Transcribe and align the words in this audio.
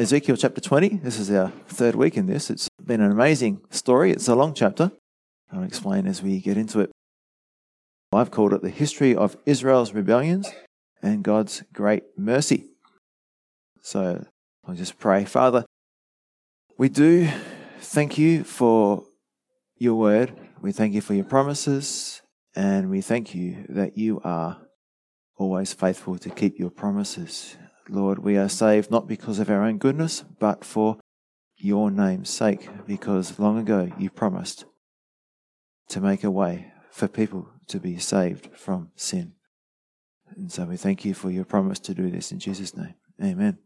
Ezekiel 0.00 0.38
chapter 0.38 0.62
20. 0.62 0.96
This 1.02 1.18
is 1.18 1.30
our 1.30 1.50
third 1.68 1.94
week 1.94 2.16
in 2.16 2.24
this. 2.24 2.48
It's 2.48 2.70
been 2.82 3.02
an 3.02 3.12
amazing 3.12 3.60
story. 3.68 4.10
It's 4.10 4.28
a 4.28 4.34
long 4.34 4.54
chapter. 4.54 4.92
I'll 5.52 5.62
explain 5.62 6.06
as 6.06 6.22
we 6.22 6.40
get 6.40 6.56
into 6.56 6.80
it. 6.80 6.90
I've 8.10 8.30
called 8.30 8.54
it 8.54 8.62
the 8.62 8.70
history 8.70 9.14
of 9.14 9.36
Israel's 9.44 9.92
rebellions 9.92 10.48
and 11.02 11.22
God's 11.22 11.64
great 11.74 12.04
mercy. 12.16 12.64
So 13.82 14.24
I'll 14.66 14.74
just 14.74 14.98
pray. 14.98 15.26
Father, 15.26 15.66
we 16.78 16.88
do 16.88 17.28
thank 17.80 18.16
you 18.16 18.42
for 18.42 19.04
your 19.76 19.96
word. 19.96 20.32
We 20.62 20.72
thank 20.72 20.94
you 20.94 21.02
for 21.02 21.12
your 21.12 21.26
promises. 21.26 22.22
And 22.56 22.88
we 22.88 23.02
thank 23.02 23.34
you 23.34 23.66
that 23.68 23.98
you 23.98 24.22
are 24.24 24.62
always 25.36 25.74
faithful 25.74 26.16
to 26.16 26.30
keep 26.30 26.58
your 26.58 26.70
promises. 26.70 27.58
Lord, 27.90 28.20
we 28.20 28.36
are 28.36 28.48
saved 28.48 28.90
not 28.90 29.08
because 29.08 29.40
of 29.40 29.50
our 29.50 29.64
own 29.64 29.78
goodness, 29.78 30.24
but 30.38 30.64
for 30.64 30.98
your 31.56 31.90
name's 31.90 32.30
sake, 32.30 32.68
because 32.86 33.38
long 33.38 33.58
ago 33.58 33.90
you 33.98 34.10
promised 34.10 34.64
to 35.88 36.00
make 36.00 36.22
a 36.22 36.30
way 36.30 36.72
for 36.90 37.08
people 37.08 37.48
to 37.66 37.80
be 37.80 37.98
saved 37.98 38.48
from 38.54 38.90
sin. 38.94 39.32
And 40.36 40.52
so 40.52 40.64
we 40.66 40.76
thank 40.76 41.04
you 41.04 41.14
for 41.14 41.30
your 41.30 41.44
promise 41.44 41.80
to 41.80 41.94
do 41.94 42.10
this 42.10 42.30
in 42.30 42.38
Jesus' 42.38 42.76
name. 42.76 42.94
Amen. 43.22 43.58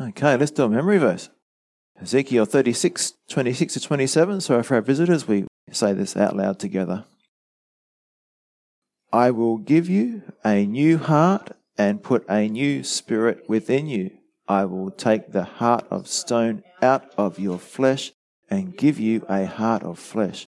Okay, 0.00 0.36
let's 0.36 0.50
do 0.50 0.64
a 0.64 0.68
memory 0.68 0.98
verse. 0.98 1.30
Ezekiel 2.00 2.44
36, 2.44 3.14
26 3.28 3.74
to 3.74 3.80
27. 3.80 4.40
So 4.40 4.62
for 4.62 4.74
our 4.74 4.82
visitors, 4.82 5.28
we 5.28 5.46
say 5.70 5.92
this 5.92 6.16
out 6.16 6.36
loud 6.36 6.58
together. 6.58 7.04
I 9.12 9.30
will 9.30 9.58
give 9.58 9.88
you 9.88 10.22
a 10.44 10.66
new 10.66 10.98
heart 10.98 11.52
and 11.78 12.02
put 12.02 12.28
a 12.28 12.48
new 12.48 12.82
spirit 12.82 13.48
within 13.48 13.86
you. 13.86 14.10
I 14.48 14.64
will 14.64 14.90
take 14.90 15.32
the 15.32 15.44
heart 15.44 15.86
of 15.90 16.08
stone 16.08 16.64
out 16.82 17.14
of 17.16 17.38
your 17.38 17.58
flesh 17.58 18.12
and 18.50 18.76
give 18.76 18.98
you 18.98 19.24
a 19.28 19.46
heart 19.46 19.82
of 19.84 19.98
flesh. 19.98 20.46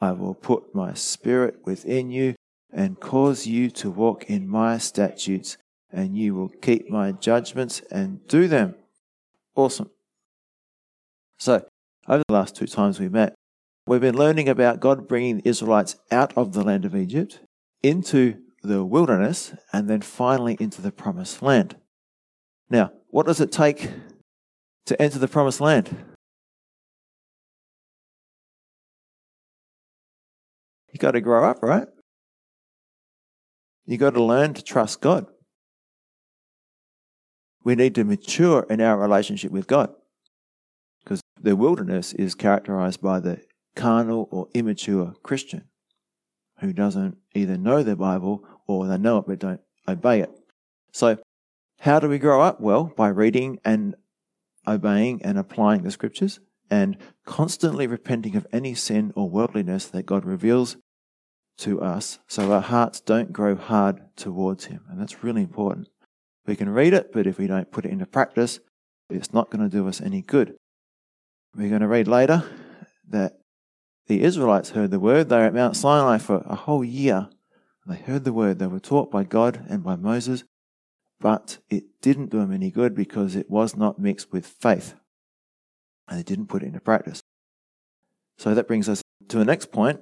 I 0.00 0.12
will 0.12 0.34
put 0.34 0.74
my 0.74 0.94
spirit 0.94 1.58
within 1.64 2.10
you 2.10 2.34
and 2.72 2.98
cause 2.98 3.46
you 3.46 3.70
to 3.72 3.90
walk 3.90 4.30
in 4.30 4.48
my 4.48 4.78
statutes, 4.78 5.58
and 5.92 6.16
you 6.16 6.34
will 6.34 6.48
keep 6.48 6.88
my 6.88 7.12
judgments 7.12 7.82
and 7.90 8.26
do 8.28 8.48
them. 8.48 8.76
Awesome. 9.56 9.90
So, 11.38 11.66
over 12.08 12.22
the 12.26 12.34
last 12.34 12.54
two 12.54 12.66
times 12.66 13.00
we 13.00 13.08
met, 13.08 13.34
we've 13.86 14.00
been 14.00 14.16
learning 14.16 14.48
about 14.48 14.80
God 14.80 15.08
bringing 15.08 15.38
the 15.38 15.48
Israelites 15.48 15.96
out 16.10 16.32
of 16.36 16.52
the 16.52 16.62
land 16.62 16.84
of 16.84 16.94
Egypt 16.94 17.40
into 17.82 18.36
the 18.62 18.84
wilderness 18.84 19.54
and 19.72 19.88
then 19.88 20.00
finally 20.00 20.56
into 20.60 20.82
the 20.82 20.92
promised 20.92 21.42
land. 21.42 21.76
Now, 22.68 22.92
what 23.08 23.26
does 23.26 23.40
it 23.40 23.50
take 23.50 23.90
to 24.86 25.00
enter 25.00 25.18
the 25.18 25.28
promised 25.28 25.60
land? 25.60 26.14
You 30.92 30.98
got 30.98 31.12
to 31.12 31.20
grow 31.20 31.48
up, 31.48 31.62
right? 31.62 31.86
You 33.86 33.96
got 33.96 34.14
to 34.14 34.22
learn 34.22 34.54
to 34.54 34.62
trust 34.62 35.00
God. 35.00 35.26
We 37.64 37.74
need 37.74 37.94
to 37.96 38.04
mature 38.04 38.66
in 38.70 38.80
our 38.80 38.98
relationship 38.98 39.50
with 39.50 39.66
God 39.66 39.92
because 41.02 41.20
the 41.40 41.56
wilderness 41.56 42.12
is 42.12 42.34
characterized 42.34 43.00
by 43.00 43.20
the 43.20 43.40
carnal 43.74 44.28
or 44.30 44.48
immature 44.54 45.14
Christian 45.22 45.64
who 46.60 46.72
doesn't 46.72 47.16
either 47.34 47.56
know 47.56 47.82
the 47.82 47.96
Bible 47.96 48.44
or 48.66 48.86
they 48.86 48.98
know 48.98 49.18
it 49.18 49.24
but 49.26 49.38
don't 49.38 49.60
obey 49.88 50.20
it. 50.20 50.30
So, 50.92 51.18
how 51.80 51.98
do 51.98 52.08
we 52.08 52.18
grow 52.18 52.42
up? 52.42 52.60
Well, 52.60 52.92
by 52.96 53.08
reading 53.08 53.58
and 53.64 53.94
obeying 54.66 55.22
and 55.22 55.38
applying 55.38 55.82
the 55.82 55.90
scriptures 55.90 56.40
and 56.70 56.96
constantly 57.24 57.86
repenting 57.86 58.36
of 58.36 58.46
any 58.52 58.74
sin 58.74 59.12
or 59.16 59.28
worldliness 59.28 59.86
that 59.86 60.06
God 60.06 60.24
reveals 60.24 60.76
to 61.58 61.80
us 61.80 62.18
so 62.28 62.52
our 62.52 62.60
hearts 62.60 63.00
don't 63.00 63.32
grow 63.32 63.56
hard 63.56 64.00
towards 64.16 64.66
Him. 64.66 64.84
And 64.88 65.00
that's 65.00 65.24
really 65.24 65.42
important. 65.42 65.88
We 66.46 66.56
can 66.56 66.68
read 66.68 66.94
it, 66.94 67.12
but 67.12 67.26
if 67.26 67.38
we 67.38 67.46
don't 67.46 67.70
put 67.70 67.84
it 67.84 67.90
into 67.92 68.06
practice, 68.06 68.60
it's 69.08 69.32
not 69.32 69.50
going 69.50 69.68
to 69.68 69.74
do 69.74 69.88
us 69.88 70.00
any 70.00 70.22
good. 70.22 70.56
We're 71.56 71.68
going 71.68 71.80
to 71.80 71.88
read 71.88 72.08
later 72.08 72.44
that 73.08 73.39
the 74.10 74.22
Israelites 74.24 74.70
heard 74.70 74.90
the 74.90 74.98
word. 74.98 75.28
They 75.28 75.36
were 75.36 75.44
at 75.44 75.54
Mount 75.54 75.76
Sinai 75.76 76.18
for 76.18 76.38
a 76.44 76.56
whole 76.56 76.82
year. 76.82 77.28
They 77.86 77.94
heard 77.94 78.24
the 78.24 78.32
word. 78.32 78.58
They 78.58 78.66
were 78.66 78.80
taught 78.80 79.08
by 79.08 79.22
God 79.22 79.64
and 79.70 79.84
by 79.84 79.94
Moses, 79.94 80.42
but 81.20 81.58
it 81.70 81.84
didn't 82.02 82.30
do 82.32 82.40
them 82.40 82.52
any 82.52 82.72
good 82.72 82.92
because 82.92 83.36
it 83.36 83.48
was 83.48 83.76
not 83.76 84.00
mixed 84.00 84.32
with 84.32 84.44
faith. 84.44 84.94
And 86.08 86.18
they 86.18 86.24
didn't 86.24 86.48
put 86.48 86.64
it 86.64 86.66
into 86.66 86.80
practice. 86.80 87.22
So 88.36 88.52
that 88.52 88.66
brings 88.66 88.88
us 88.88 89.00
to 89.28 89.38
the 89.38 89.44
next 89.44 89.70
point. 89.70 90.00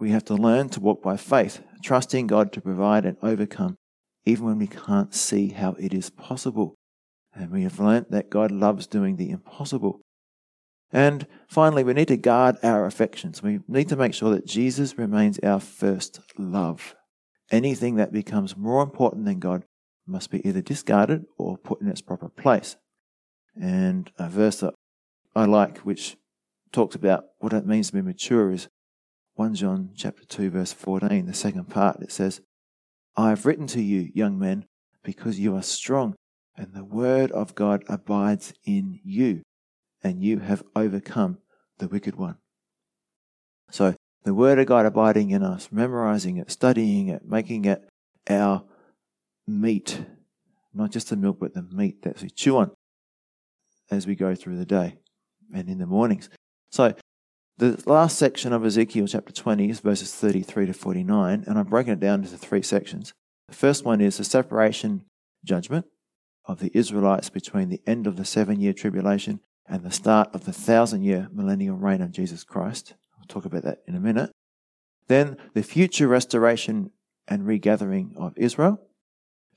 We 0.00 0.10
have 0.10 0.24
to 0.24 0.34
learn 0.34 0.68
to 0.70 0.80
walk 0.80 1.00
by 1.00 1.16
faith, 1.16 1.62
trusting 1.80 2.26
God 2.26 2.52
to 2.54 2.60
provide 2.60 3.04
and 3.04 3.16
overcome, 3.22 3.76
even 4.24 4.46
when 4.46 4.58
we 4.58 4.66
can't 4.66 5.14
see 5.14 5.50
how 5.50 5.76
it 5.78 5.94
is 5.94 6.10
possible. 6.10 6.74
And 7.32 7.52
we 7.52 7.62
have 7.62 7.78
learnt 7.78 8.10
that 8.10 8.30
God 8.30 8.50
loves 8.50 8.88
doing 8.88 9.14
the 9.14 9.30
impossible. 9.30 10.00
And 10.94 11.26
finally, 11.48 11.82
we 11.82 11.92
need 11.92 12.06
to 12.08 12.16
guard 12.16 12.56
our 12.62 12.86
affections. 12.86 13.42
We 13.42 13.58
need 13.66 13.88
to 13.88 13.96
make 13.96 14.14
sure 14.14 14.30
that 14.30 14.46
Jesus 14.46 14.96
remains 14.96 15.40
our 15.40 15.58
first 15.58 16.20
love. 16.38 16.94
Anything 17.50 17.96
that 17.96 18.12
becomes 18.12 18.56
more 18.56 18.80
important 18.80 19.24
than 19.24 19.40
God 19.40 19.64
must 20.06 20.30
be 20.30 20.46
either 20.46 20.60
discarded 20.60 21.24
or 21.36 21.58
put 21.58 21.80
in 21.80 21.88
its 21.88 22.00
proper 22.00 22.28
place. 22.28 22.76
And 23.60 24.08
a 24.20 24.28
verse 24.28 24.60
that 24.60 24.74
I 25.34 25.46
like, 25.46 25.78
which 25.78 26.16
talks 26.70 26.94
about 26.94 27.24
what 27.38 27.52
it 27.52 27.66
means 27.66 27.88
to 27.88 27.94
be 27.94 28.02
mature, 28.02 28.52
is 28.52 28.68
1 29.34 29.56
John 29.56 29.90
chapter 29.96 30.24
2, 30.24 30.50
verse 30.50 30.72
14, 30.72 31.26
the 31.26 31.34
second 31.34 31.70
part. 31.70 32.00
It 32.02 32.12
says, 32.12 32.40
I 33.16 33.30
have 33.30 33.46
written 33.46 33.66
to 33.68 33.82
you, 33.82 34.12
young 34.14 34.38
men, 34.38 34.66
because 35.02 35.40
you 35.40 35.56
are 35.56 35.62
strong, 35.62 36.14
and 36.56 36.72
the 36.72 36.84
word 36.84 37.32
of 37.32 37.56
God 37.56 37.82
abides 37.88 38.54
in 38.64 39.00
you 39.02 39.42
and 40.04 40.22
you 40.22 40.38
have 40.40 40.62
overcome 40.76 41.38
the 41.78 41.88
wicked 41.88 42.14
one. 42.14 42.36
So, 43.70 43.96
the 44.22 44.34
Word 44.34 44.58
of 44.58 44.66
God 44.66 44.86
abiding 44.86 45.30
in 45.30 45.42
us, 45.42 45.70
memorizing 45.72 46.36
it, 46.36 46.50
studying 46.50 47.08
it, 47.08 47.26
making 47.26 47.64
it 47.64 47.88
our 48.28 48.62
meat, 49.46 50.04
not 50.72 50.90
just 50.90 51.10
the 51.10 51.16
milk, 51.16 51.38
but 51.40 51.54
the 51.54 51.62
meat 51.62 52.02
that 52.02 52.22
we 52.22 52.30
chew 52.30 52.58
on 52.58 52.70
as 53.90 54.06
we 54.06 54.14
go 54.14 54.34
through 54.34 54.56
the 54.56 54.64
day 54.64 54.98
and 55.52 55.68
in 55.68 55.78
the 55.78 55.86
mornings. 55.86 56.28
So, 56.70 56.94
the 57.56 57.82
last 57.86 58.18
section 58.18 58.52
of 58.52 58.64
Ezekiel 58.64 59.06
chapter 59.06 59.32
20 59.32 59.70
is 59.70 59.80
verses 59.80 60.14
33 60.14 60.66
to 60.66 60.74
49, 60.74 61.44
and 61.46 61.58
I've 61.58 61.70
broken 61.70 61.92
it 61.92 62.00
down 62.00 62.24
into 62.24 62.36
three 62.36 62.62
sections. 62.62 63.12
The 63.48 63.54
first 63.54 63.84
one 63.84 64.00
is 64.00 64.16
the 64.16 64.24
separation 64.24 65.04
judgment 65.44 65.86
of 66.46 66.60
the 66.60 66.76
Israelites 66.76 67.30
between 67.30 67.68
the 67.68 67.80
end 67.86 68.06
of 68.06 68.16
the 68.16 68.24
seven 68.24 68.60
year 68.60 68.72
tribulation 68.72 69.40
and 69.68 69.82
the 69.82 69.90
start 69.90 70.28
of 70.34 70.44
the 70.44 70.52
thousand 70.52 71.02
year 71.02 71.28
millennial 71.32 71.76
reign 71.76 72.00
of 72.00 72.12
Jesus 72.12 72.44
Christ. 72.44 72.94
I'll 73.18 73.26
talk 73.26 73.44
about 73.44 73.62
that 73.62 73.78
in 73.86 73.94
a 73.94 74.00
minute. 74.00 74.30
Then 75.08 75.36
the 75.54 75.62
future 75.62 76.08
restoration 76.08 76.90
and 77.28 77.46
regathering 77.46 78.14
of 78.16 78.36
Israel, 78.36 78.80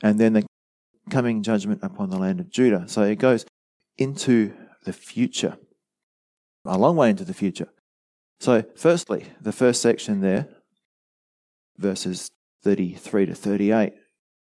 and 0.01 0.19
then 0.19 0.33
the 0.33 0.45
coming 1.09 1.43
judgment 1.43 1.79
upon 1.83 2.09
the 2.09 2.17
land 2.17 2.39
of 2.39 2.49
Judah. 2.49 2.85
So 2.87 3.03
it 3.03 3.15
goes 3.15 3.45
into 3.97 4.53
the 4.83 4.93
future, 4.93 5.57
a 6.65 6.77
long 6.77 6.95
way 6.95 7.09
into 7.09 7.25
the 7.25 7.33
future. 7.33 7.69
So, 8.39 8.63
firstly, 8.75 9.25
the 9.41 9.51
first 9.51 9.81
section 9.81 10.21
there, 10.21 10.47
verses 11.77 12.29
33 12.63 13.25
to 13.27 13.35
38, 13.35 13.93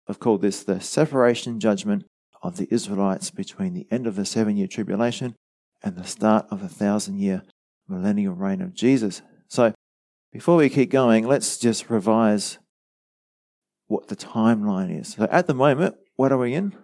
I've 0.09 0.21
called 0.21 0.41
this 0.41 0.63
the 0.63 0.81
separation 0.81 1.61
judgment 1.61 2.05
of 2.43 2.57
the 2.57 2.69
Israelites 2.71 3.31
between 3.31 3.75
the 3.75 3.87
end 3.91 4.07
of 4.07 4.17
the 4.17 4.25
seven 4.25 4.57
year 4.57 4.67
tribulation 4.67 5.35
and 5.85 5.97
the 5.97 6.05
start 6.05 6.47
of 6.51 6.61
the 6.61 6.69
thousand 6.69 7.19
year 7.19 7.43
millennial 7.87 8.35
reign 8.35 8.63
of 8.63 8.75
Jesus. 8.75 9.21
So, 9.49 9.75
before 10.33 10.57
we 10.57 10.71
keep 10.71 10.91
going, 10.91 11.27
let's 11.27 11.59
just 11.59 11.91
revise 11.91 12.59
what 13.87 14.09
the 14.09 14.17
timeline 14.17 14.99
is. 14.99 15.13
So, 15.13 15.29
at 15.31 15.47
the 15.47 15.55
moment, 15.55 15.95
what 16.17 16.33
are 16.33 16.39
we 16.39 16.55
in? 16.55 16.75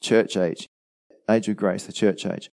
Church 0.00 0.36
age, 0.36 0.66
age 1.30 1.48
of 1.48 1.56
grace, 1.56 1.84
the 1.84 1.92
church 1.92 2.24
age. 2.26 2.50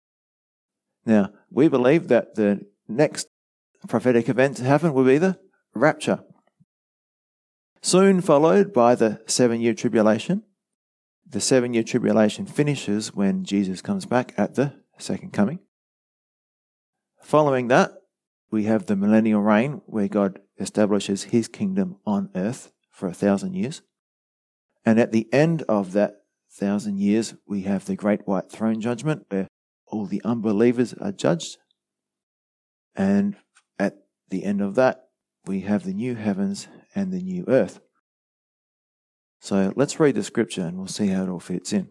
Now, 1.07 1.31
we 1.51 1.69
believe 1.69 2.09
that 2.09 2.35
the 2.35 2.67
next 2.89 3.29
prophetic 3.89 4.29
event 4.29 4.57
to 4.57 4.65
happen 4.65 4.93
will 4.93 5.05
be 5.05 5.19
the 5.19 5.39
rapture. 5.75 6.25
Soon 7.81 8.21
followed 8.21 8.73
by 8.73 8.97
the 8.97 9.23
seven 9.27 9.61
year 9.61 9.75
tribulation. 9.75 10.43
The 11.25 11.41
seven 11.41 11.73
year 11.73 11.85
tribulation 11.85 12.47
finishes 12.47 13.15
when 13.15 13.45
Jesus 13.45 13.81
comes 13.81 14.05
back 14.05 14.35
at 14.37 14.57
the 14.57 14.75
second 14.99 15.33
coming. 15.33 15.61
Following 17.23 17.69
that, 17.69 17.93
we 18.51 18.65
have 18.65 18.87
the 18.87 18.97
millennial 18.97 19.43
reign 19.43 19.83
where 19.87 20.09
God 20.09 20.41
establishes 20.59 21.25
his 21.25 21.49
kingdom 21.49 21.97
on 22.07 22.31
earth 22.35 22.73
for 22.91 23.09
a 23.09 23.15
thousand 23.15 23.55
years. 23.55 23.83
And 24.85 24.99
at 24.99 25.13
the 25.13 25.29
end 25.33 25.63
of 25.69 25.93
that 25.93 26.23
thousand 26.51 26.99
years, 26.99 27.35
we 27.47 27.63
have 27.63 27.85
the 27.85 27.97
great 27.97 28.27
white 28.27 28.51
throne 28.51 28.81
judgment 28.81 29.27
where 29.29 29.49
all 29.87 30.07
the 30.07 30.23
unbelievers 30.25 30.95
are 30.95 31.13
judged. 31.13 31.59
And 32.97 33.37
at 33.79 33.95
the 34.31 34.45
end 34.45 34.61
of 34.61 34.75
that, 34.77 35.09
we 35.47 35.61
have 35.61 35.85
the 35.85 35.95
new 35.95 36.15
heavens 36.15 36.69
and 36.95 37.13
the 37.13 37.23
new 37.23 37.45
earth. 37.49 37.81
So 39.41 39.73
let's 39.77 40.01
read 40.01 40.15
the 40.15 40.25
scripture 40.25 40.63
and 40.63 40.77
we'll 40.77 40.89
see 40.89 41.09
how 41.09 41.25
it 41.25 41.29
all 41.29 41.41
fits 41.41 41.73
in. 41.73 41.89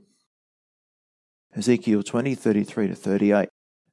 Ezekiel 1.57 2.03
20, 2.03 2.35
33 2.35 2.87
to 2.89 2.95
38. 2.95 3.49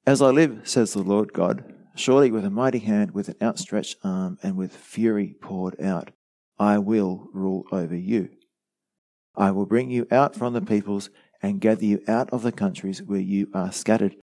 As 0.07 0.21
I 0.21 0.29
live, 0.29 0.61
says 0.65 0.93
the 0.93 1.03
Lord 1.03 1.33
God, 1.33 1.65
surely 1.95 2.31
with 2.31 2.45
a 2.45 2.51
mighty 2.51 2.81
hand, 2.81 3.13
with 3.13 3.29
an 3.31 3.37
outstretched 3.41 3.97
arm, 4.05 4.37
and 4.43 4.55
with 4.55 4.77
fury 4.77 5.35
poured 5.41 5.81
out, 5.81 6.11
I 6.59 6.77
will 6.77 7.31
rule 7.33 7.65
over 7.73 7.97
you. 7.97 8.29
I 9.35 9.51
will 9.51 9.65
bring 9.65 9.91
you 9.91 10.07
out 10.11 10.37
from 10.37 10.53
the 10.53 10.61
peoples 10.61 11.09
and 11.41 11.59
gather 11.59 11.87
you 11.87 12.03
out 12.07 12.29
of 12.35 12.43
the 12.43 12.53
countries 12.53 13.03
where 13.03 13.19
you 13.19 13.49
are 13.55 13.73
scattered, 13.73 14.17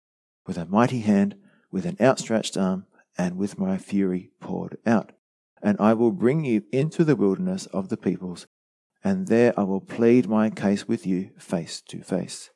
with 0.47 0.59
a 0.59 0.67
mighty 0.67 1.01
hand, 1.01 1.35
with 1.73 1.87
an 1.87 1.97
outstretched 1.99 2.59
arm, 2.59 2.85
and 3.17 3.39
with 3.39 3.59
my 3.59 3.79
fury 3.79 4.33
poured 4.41 4.77
out. 4.85 5.13
And 5.63 5.79
I 5.81 5.95
will 5.95 6.13
bring 6.13 6.45
you 6.45 6.65
into 6.73 7.05
the 7.05 7.17
wilderness 7.17 7.65
of 7.67 7.89
the 7.89 7.97
peoples, 7.97 8.47
and 9.03 9.29
there 9.29 9.59
I 9.59 9.63
will 9.63 9.81
plead 9.81 10.29
my 10.29 10.51
case 10.51 10.87
with 10.87 11.07
you 11.07 11.31
face 11.39 11.81
to 11.89 12.03
face, 12.03 12.51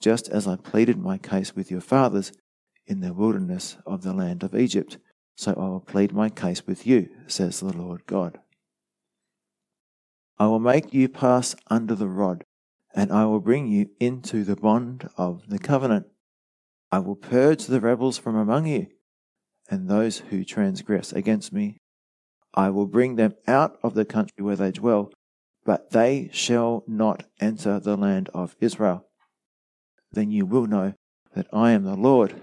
just 0.00 0.28
as 0.28 0.46
I 0.46 0.56
pleaded 0.56 0.98
my 0.98 1.18
case 1.18 1.54
with 1.54 1.70
your 1.70 1.80
fathers 1.80 2.32
in 2.86 3.00
the 3.00 3.12
wilderness 3.12 3.76
of 3.86 4.02
the 4.02 4.12
land 4.12 4.42
of 4.42 4.54
Egypt. 4.54 4.98
So 5.36 5.52
I 5.52 5.68
will 5.68 5.80
plead 5.80 6.12
my 6.12 6.30
case 6.30 6.66
with 6.66 6.86
you, 6.86 7.08
says 7.26 7.60
the 7.60 7.72
Lord 7.72 8.06
God. 8.06 8.38
I 10.38 10.46
will 10.46 10.60
make 10.60 10.94
you 10.94 11.08
pass 11.08 11.54
under 11.68 11.94
the 11.94 12.08
rod, 12.08 12.44
and 12.94 13.12
I 13.12 13.24
will 13.26 13.40
bring 13.40 13.68
you 13.68 13.90
into 14.00 14.44
the 14.44 14.56
bond 14.56 15.08
of 15.16 15.48
the 15.48 15.58
covenant. 15.58 16.06
I 16.90 17.00
will 17.00 17.16
purge 17.16 17.66
the 17.66 17.80
rebels 17.80 18.18
from 18.18 18.36
among 18.36 18.66
you, 18.66 18.86
and 19.68 19.88
those 19.88 20.18
who 20.30 20.44
transgress 20.44 21.12
against 21.12 21.52
me. 21.52 21.78
I 22.54 22.70
will 22.70 22.86
bring 22.86 23.16
them 23.16 23.34
out 23.46 23.78
of 23.82 23.94
the 23.94 24.04
country 24.04 24.42
where 24.42 24.56
they 24.56 24.72
dwell, 24.72 25.12
but 25.64 25.90
they 25.90 26.30
shall 26.32 26.82
not 26.86 27.24
enter 27.40 27.78
the 27.78 27.96
land 27.96 28.30
of 28.32 28.56
Israel. 28.60 29.07
Then 30.12 30.30
you 30.30 30.46
will 30.46 30.66
know 30.66 30.94
that 31.34 31.46
I 31.52 31.72
am 31.72 31.84
the 31.84 31.96
Lord. 31.96 32.34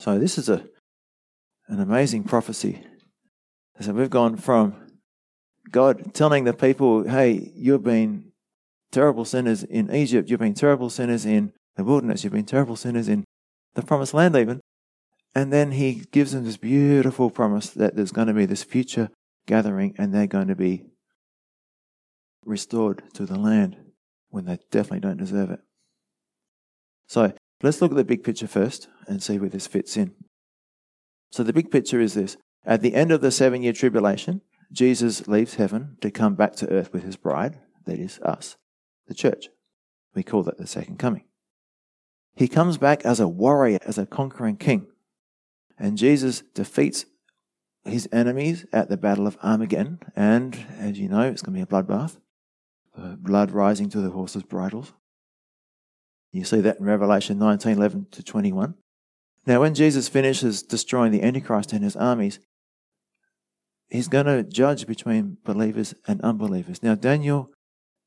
So 0.00 0.18
this 0.18 0.38
is 0.38 0.48
a 0.48 0.64
an 1.68 1.80
amazing 1.80 2.24
prophecy. 2.24 2.82
So 3.80 3.92
we've 3.92 4.10
gone 4.10 4.36
from 4.36 4.74
God 5.70 6.14
telling 6.14 6.44
the 6.44 6.54
people, 6.54 7.08
hey, 7.08 7.52
you've 7.54 7.84
been 7.84 8.32
terrible 8.90 9.24
sinners 9.24 9.62
in 9.62 9.94
Egypt, 9.94 10.30
you've 10.30 10.40
been 10.40 10.54
terrible 10.54 10.90
sinners 10.90 11.26
in 11.26 11.52
the 11.76 11.84
wilderness, 11.84 12.24
you've 12.24 12.32
been 12.32 12.46
terrible 12.46 12.74
sinners 12.74 13.08
in 13.08 13.24
the 13.74 13.82
promised 13.82 14.14
land, 14.14 14.34
even. 14.34 14.60
And 15.34 15.52
then 15.52 15.72
he 15.72 16.06
gives 16.10 16.32
them 16.32 16.44
this 16.44 16.56
beautiful 16.56 17.30
promise 17.30 17.70
that 17.70 17.94
there's 17.94 18.12
going 18.12 18.28
to 18.28 18.34
be 18.34 18.46
this 18.46 18.64
future 18.64 19.10
gathering 19.46 19.94
and 19.98 20.12
they're 20.12 20.26
going 20.26 20.48
to 20.48 20.56
be 20.56 20.84
restored 22.44 23.02
to 23.14 23.26
the 23.26 23.38
land 23.38 23.76
when 24.30 24.46
they 24.46 24.58
definitely 24.70 25.00
don't 25.00 25.18
deserve 25.18 25.50
it. 25.50 25.60
So 27.08 27.32
let's 27.62 27.82
look 27.82 27.90
at 27.90 27.96
the 27.96 28.04
big 28.04 28.22
picture 28.22 28.46
first 28.46 28.88
and 29.08 29.22
see 29.22 29.38
where 29.38 29.48
this 29.48 29.66
fits 29.66 29.96
in. 29.96 30.14
So 31.32 31.42
the 31.42 31.52
big 31.52 31.70
picture 31.70 32.00
is 32.00 32.14
this. 32.14 32.36
At 32.64 32.82
the 32.82 32.94
end 32.94 33.10
of 33.10 33.20
the 33.20 33.30
seven 33.30 33.62
year 33.62 33.72
tribulation, 33.72 34.42
Jesus 34.70 35.26
leaves 35.26 35.54
heaven 35.54 35.96
to 36.02 36.10
come 36.10 36.34
back 36.34 36.54
to 36.56 36.70
earth 36.70 36.92
with 36.92 37.02
his 37.02 37.16
bride, 37.16 37.58
that 37.86 37.98
is 37.98 38.20
us, 38.20 38.56
the 39.06 39.14
church. 39.14 39.48
We 40.14 40.22
call 40.22 40.42
that 40.44 40.58
the 40.58 40.66
second 40.66 40.98
coming. 40.98 41.24
He 42.36 42.46
comes 42.46 42.78
back 42.78 43.04
as 43.04 43.18
a 43.18 43.26
warrior, 43.26 43.78
as 43.84 43.98
a 43.98 44.06
conquering 44.06 44.56
king. 44.56 44.86
And 45.78 45.96
Jesus 45.96 46.42
defeats 46.54 47.06
his 47.84 48.08
enemies 48.12 48.66
at 48.72 48.90
the 48.90 48.96
Battle 48.96 49.26
of 49.26 49.38
Armageddon. 49.42 50.00
And 50.14 50.66
as 50.78 50.98
you 50.98 51.08
know, 51.08 51.22
it's 51.22 51.42
going 51.42 51.54
to 51.54 51.58
be 51.58 51.62
a 51.62 51.82
bloodbath 51.82 52.18
blood 53.16 53.50
rising 53.50 53.88
to 53.90 54.00
the 54.00 54.10
horses' 54.10 54.42
bridles. 54.42 54.92
You 56.32 56.44
see 56.44 56.60
that 56.60 56.78
in 56.78 56.84
Revelation 56.84 57.38
19 57.38 57.76
11 57.76 58.06
to 58.12 58.22
21. 58.22 58.74
Now, 59.46 59.60
when 59.60 59.74
Jesus 59.74 60.08
finishes 60.08 60.62
destroying 60.62 61.12
the 61.12 61.22
Antichrist 61.22 61.72
and 61.72 61.82
his 61.82 61.96
armies, 61.96 62.38
he's 63.88 64.08
going 64.08 64.26
to 64.26 64.42
judge 64.42 64.86
between 64.86 65.38
believers 65.44 65.94
and 66.06 66.20
unbelievers. 66.20 66.82
Now, 66.82 66.94
Daniel 66.94 67.50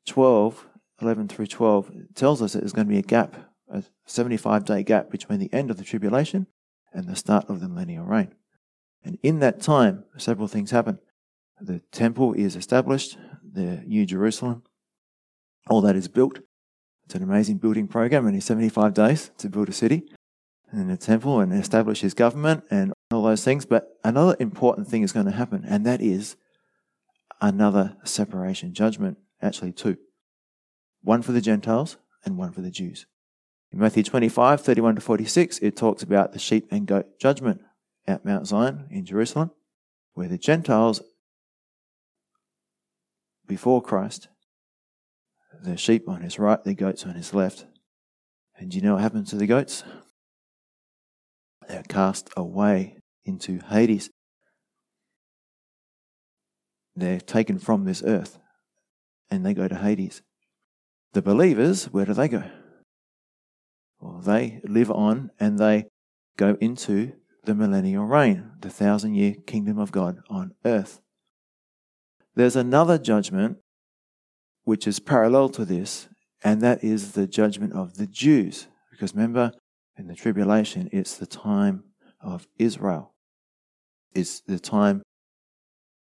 12 0.07 0.68
11 1.01 1.29
through 1.29 1.47
12 1.47 1.91
tells 2.13 2.44
us 2.44 2.53
that 2.53 2.59
there's 2.59 2.73
going 2.73 2.85
to 2.85 2.94
be 2.94 3.00
a 3.00 3.03
gap, 3.03 3.35
a 3.73 3.83
75 4.06 4.65
day 4.65 4.83
gap 4.83 5.09
between 5.09 5.39
the 5.39 5.51
end 5.51 5.71
of 5.71 5.77
the 5.77 5.83
tribulation 5.83 6.45
and 6.94 7.07
the 7.07 7.15
start 7.15 7.50
of 7.50 7.59
the 7.59 7.67
millennial 7.67 8.06
reign. 8.06 8.35
And 9.03 9.17
in 9.24 9.39
that 9.39 9.62
time, 9.62 10.03
several 10.17 10.47
things 10.47 10.69
happen. 10.69 11.00
The 11.59 11.79
temple 11.91 12.33
is 12.33 12.56
established, 12.56 13.17
the 13.44 13.83
New 13.88 14.06
Jerusalem 14.06 14.62
all 15.67 15.81
that 15.81 15.95
is 15.95 16.07
built. 16.07 16.39
It's 17.11 17.15
an 17.17 17.23
amazing 17.23 17.57
building 17.57 17.89
program, 17.89 18.25
only 18.25 18.39
75 18.39 18.93
days 18.93 19.31
to 19.39 19.49
build 19.49 19.67
a 19.67 19.73
city 19.73 20.03
and 20.71 20.89
a 20.89 20.95
temple 20.95 21.41
and 21.41 21.51
establish 21.51 21.99
his 21.99 22.13
government 22.13 22.63
and 22.71 22.93
all 23.11 23.23
those 23.23 23.43
things. 23.43 23.65
But 23.65 23.99
another 24.01 24.37
important 24.39 24.87
thing 24.87 25.03
is 25.03 25.11
going 25.11 25.25
to 25.25 25.33
happen, 25.33 25.65
and 25.67 25.85
that 25.85 25.99
is 25.99 26.37
another 27.41 27.97
separation 28.05 28.73
judgment, 28.73 29.17
actually, 29.41 29.73
two 29.73 29.97
one 31.01 31.21
for 31.21 31.33
the 31.33 31.41
Gentiles 31.41 31.97
and 32.23 32.37
one 32.37 32.53
for 32.53 32.61
the 32.61 32.71
Jews. 32.71 33.07
In 33.73 33.79
Matthew 33.79 34.03
25, 34.03 34.61
31 34.61 34.95
to 34.95 35.01
46, 35.01 35.59
it 35.59 35.75
talks 35.75 36.01
about 36.01 36.31
the 36.31 36.39
sheep 36.39 36.69
and 36.71 36.87
goat 36.87 37.19
judgment 37.19 37.59
at 38.07 38.23
Mount 38.23 38.47
Zion 38.47 38.87
in 38.89 39.03
Jerusalem, 39.03 39.51
where 40.13 40.29
the 40.29 40.37
Gentiles 40.37 41.01
before 43.45 43.81
Christ 43.81 44.29
the 45.63 45.77
sheep 45.77 46.07
on 46.07 46.21
his 46.21 46.39
right, 46.39 46.63
the 46.63 46.74
goats 46.74 47.06
on 47.06 47.15
his 47.15 47.33
left. 47.33 47.65
And 48.57 48.74
you 48.74 48.81
know 48.81 48.94
what 48.94 49.01
happens 49.01 49.30
to 49.30 49.36
the 49.36 49.48
goats? 49.48 49.83
They're 51.68 51.83
cast 51.83 52.30
away 52.36 52.98
into 53.25 53.59
Hades. 53.69 54.09
They're 56.95 57.19
taken 57.19 57.59
from 57.59 57.86
this 57.86 58.03
earth 58.06 58.38
and 59.30 59.45
they 59.45 59.53
go 59.53 59.68
to 59.68 59.75
Hades. 59.75 60.21
The 61.13 61.21
believers, 61.21 61.86
where 61.86 62.06
do 62.06 62.13
they 62.13 62.27
go? 62.27 62.44
Well, 64.00 64.20
they 64.20 64.62
live 64.63 64.91
on 64.91 65.31
and 65.39 65.58
they 65.58 65.86
go 66.38 66.58
into 66.60 67.13
the 67.43 67.55
millennial 67.55 68.05
reign, 68.05 68.51
the 68.60 68.70
thousand 68.70 69.15
year 69.15 69.36
kingdom 69.48 69.79
of 69.79 69.91
God 69.91 70.20
on 70.29 70.53
earth. 70.65 71.01
There's 72.36 72.55
another 72.55 72.98
judgment 72.98 73.58
which 74.63 74.88
is 74.88 75.00
parallel 75.00 75.50
to 75.50 75.65
this, 75.65 76.08
and 76.44 76.62
that 76.62 76.84
is 76.84 77.13
the 77.13 77.27
judgment 77.27 77.74
of 77.74 77.96
the 77.96 78.08
Jews. 78.08 78.68
Because 78.89 79.13
remember, 79.13 79.51
in 79.98 80.08
the 80.08 80.15
tribulation, 80.15 80.89
it's 80.91 81.15
the 81.15 81.25
time 81.25 81.84
of 82.20 82.48
Israel. 82.58 83.13
It's 84.13 84.41
the 84.41 84.60
time 84.60 85.01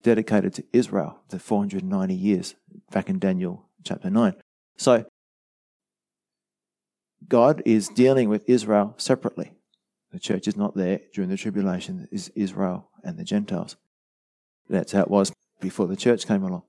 dedicated 0.03 0.53
to 0.55 0.63
Israel, 0.73 1.21
the 1.29 1.39
490 1.39 2.13
years, 2.13 2.55
back 2.91 3.09
in 3.09 3.19
Daniel 3.19 3.69
chapter 3.83 4.09
9. 4.09 4.35
So, 4.77 5.05
God 7.27 7.61
is 7.65 7.87
dealing 7.87 8.29
with 8.29 8.43
Israel 8.47 8.95
separately. 8.97 9.53
The 10.11 10.19
church 10.19 10.47
is 10.47 10.57
not 10.57 10.75
there 10.75 10.99
during 11.13 11.29
the 11.29 11.37
tribulation, 11.37 12.07
is 12.11 12.31
Israel 12.35 12.89
and 13.03 13.17
the 13.17 13.23
Gentiles. 13.23 13.77
That's 14.69 14.91
how 14.91 15.01
it 15.01 15.09
was 15.09 15.31
before 15.59 15.87
the 15.87 15.95
church 15.95 16.27
came 16.27 16.43
along. 16.43 16.63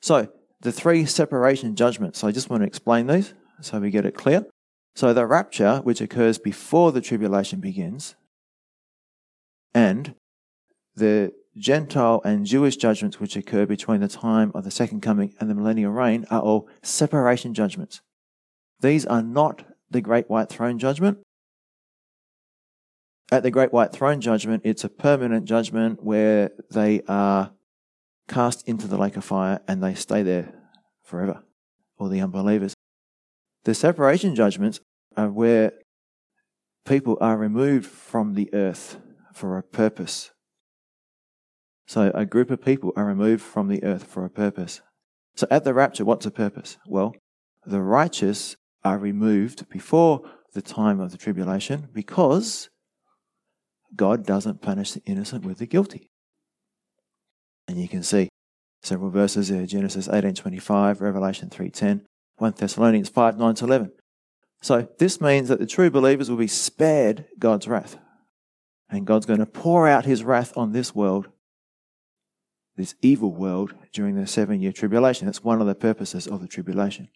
So, 0.00 0.28
the 0.60 0.72
three 0.72 1.04
separation 1.04 1.76
judgments. 1.76 2.18
So 2.18 2.28
I 2.28 2.32
just 2.32 2.50
want 2.50 2.62
to 2.62 2.66
explain 2.66 3.06
these 3.06 3.34
so 3.60 3.78
we 3.78 3.90
get 3.90 4.06
it 4.06 4.14
clear. 4.14 4.46
So 4.94 5.12
the 5.12 5.26
rapture, 5.26 5.80
which 5.82 6.00
occurs 6.00 6.38
before 6.38 6.92
the 6.92 7.00
tribulation 7.00 7.60
begins, 7.60 8.14
and 9.74 10.14
the 10.94 11.32
Gentile 11.56 12.20
and 12.24 12.46
Jewish 12.46 12.76
judgments 12.76 13.20
which 13.20 13.36
occur 13.36 13.66
between 13.66 14.00
the 14.00 14.08
time 14.08 14.52
of 14.54 14.64
the 14.64 14.70
second 14.70 15.00
coming 15.00 15.34
and 15.40 15.48
the 15.48 15.54
millennial 15.54 15.92
reign 15.92 16.26
are 16.30 16.40
all 16.40 16.68
separation 16.82 17.54
judgments. 17.54 18.00
These 18.80 19.06
are 19.06 19.22
not 19.22 19.64
the 19.90 20.00
great 20.00 20.28
white 20.28 20.48
throne 20.48 20.78
judgment. 20.78 21.18
At 23.32 23.42
the 23.42 23.50
great 23.50 23.72
white 23.72 23.92
throne 23.92 24.20
judgment, 24.20 24.62
it's 24.64 24.84
a 24.84 24.88
permanent 24.88 25.46
judgment 25.46 26.02
where 26.02 26.50
they 26.70 27.02
are 27.08 27.52
cast 28.28 28.66
into 28.68 28.86
the 28.86 28.98
lake 28.98 29.16
of 29.16 29.24
fire 29.24 29.60
and 29.68 29.82
they 29.82 29.94
stay 29.94 30.22
there 30.22 30.52
forever, 31.02 31.42
or 31.98 32.08
the 32.08 32.20
unbelievers. 32.20 32.74
The 33.64 33.74
separation 33.74 34.34
judgments 34.34 34.80
are 35.16 35.30
where 35.30 35.72
people 36.84 37.18
are 37.20 37.36
removed 37.36 37.86
from 37.86 38.34
the 38.34 38.52
earth 38.52 38.98
for 39.32 39.58
a 39.58 39.62
purpose. 39.62 40.30
So 41.86 42.10
a 42.14 42.26
group 42.26 42.50
of 42.50 42.64
people 42.64 42.92
are 42.96 43.04
removed 43.04 43.42
from 43.42 43.68
the 43.68 43.82
earth 43.84 44.04
for 44.04 44.24
a 44.24 44.30
purpose. 44.30 44.80
So 45.34 45.46
at 45.50 45.64
the 45.64 45.74
rapture, 45.74 46.04
what's 46.04 46.24
the 46.24 46.30
purpose? 46.30 46.78
Well, 46.86 47.14
the 47.64 47.82
righteous 47.82 48.56
are 48.84 48.98
removed 48.98 49.68
before 49.68 50.22
the 50.52 50.62
time 50.62 51.00
of 51.00 51.10
the 51.10 51.18
tribulation 51.18 51.88
because 51.92 52.70
God 53.94 54.24
doesn't 54.24 54.62
punish 54.62 54.92
the 54.92 55.02
innocent 55.04 55.44
with 55.44 55.58
the 55.58 55.66
guilty. 55.66 56.10
And 57.68 57.80
you 57.80 57.88
can 57.88 58.02
see 58.02 58.28
several 58.82 59.10
verses 59.10 59.48
there 59.48 59.66
Genesis 59.66 60.08
18:25, 60.08 61.00
Revelation 61.00 61.50
3:10, 61.50 62.04
1 62.36 62.54
Thessalonians 62.56 63.08
5 63.08 63.38
9 63.38 63.54
11. 63.60 63.92
So 64.62 64.88
this 64.98 65.20
means 65.20 65.48
that 65.48 65.58
the 65.58 65.66
true 65.66 65.90
believers 65.90 66.30
will 66.30 66.36
be 66.36 66.46
spared 66.46 67.26
God's 67.38 67.68
wrath. 67.68 67.98
And 68.88 69.06
God's 69.06 69.26
going 69.26 69.40
to 69.40 69.46
pour 69.46 69.88
out 69.88 70.04
his 70.04 70.22
wrath 70.22 70.56
on 70.56 70.72
this 70.72 70.94
world, 70.94 71.28
this 72.76 72.94
evil 73.02 73.32
world, 73.32 73.74
during 73.92 74.14
the 74.14 74.26
seven 74.26 74.60
year 74.60 74.72
tribulation. 74.72 75.26
That's 75.26 75.42
one 75.42 75.60
of 75.60 75.66
the 75.66 75.74
purposes 75.74 76.26
of 76.26 76.40
the 76.40 76.48
tribulation. 76.48 77.08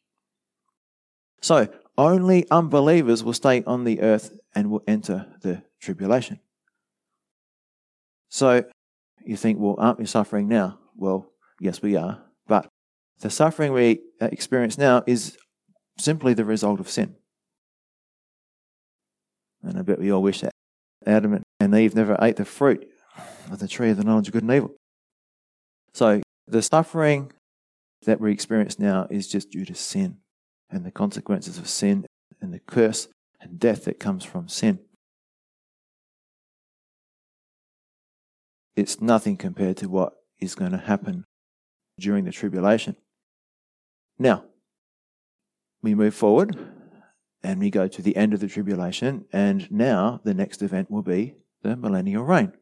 So 1.40 1.68
only 1.96 2.46
unbelievers 2.50 3.24
will 3.24 3.32
stay 3.32 3.62
on 3.64 3.84
the 3.84 4.00
earth 4.00 4.32
and 4.54 4.70
will 4.70 4.82
enter 4.86 5.26
the 5.42 5.62
tribulation. 5.80 6.40
So 8.28 8.64
you 9.24 9.36
think, 9.36 9.58
well, 9.58 9.76
aren't 9.78 9.98
we 9.98 10.06
suffering 10.06 10.48
now? 10.48 10.78
Well, 10.96 11.30
yes, 11.60 11.82
we 11.82 11.96
are. 11.96 12.22
But 12.46 12.68
the 13.20 13.30
suffering 13.30 13.72
we 13.72 14.00
experience 14.20 14.78
now 14.78 15.02
is 15.06 15.36
simply 15.98 16.34
the 16.34 16.44
result 16.44 16.80
of 16.80 16.88
sin. 16.88 17.16
And 19.62 19.78
I 19.78 19.82
bet 19.82 19.98
we 19.98 20.10
all 20.10 20.22
wish 20.22 20.40
that 20.40 20.52
Adam 21.06 21.42
and 21.58 21.74
Eve 21.74 21.94
never 21.94 22.16
ate 22.20 22.36
the 22.36 22.44
fruit 22.44 22.86
of 23.50 23.58
the 23.58 23.68
tree 23.68 23.90
of 23.90 23.96
the 23.96 24.04
knowledge 24.04 24.28
of 24.28 24.32
good 24.32 24.42
and 24.42 24.52
evil. 24.52 24.74
So 25.92 26.22
the 26.46 26.62
suffering 26.62 27.32
that 28.06 28.20
we 28.20 28.32
experience 28.32 28.78
now 28.78 29.06
is 29.10 29.28
just 29.28 29.50
due 29.50 29.64
to 29.66 29.74
sin 29.74 30.18
and 30.70 30.84
the 30.84 30.90
consequences 30.90 31.58
of 31.58 31.68
sin 31.68 32.06
and 32.40 32.54
the 32.54 32.60
curse 32.60 33.08
and 33.40 33.58
death 33.58 33.84
that 33.84 34.00
comes 34.00 34.24
from 34.24 34.48
sin. 34.48 34.78
It's 38.76 39.00
nothing 39.00 39.36
compared 39.36 39.76
to 39.78 39.88
what 39.88 40.14
is 40.38 40.54
going 40.54 40.72
to 40.72 40.78
happen 40.78 41.24
during 41.98 42.24
the 42.24 42.32
tribulation. 42.32 42.96
Now, 44.18 44.44
we 45.82 45.94
move 45.94 46.14
forward 46.14 46.56
and 47.42 47.58
we 47.58 47.70
go 47.70 47.88
to 47.88 48.02
the 48.02 48.16
end 48.16 48.34
of 48.34 48.40
the 48.40 48.48
tribulation, 48.48 49.24
and 49.32 49.70
now 49.70 50.20
the 50.24 50.34
next 50.34 50.60
event 50.60 50.90
will 50.90 51.02
be 51.02 51.36
the 51.62 51.74
millennial 51.74 52.22
reign. 52.22 52.52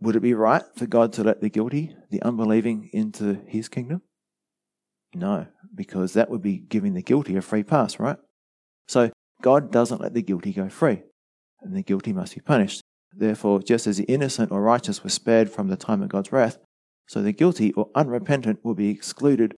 Would 0.00 0.16
it 0.16 0.20
be 0.20 0.34
right 0.34 0.62
for 0.74 0.86
God 0.86 1.12
to 1.12 1.22
let 1.22 1.40
the 1.40 1.50
guilty, 1.50 1.94
the 2.10 2.22
unbelieving, 2.22 2.88
into 2.92 3.40
his 3.46 3.68
kingdom? 3.68 4.02
No, 5.14 5.46
because 5.74 6.14
that 6.14 6.30
would 6.30 6.42
be 6.42 6.56
giving 6.56 6.94
the 6.94 7.02
guilty 7.02 7.36
a 7.36 7.42
free 7.42 7.62
pass, 7.62 8.00
right? 8.00 8.16
So 8.88 9.10
God 9.42 9.70
doesn't 9.70 10.00
let 10.00 10.14
the 10.14 10.22
guilty 10.22 10.52
go 10.52 10.70
free, 10.70 11.02
and 11.60 11.76
the 11.76 11.82
guilty 11.82 12.12
must 12.12 12.34
be 12.34 12.40
punished. 12.40 12.82
Therefore, 13.14 13.60
just 13.60 13.86
as 13.86 13.98
the 13.98 14.04
innocent 14.04 14.50
or 14.50 14.62
righteous 14.62 15.04
were 15.04 15.10
spared 15.10 15.50
from 15.50 15.68
the 15.68 15.76
time 15.76 16.02
of 16.02 16.08
God's 16.08 16.32
wrath, 16.32 16.58
so 17.06 17.20
the 17.20 17.32
guilty 17.32 17.72
or 17.72 17.90
unrepentant 17.94 18.64
will 18.64 18.74
be 18.74 18.88
excluded 18.90 19.54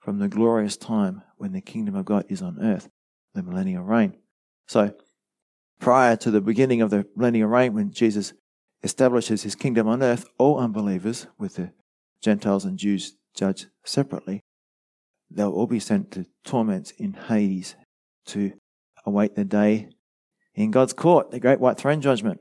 from 0.00 0.18
the 0.18 0.28
glorious 0.28 0.76
time 0.76 1.22
when 1.36 1.52
the 1.52 1.60
kingdom 1.60 1.94
of 1.94 2.04
God 2.04 2.24
is 2.28 2.42
on 2.42 2.58
earth, 2.60 2.88
the 3.34 3.42
millennial 3.42 3.84
reign. 3.84 4.16
So, 4.66 4.94
prior 5.78 6.16
to 6.16 6.30
the 6.30 6.40
beginning 6.40 6.80
of 6.80 6.90
the 6.90 7.06
millennial 7.14 7.48
reign, 7.48 7.74
when 7.74 7.92
Jesus 7.92 8.32
establishes 8.82 9.42
his 9.42 9.54
kingdom 9.54 9.86
on 9.88 10.02
earth, 10.02 10.26
all 10.38 10.58
unbelievers, 10.58 11.26
with 11.38 11.56
the 11.56 11.72
Gentiles 12.20 12.64
and 12.64 12.78
Jews 12.78 13.16
judged 13.34 13.66
separately, 13.84 14.40
they'll 15.30 15.52
all 15.52 15.66
be 15.66 15.80
sent 15.80 16.10
to 16.12 16.26
torment 16.44 16.92
in 16.98 17.12
Hades 17.12 17.76
to 18.26 18.52
await 19.04 19.34
the 19.34 19.44
day 19.44 19.88
in 20.54 20.70
God's 20.70 20.92
court, 20.92 21.30
the 21.30 21.40
great 21.40 21.60
white 21.60 21.78
throne 21.78 22.00
judgment. 22.00 22.40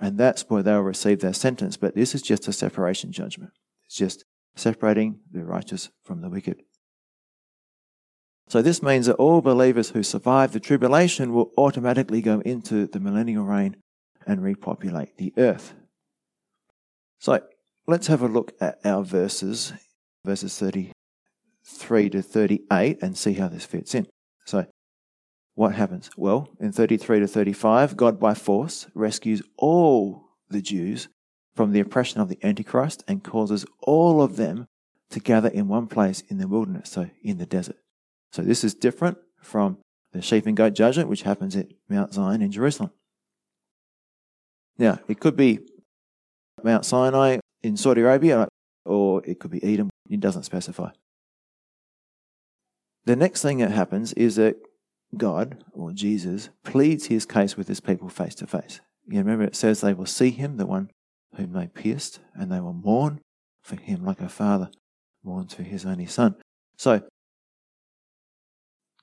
And 0.00 0.18
that's 0.18 0.48
where 0.48 0.62
they'll 0.62 0.80
receive 0.80 1.20
their 1.20 1.32
sentence. 1.32 1.76
But 1.76 1.94
this 1.94 2.14
is 2.14 2.22
just 2.22 2.48
a 2.48 2.52
separation 2.52 3.12
judgment. 3.12 3.52
It's 3.86 3.96
just 3.96 4.24
separating 4.56 5.20
the 5.30 5.44
righteous 5.44 5.90
from 6.02 6.20
the 6.20 6.28
wicked. 6.28 6.62
So 8.48 8.60
this 8.60 8.82
means 8.82 9.06
that 9.06 9.14
all 9.14 9.40
believers 9.40 9.90
who 9.90 10.02
survive 10.02 10.52
the 10.52 10.60
tribulation 10.60 11.32
will 11.32 11.50
automatically 11.56 12.20
go 12.20 12.40
into 12.40 12.86
the 12.86 13.00
millennial 13.00 13.44
reign 13.44 13.76
and 14.26 14.42
repopulate 14.42 15.16
the 15.16 15.32
earth. 15.36 15.74
So 17.18 17.40
let's 17.86 18.08
have 18.08 18.22
a 18.22 18.28
look 18.28 18.52
at 18.60 18.78
our 18.84 19.02
verses, 19.02 19.72
verses 20.24 20.58
33 20.58 22.10
to 22.10 22.22
38, 22.22 22.98
and 23.02 23.16
see 23.16 23.34
how 23.34 23.48
this 23.48 23.64
fits 23.64 23.94
in. 23.94 24.06
So 24.44 24.66
what 25.54 25.74
happens? 25.74 26.10
Well, 26.16 26.48
in 26.58 26.72
33 26.72 27.20
to 27.20 27.26
35, 27.26 27.96
God 27.96 28.18
by 28.18 28.34
force 28.34 28.86
rescues 28.94 29.42
all 29.56 30.24
the 30.48 30.60
Jews 30.60 31.08
from 31.54 31.72
the 31.72 31.80
oppression 31.80 32.20
of 32.20 32.28
the 32.28 32.38
Antichrist 32.42 33.04
and 33.06 33.22
causes 33.22 33.64
all 33.80 34.20
of 34.20 34.36
them 34.36 34.66
to 35.10 35.20
gather 35.20 35.48
in 35.48 35.68
one 35.68 35.86
place 35.86 36.22
in 36.28 36.38
the 36.38 36.48
wilderness, 36.48 36.90
so 36.90 37.08
in 37.22 37.38
the 37.38 37.46
desert. 37.46 37.76
So 38.32 38.42
this 38.42 38.64
is 38.64 38.74
different 38.74 39.18
from 39.40 39.78
the 40.12 40.22
sheep 40.22 40.46
and 40.46 40.56
goat 40.56 40.74
judgment, 40.74 41.08
which 41.08 41.22
happens 41.22 41.54
at 41.54 41.68
Mount 41.88 42.14
Zion 42.14 42.42
in 42.42 42.50
Jerusalem. 42.50 42.90
Now, 44.76 44.98
it 45.06 45.20
could 45.20 45.36
be 45.36 45.60
Mount 46.64 46.84
Sinai 46.84 47.38
in 47.62 47.76
Saudi 47.76 48.00
Arabia, 48.00 48.48
or 48.84 49.22
it 49.24 49.38
could 49.38 49.52
be 49.52 49.62
Edom. 49.62 49.90
It 50.10 50.18
doesn't 50.18 50.42
specify. 50.42 50.90
The 53.04 53.16
next 53.16 53.42
thing 53.42 53.58
that 53.58 53.70
happens 53.70 54.12
is 54.14 54.36
that 54.36 54.56
God, 55.14 55.64
or 55.72 55.92
Jesus, 55.92 56.50
pleads 56.64 57.06
his 57.06 57.26
case 57.26 57.56
with 57.56 57.68
his 57.68 57.80
people 57.80 58.08
face 58.08 58.34
to 58.36 58.46
face. 58.46 58.80
You 59.06 59.18
remember 59.18 59.44
it 59.44 59.56
says 59.56 59.80
they 59.80 59.94
will 59.94 60.06
see 60.06 60.30
him, 60.30 60.56
the 60.56 60.66
one 60.66 60.90
whom 61.36 61.52
they 61.52 61.66
pierced, 61.66 62.20
and 62.34 62.50
they 62.50 62.60
will 62.60 62.72
mourn 62.72 63.20
for 63.62 63.76
him 63.76 64.04
like 64.04 64.20
a 64.20 64.28
father 64.28 64.70
mourns 65.22 65.54
for 65.54 65.62
his 65.62 65.84
only 65.86 66.06
son. 66.06 66.36
So 66.76 67.02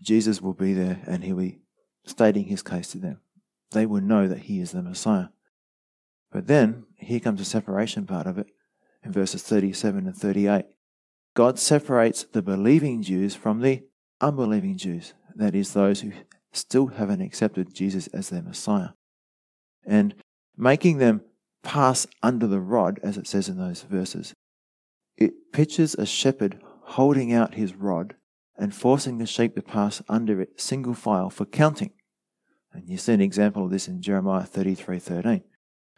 Jesus 0.01 0.41
will 0.41 0.53
be 0.53 0.73
there 0.73 1.01
and 1.07 1.23
he'll 1.23 1.37
be 1.37 1.59
stating 2.05 2.45
his 2.45 2.61
case 2.61 2.91
to 2.91 2.99
them. 2.99 3.19
They 3.71 3.85
will 3.85 4.01
know 4.01 4.27
that 4.27 4.43
he 4.43 4.59
is 4.59 4.71
the 4.71 4.81
Messiah. 4.81 5.27
But 6.31 6.47
then, 6.47 6.85
here 6.97 7.19
comes 7.19 7.39
the 7.39 7.45
separation 7.45 8.05
part 8.05 8.27
of 8.27 8.37
it 8.37 8.47
in 9.03 9.11
verses 9.11 9.43
37 9.43 10.07
and 10.07 10.15
38. 10.15 10.65
God 11.33 11.59
separates 11.59 12.23
the 12.23 12.41
believing 12.41 13.01
Jews 13.01 13.35
from 13.35 13.61
the 13.61 13.83
unbelieving 14.19 14.77
Jews, 14.77 15.13
that 15.35 15.55
is, 15.55 15.73
those 15.73 16.01
who 16.01 16.11
still 16.51 16.87
haven't 16.87 17.21
accepted 17.21 17.73
Jesus 17.73 18.07
as 18.07 18.29
their 18.29 18.41
Messiah, 18.41 18.89
and 19.85 20.15
making 20.57 20.97
them 20.97 21.21
pass 21.63 22.07
under 22.21 22.47
the 22.47 22.59
rod, 22.59 22.99
as 23.03 23.17
it 23.17 23.27
says 23.27 23.47
in 23.47 23.57
those 23.57 23.83
verses. 23.83 24.33
It 25.17 25.51
pictures 25.51 25.95
a 25.95 26.05
shepherd 26.05 26.59
holding 26.81 27.31
out 27.31 27.53
his 27.53 27.75
rod 27.75 28.15
and 28.57 28.75
forcing 28.75 29.17
the 29.17 29.25
sheep 29.25 29.55
to 29.55 29.61
pass 29.61 30.01
under 30.09 30.41
it 30.41 30.59
single 30.59 30.93
file 30.93 31.29
for 31.29 31.45
counting. 31.45 31.91
And 32.73 32.87
you 32.89 32.97
see 32.97 33.13
an 33.13 33.21
example 33.21 33.65
of 33.65 33.71
this 33.71 33.87
in 33.87 34.01
Jeremiah 34.01 34.45
33:13. 34.45 35.43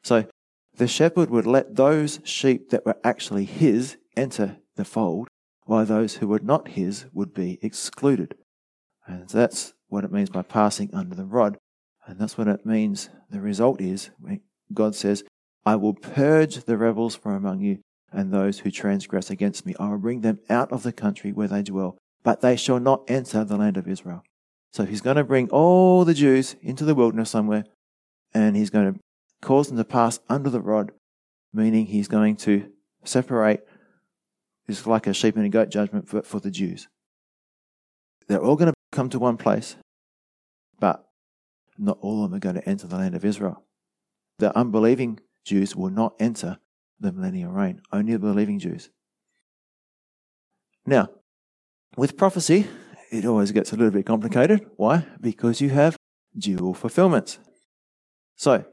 So 0.03 0.27
the 0.75 0.87
shepherd 0.87 1.29
would 1.29 1.45
let 1.45 1.75
those 1.75 2.19
sheep 2.23 2.69
that 2.69 2.85
were 2.85 2.97
actually 3.03 3.45
his 3.45 3.97
enter 4.15 4.57
the 4.75 4.85
fold, 4.85 5.27
while 5.65 5.85
those 5.85 6.15
who 6.15 6.27
were 6.27 6.39
not 6.39 6.69
his 6.69 7.05
would 7.13 7.33
be 7.33 7.59
excluded. 7.61 8.35
And 9.05 9.27
that's 9.29 9.74
what 9.88 10.03
it 10.03 10.12
means 10.12 10.29
by 10.29 10.41
passing 10.41 10.89
under 10.93 11.15
the 11.15 11.25
rod. 11.25 11.57
And 12.05 12.19
that's 12.19 12.38
what 12.38 12.48
it 12.48 12.65
means. 12.65 13.10
The 13.29 13.41
result 13.41 13.81
is 13.81 14.12
God 14.74 14.95
says, 14.95 15.24
I 15.65 15.75
will 15.75 15.93
purge 15.93 16.63
the 16.65 16.77
rebels 16.77 17.15
from 17.15 17.33
among 17.33 17.62
you 17.62 17.79
and 18.12 18.31
those 18.31 18.60
who 18.60 18.72
transgress 18.72 19.29
against 19.29 19.65
me. 19.65 19.75
I 19.79 19.89
will 19.89 19.98
bring 19.98 20.22
them 20.22 20.39
out 20.50 20.72
of 20.72 20.83
the 20.83 20.93
country 20.93 21.31
where 21.31 21.48
they 21.48 21.63
dwell 21.63 21.98
but 22.24 22.41
they 22.41 22.55
shall 22.55 22.79
not 22.79 23.03
enter 23.07 23.43
the 23.43 23.57
land 23.57 23.77
of 23.77 23.88
Israel. 23.88 24.24
So 24.72 24.86
he's 24.86 25.01
going 25.01 25.17
to 25.17 25.24
bring 25.24 25.50
all 25.50 26.03
the 26.05 26.13
Jews 26.13 26.55
into 26.62 26.86
the 26.86 26.95
wilderness 26.95 27.29
somewhere, 27.29 27.65
and 28.33 28.55
he's 28.55 28.69
going 28.69 28.93
to 28.93 29.00
cause 29.41 29.67
them 29.67 29.77
to 29.77 29.83
pass 29.83 30.19
under 30.29 30.50
the 30.50 30.62
rod, 30.62 30.91
meaning 31.53 31.86
he's 31.86 32.07
going 32.07 32.38
to 32.38 32.72
separate. 33.03 33.62
It's 34.67 34.88
like 34.88 35.05
a 35.05 35.13
sheep 35.13 35.36
and 35.36 35.45
a 35.45 35.50
goat 35.50 35.69
judgment 35.69 36.07
for, 36.07 36.24
for 36.24 36.39
the 36.39 36.50
Jews. 36.50 36.88
They're 38.27 38.41
all 38.41 38.55
going 38.55 38.72
to 38.72 38.74
come 38.93 39.09
to 39.09 39.19
one 39.19 39.38
place, 39.38 39.75
but 40.79 41.05
not 41.77 41.97
all 42.01 42.23
of 42.23 42.31
them 42.31 42.38
are 42.38 42.39
going 42.39 42.55
to 42.55 42.69
enter 42.69 42.88
the 42.88 42.95
land 42.95 43.15
of 43.15 43.25
Israel. 43.25 43.63
The 44.39 44.55
unbelieving 44.57 45.19
Jews 45.43 45.75
will 45.75 45.89
not 45.89 46.13
enter 46.19 46.59
the 47.00 47.12
millennial 47.12 47.51
reign, 47.51 47.81
only 47.91 48.13
the 48.13 48.19
believing 48.19 48.59
Jews. 48.59 48.89
Now, 50.85 51.09
with 51.97 52.17
prophecy, 52.17 52.67
it 53.12 53.25
always 53.25 53.51
gets 53.51 53.71
a 53.71 53.75
little 53.75 53.91
bit 53.91 54.05
complicated. 54.05 54.65
Why? 54.77 55.05
Because 55.19 55.62
you 55.62 55.69
have 55.69 55.97
dual 56.38 56.73
fulfillments. 56.73 57.39
So, 58.35 58.65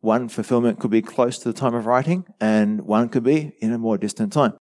one 0.00 0.28
fulfillment 0.28 0.80
could 0.80 0.90
be 0.90 1.02
close 1.02 1.38
to 1.38 1.52
the 1.52 1.58
time 1.58 1.74
of 1.74 1.86
writing, 1.86 2.26
and 2.40 2.82
one 2.82 3.08
could 3.08 3.24
be 3.24 3.52
in 3.60 3.72
a 3.72 3.78
more 3.78 3.98
distant 3.98 4.32
time. 4.32 4.54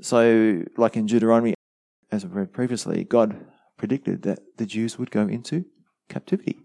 So, 0.00 0.62
like 0.76 0.96
in 0.96 1.06
Deuteronomy 1.06 1.54
as 2.10 2.24
we 2.24 2.32
read 2.32 2.52
previously, 2.52 3.04
God 3.04 3.46
predicted 3.76 4.22
that 4.22 4.40
the 4.56 4.66
Jews 4.66 4.98
would 4.98 5.10
go 5.10 5.26
into 5.26 5.64
captivity. 6.08 6.58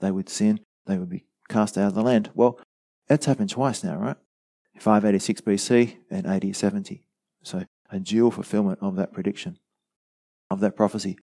They 0.00 0.10
would 0.10 0.28
sin, 0.28 0.60
they 0.86 0.98
would 0.98 1.10
be 1.10 1.26
cast 1.48 1.76
out 1.76 1.88
of 1.88 1.94
the 1.94 2.02
land. 2.02 2.30
Well, 2.34 2.58
that's 3.08 3.26
happened 3.26 3.50
twice 3.50 3.84
now, 3.84 3.96
right? 3.96 4.16
586 4.78 5.40
BC 5.42 5.96
and 6.10 6.26
AD 6.26 6.56
70. 6.56 7.04
So 7.42 7.64
a 7.90 8.00
dual 8.00 8.30
fulfillment 8.30 8.78
of 8.80 8.96
that 8.96 9.12
prediction, 9.12 9.58
of 10.50 10.60
that 10.60 10.76
prophecy. 10.76 11.18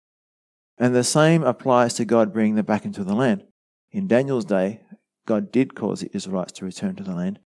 And 0.78 0.94
the 0.94 1.04
same 1.04 1.42
applies 1.42 1.94
to 1.94 2.04
God 2.04 2.32
bringing 2.32 2.56
them 2.56 2.66
back 2.66 2.84
into 2.84 3.04
the 3.04 3.14
land. 3.14 3.44
In 3.92 4.08
Daniel's 4.08 4.44
day, 4.44 4.82
God 5.26 5.50
did 5.50 5.74
cause 5.74 6.00
the 6.00 6.10
Israelites 6.14 6.52
to 6.52 6.64
return 6.64 6.96
to 6.96 7.02
the 7.02 7.14
land, 7.14 7.38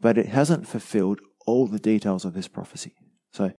but 0.00 0.16
it 0.16 0.26
hasn't 0.26 0.66
fulfilled 0.66 1.20
all 1.46 1.66
the 1.66 1.78
details 1.78 2.24
of 2.24 2.32
this 2.32 2.48
prophecy. 2.48 2.94
So, 3.32 3.52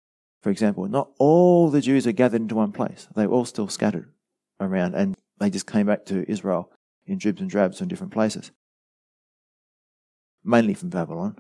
for 0.43 0.51
example, 0.51 0.89
not 0.89 1.11
all 1.19 1.69
the 1.69 1.81
Jews 1.81 2.07
are 2.07 2.13
gathered 2.13 2.41
into 2.41 2.55
one 2.55 2.73
place. 2.73 3.09
They 3.15 3.27
were 3.27 3.35
all 3.35 3.45
still 3.45 3.69
scattered 3.69 4.11
around, 4.59 4.95
and 4.95 5.17
they 5.39 5.51
just 5.51 5.67
came 5.67 5.87
back 5.87 6.07
to 6.07 6.31
Israel 6.31 6.71
in 7.07 7.19
dribs 7.19 7.41
and 7.41 7.51
drabs 7.51 7.79
from 7.79 7.89
different 7.89 8.13
places, 8.13 8.51
mainly 10.45 10.75
from 10.75 10.89
Babylon. 10.89 11.37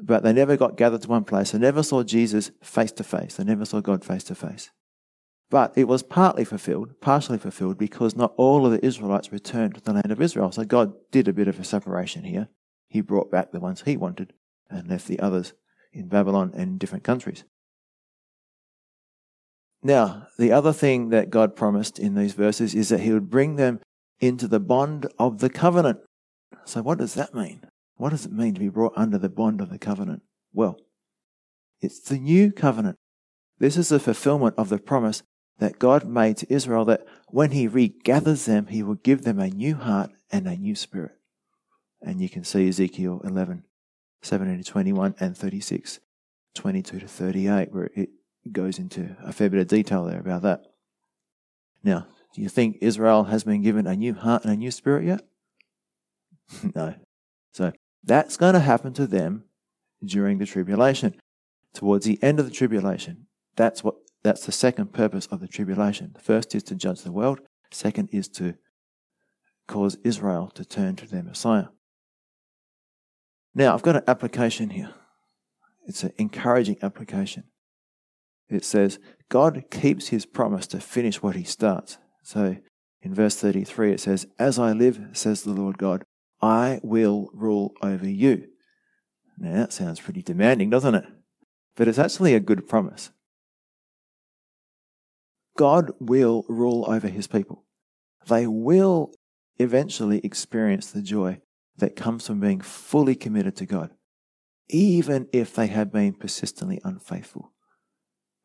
But 0.00 0.24
they 0.24 0.32
never 0.32 0.56
got 0.56 0.76
gathered 0.76 1.02
to 1.02 1.08
one 1.08 1.24
place. 1.24 1.52
They 1.52 1.58
never 1.58 1.82
saw 1.82 2.02
Jesus 2.02 2.50
face 2.62 2.90
to 2.92 3.04
face. 3.04 3.36
They 3.36 3.44
never 3.44 3.64
saw 3.64 3.80
God 3.80 4.04
face 4.04 4.24
to 4.24 4.34
face. 4.34 4.70
But 5.50 5.74
it 5.76 5.86
was 5.86 6.02
partly 6.02 6.44
fulfilled, 6.44 7.00
partially 7.00 7.38
fulfilled, 7.38 7.76
because 7.76 8.16
not 8.16 8.32
all 8.38 8.64
of 8.64 8.72
the 8.72 8.84
Israelites 8.84 9.30
returned 9.30 9.74
to 9.74 9.80
the 9.82 9.92
land 9.92 10.10
of 10.10 10.20
Israel. 10.20 10.50
So 10.50 10.64
God 10.64 10.94
did 11.10 11.28
a 11.28 11.32
bit 11.32 11.46
of 11.46 11.60
a 11.60 11.64
separation 11.64 12.24
here. 12.24 12.48
He 12.88 13.00
brought 13.00 13.30
back 13.30 13.52
the 13.52 13.60
ones 13.60 13.82
he 13.82 13.96
wanted 13.96 14.32
and 14.70 14.88
left 14.88 15.06
the 15.06 15.20
others 15.20 15.52
in 15.92 16.08
Babylon 16.08 16.52
and 16.54 16.78
different 16.78 17.04
countries. 17.04 17.44
Now, 19.82 20.28
the 20.38 20.52
other 20.52 20.72
thing 20.72 21.08
that 21.08 21.30
God 21.30 21.56
promised 21.56 21.98
in 21.98 22.14
these 22.14 22.34
verses 22.34 22.74
is 22.74 22.88
that 22.90 23.00
He 23.00 23.12
would 23.12 23.30
bring 23.30 23.56
them 23.56 23.80
into 24.20 24.46
the 24.46 24.60
bond 24.60 25.06
of 25.18 25.40
the 25.40 25.50
covenant. 25.50 25.98
So, 26.64 26.82
what 26.82 26.98
does 26.98 27.14
that 27.14 27.34
mean? 27.34 27.64
What 27.96 28.10
does 28.10 28.24
it 28.24 28.32
mean 28.32 28.54
to 28.54 28.60
be 28.60 28.68
brought 28.68 28.92
under 28.96 29.18
the 29.18 29.28
bond 29.28 29.60
of 29.60 29.70
the 29.70 29.78
covenant? 29.78 30.22
Well, 30.52 30.76
it's 31.80 32.00
the 32.00 32.18
new 32.18 32.52
covenant. 32.52 32.96
This 33.58 33.76
is 33.76 33.88
the 33.88 34.00
fulfillment 34.00 34.54
of 34.56 34.68
the 34.68 34.78
promise 34.78 35.22
that 35.58 35.78
God 35.78 36.04
made 36.04 36.36
to 36.38 36.52
Israel 36.52 36.84
that 36.86 37.04
when 37.28 37.50
He 37.50 37.68
regathers 37.68 38.44
them, 38.46 38.66
He 38.66 38.82
will 38.82 38.94
give 38.94 39.22
them 39.22 39.40
a 39.40 39.48
new 39.48 39.74
heart 39.74 40.10
and 40.30 40.46
a 40.46 40.56
new 40.56 40.74
spirit. 40.74 41.12
And 42.00 42.20
you 42.20 42.28
can 42.28 42.44
see 42.44 42.68
Ezekiel 42.68 43.20
11, 43.24 43.64
17 44.22 44.58
to 44.58 44.64
21 44.64 45.14
and 45.20 45.36
36, 45.36 46.00
22 46.54 47.00
to 47.00 47.08
38, 47.08 47.72
where 47.72 47.90
it 47.94 48.10
goes 48.50 48.78
into 48.78 49.16
a 49.24 49.32
fair 49.32 49.48
bit 49.48 49.60
of 49.60 49.68
detail 49.68 50.04
there 50.04 50.18
about 50.18 50.42
that. 50.42 50.62
Now, 51.84 52.06
do 52.34 52.42
you 52.42 52.48
think 52.48 52.78
Israel 52.80 53.24
has 53.24 53.44
been 53.44 53.62
given 53.62 53.86
a 53.86 53.94
new 53.94 54.14
heart 54.14 54.44
and 54.44 54.52
a 54.52 54.56
new 54.56 54.70
spirit 54.70 55.04
yet? 55.04 55.24
no. 56.74 56.94
So 57.52 57.72
that's 58.02 58.36
going 58.36 58.54
to 58.54 58.60
happen 58.60 58.92
to 58.94 59.06
them 59.06 59.44
during 60.04 60.38
the 60.38 60.46
tribulation. 60.46 61.14
Towards 61.74 62.04
the 62.04 62.22
end 62.22 62.38
of 62.38 62.44
the 62.44 62.52
tribulation, 62.52 63.26
that's 63.56 63.82
what 63.82 63.94
that's 64.22 64.44
the 64.44 64.52
second 64.52 64.92
purpose 64.92 65.26
of 65.26 65.40
the 65.40 65.48
tribulation. 65.48 66.12
The 66.14 66.20
first 66.20 66.54
is 66.54 66.62
to 66.64 66.74
judge 66.74 67.02
the 67.02 67.12
world, 67.12 67.40
second 67.70 68.10
is 68.12 68.28
to 68.30 68.54
cause 69.66 69.96
Israel 70.04 70.50
to 70.54 70.64
turn 70.64 70.96
to 70.96 71.06
their 71.06 71.22
Messiah. 71.22 71.68
Now, 73.54 73.74
I've 73.74 73.82
got 73.82 73.96
an 73.96 74.04
application 74.06 74.70
here. 74.70 74.90
It's 75.86 76.02
an 76.02 76.12
encouraging 76.18 76.76
application. 76.82 77.44
It 78.52 78.64
says, 78.64 78.98
God 79.28 79.64
keeps 79.70 80.08
his 80.08 80.26
promise 80.26 80.66
to 80.68 80.80
finish 80.80 81.22
what 81.22 81.36
he 81.36 81.44
starts. 81.44 81.98
So 82.22 82.56
in 83.00 83.14
verse 83.14 83.36
33, 83.36 83.92
it 83.92 84.00
says, 84.00 84.26
As 84.38 84.58
I 84.58 84.72
live, 84.72 85.00
says 85.12 85.42
the 85.42 85.52
Lord 85.52 85.78
God, 85.78 86.04
I 86.40 86.80
will 86.82 87.30
rule 87.32 87.72
over 87.82 88.08
you. 88.08 88.48
Now, 89.38 89.54
that 89.54 89.72
sounds 89.72 90.00
pretty 90.00 90.22
demanding, 90.22 90.70
doesn't 90.70 90.94
it? 90.94 91.06
But 91.76 91.88
it's 91.88 91.98
actually 91.98 92.34
a 92.34 92.40
good 92.40 92.68
promise. 92.68 93.10
God 95.56 95.92
will 95.98 96.44
rule 96.48 96.84
over 96.88 97.08
his 97.08 97.26
people. 97.26 97.64
They 98.26 98.46
will 98.46 99.12
eventually 99.58 100.20
experience 100.24 100.90
the 100.90 101.02
joy 101.02 101.40
that 101.76 101.96
comes 101.96 102.26
from 102.26 102.40
being 102.40 102.60
fully 102.60 103.14
committed 103.14 103.56
to 103.56 103.66
God, 103.66 103.90
even 104.68 105.28
if 105.32 105.54
they 105.54 105.66
have 105.68 105.92
been 105.92 106.14
persistently 106.14 106.80
unfaithful. 106.84 107.51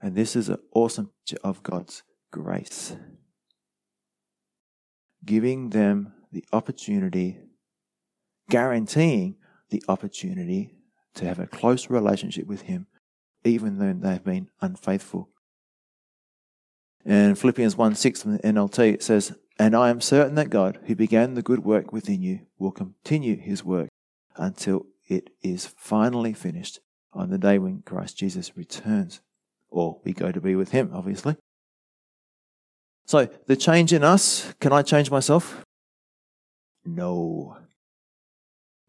And 0.02 0.16
this 0.16 0.36
is 0.36 0.50
an 0.50 0.60
awesome 0.74 1.12
picture 1.26 1.42
of 1.44 1.64
God's 1.64 2.04
grace, 2.32 2.96
giving 5.26 5.72
them 5.72 6.14
the 6.32 6.46
opportunity, 6.54 7.40
guaranteeing 8.50 9.38
the 9.70 9.84
opportunity 9.88 10.76
to 11.16 11.26
have 11.26 11.40
a 11.40 11.48
close 11.48 11.90
relationship 11.90 12.46
with 12.46 12.64
Him, 12.64 12.88
even 13.44 13.80
though 13.80 13.94
they've 13.94 14.24
been 14.24 14.50
unfaithful 14.62 15.30
And 17.06 17.40
Philippians 17.40 17.78
1 17.78 17.96
6 17.96 18.22
from 18.22 18.34
the 18.34 18.40
NLT, 18.40 18.94
it 18.96 19.04
says, 19.04 19.34
And 19.58 19.76
I 19.76 19.90
am 19.90 20.02
certain 20.02 20.36
that 20.36 20.50
God, 20.50 20.80
who 20.86 20.96
began 20.96 21.34
the 21.34 21.42
good 21.42 21.64
work 21.64 21.94
within 21.94 22.22
you, 22.22 22.42
will 22.60 22.72
continue 22.72 23.38
his 23.38 23.64
work 23.64 23.88
until 24.36 24.88
it 25.08 25.30
is 25.42 25.66
finally 25.66 26.34
finished 26.34 26.82
on 27.14 27.30
the 27.30 27.38
day 27.38 27.58
when 27.58 27.82
Christ 27.82 28.18
Jesus 28.18 28.58
returns. 28.58 29.22
Or 29.70 30.00
we 30.04 30.14
go 30.14 30.32
to 30.32 30.42
be 30.42 30.56
with 30.56 30.72
him, 30.72 30.92
obviously. 30.94 31.36
So, 33.06 33.28
the 33.46 33.56
change 33.56 33.94
in 33.94 34.04
us, 34.04 34.54
can 34.60 34.74
I 34.74 34.82
change 34.82 35.10
myself? 35.10 35.64
No. 36.86 37.58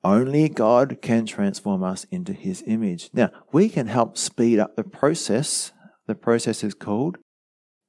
Only 0.03 0.49
God 0.49 0.99
can 1.03 1.27
transform 1.27 1.83
us 1.83 2.05
into 2.11 2.33
his 2.33 2.63
image. 2.67 3.11
Now, 3.13 3.31
we 3.53 3.69
can 3.69 3.87
help 3.89 4.17
speed 4.17 4.59
up 4.59 4.77
the 4.77 4.85
process. 4.85 5.73
The 6.07 6.15
process 6.15 6.65
is 6.65 6.75
called 6.75 7.19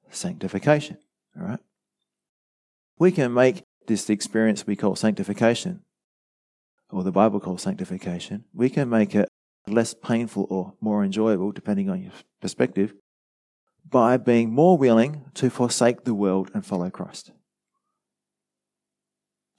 sanctification. 0.10 0.98
All 1.38 1.48
right? 1.48 1.60
We 2.98 3.12
can 3.12 3.34
make 3.34 3.64
this 3.88 4.10
experience 4.10 4.68
we 4.68 4.76
call 4.76 4.96
sanctification, 4.96 5.82
or 6.92 7.04
the 7.04 7.12
Bible 7.12 7.40
calls 7.40 7.62
sanctification, 7.62 8.46
we 8.54 8.70
can 8.70 8.90
make 8.90 9.16
it 9.16 9.29
less 9.70 9.94
painful 9.94 10.48
or 10.50 10.74
more 10.82 11.04
enjoyable, 11.04 11.52
depending 11.52 11.90
on 11.90 12.02
your 12.04 12.12
perspective, 12.42 12.94
by 13.88 14.18
being 14.18 14.52
more 14.52 14.78
willing 14.78 15.26
to 15.36 15.50
forsake 15.50 16.04
the 16.04 16.14
world 16.14 16.52
and 16.54 16.66
follow 16.66 16.90
Christ. 16.90 17.32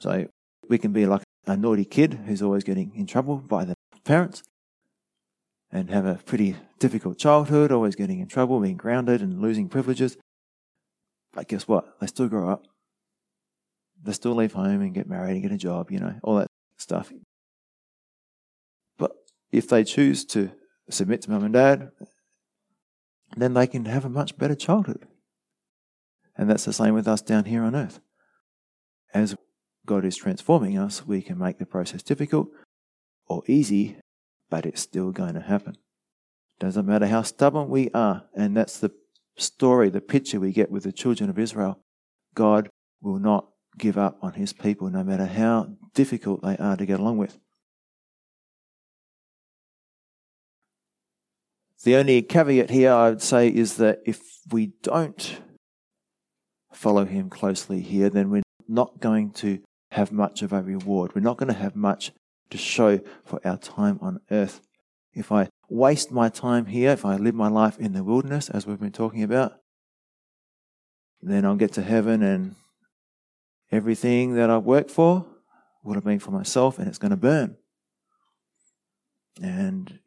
So 0.01 0.29
we 0.69 0.79
can 0.79 0.93
be 0.93 1.07
like 1.07 1.23
a 1.47 1.57
naughty 1.57 1.85
kid 1.85 2.21
who's 2.27 2.43
always 2.43 2.65
getting 2.65 2.93
in 2.95 3.07
trouble 3.07 3.37
by 3.37 3.65
the 3.65 3.75
parents 4.05 4.43
and 5.73 5.91
have 5.91 6.07
a 6.07 6.17
pretty 6.17 6.57
difficult 6.79 7.19
childhood, 7.19 7.71
always 7.71 7.95
getting 7.95 8.21
in 8.21 8.27
trouble, 8.27 8.61
being 8.61 8.77
grounded 8.77 9.21
and 9.21 9.41
losing 9.41 9.69
privileges. 9.69 10.17
But 11.33 11.49
guess 11.49 11.69
what? 11.69 12.01
They 12.01 12.07
still 12.07 12.29
grow 12.29 12.49
up. 12.49 12.67
They 14.03 14.13
still 14.13 14.35
leave 14.35 14.53
home 14.53 14.81
and 14.81 14.95
get 14.95 15.09
married 15.09 15.33
and 15.33 15.43
get 15.43 15.53
a 15.53 15.57
job, 15.57 15.91
you 15.91 16.01
know, 16.01 16.15
all 16.23 16.37
that 16.37 16.49
stuff. 16.77 17.13
If 19.53 19.69
they 19.69 19.85
choose 19.85 20.25
to 20.27 20.53
submit 20.89 21.23
to 21.23 21.31
mum 21.31 21.45
and 21.45 21.55
dad, 21.55 21.91
then 23.37 23.55
they 23.55 23.67
can 23.67 23.85
have 23.85 24.05
a 24.05 24.11
much 24.11 24.37
better 24.37 24.55
childhood. 24.55 25.07
And 26.37 26.49
that's 26.49 26.65
the 26.65 26.73
same 26.73 26.95
with 26.95 27.09
us 27.09 27.23
down 27.23 27.45
here 27.45 27.63
on 27.63 27.77
earth. 27.77 28.01
As 29.13 29.37
God 29.87 30.05
is 30.05 30.17
transforming 30.17 30.79
us, 30.79 31.07
we 31.07 31.23
can 31.23 31.39
make 31.39 31.59
the 31.59 31.67
process 31.67 32.03
difficult 32.03 32.49
or 33.27 33.43
easy, 33.47 33.97
but 34.49 34.67
it's 34.67 34.81
still 34.81 35.11
going 35.11 35.35
to 35.35 35.41
happen. 35.41 35.77
Doesn't 36.59 36.87
matter 36.87 37.07
how 37.07 37.23
stubborn 37.23 37.69
we 37.69 37.91
are, 37.95 38.25
and 38.35 38.57
that's 38.57 38.79
the 38.79 38.91
story, 39.37 39.89
the 39.89 40.01
picture 40.01 40.39
we 40.39 40.53
get 40.53 40.71
with 40.71 40.85
the 40.85 40.93
children 40.93 41.31
of 41.31 41.39
Israel, 41.39 41.81
God 42.35 42.69
will 43.01 43.19
not 43.19 43.49
give 43.79 43.97
up 43.97 44.19
on 44.21 44.35
his 44.35 44.53
people 44.53 44.91
no 44.91 45.03
matter 45.03 45.27
how 45.27 45.77
difficult 45.95 46.43
they 46.43 46.57
are 46.59 46.77
to 46.77 46.87
get 46.87 47.01
along 47.01 47.19
with. 47.19 47.39
The 51.85 51.97
only 51.97 52.21
caveat 52.23 52.71
here 52.71 52.93
I 52.93 53.09
would 53.09 53.23
say 53.23 53.49
is 53.49 53.77
that 53.79 54.01
if 54.05 54.21
we 54.51 54.73
don't 54.83 55.41
follow 56.73 57.05
him 57.07 57.31
closely 57.31 57.81
here, 57.81 58.11
then 58.11 58.31
we're 58.31 58.43
not 58.69 59.01
going 59.01 59.31
to 59.33 59.61
have 59.93 60.13
much 60.13 60.43
of 60.43 60.53
a 60.53 60.63
reward. 60.63 61.15
We're 61.15 61.23
not 61.23 61.39
going 61.39 61.53
to 61.53 61.59
have 61.59 61.75
much 61.75 62.13
to 62.51 62.59
show 62.59 63.01
for 63.25 63.41
our 63.47 63.57
time 63.57 63.99
on 64.03 64.21
earth. 64.31 64.61
If 65.15 65.33
I 65.33 65.49
waste 65.69 66.13
my 66.13 66.29
time 66.29 66.67
here, 66.67 66.91
if 66.91 67.05
I 67.05 67.17
live 67.17 67.35
my 67.35 67.49
life 67.49 67.79
in 67.79 67.93
the 67.93 68.05
wilderness, 68.05 68.51
as 68.51 68.67
we've 68.67 68.79
been 68.79 68.93
talking 68.93 69.23
about, 69.23 69.55
then 71.23 71.45
I'll 71.45 71.57
get 71.57 71.73
to 71.75 71.83
heaven 71.83 72.23
and 72.23 72.57
everything 73.73 74.35
that 74.35 74.51
I've 74.51 74.65
worked 74.65 74.91
for 74.91 75.27
would 75.83 75.95
have 75.95 76.05
been 76.05 76.19
for 76.19 76.31
myself 76.31 76.79
and 76.79 76.87
it's 76.89 76.99
going 76.99 77.11
to 77.11 77.17
burn. 77.17 77.57
And 79.43 79.99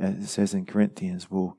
as 0.00 0.14
it 0.14 0.26
says 0.26 0.54
in 0.54 0.66
Corinthians, 0.66 1.30
will 1.30 1.58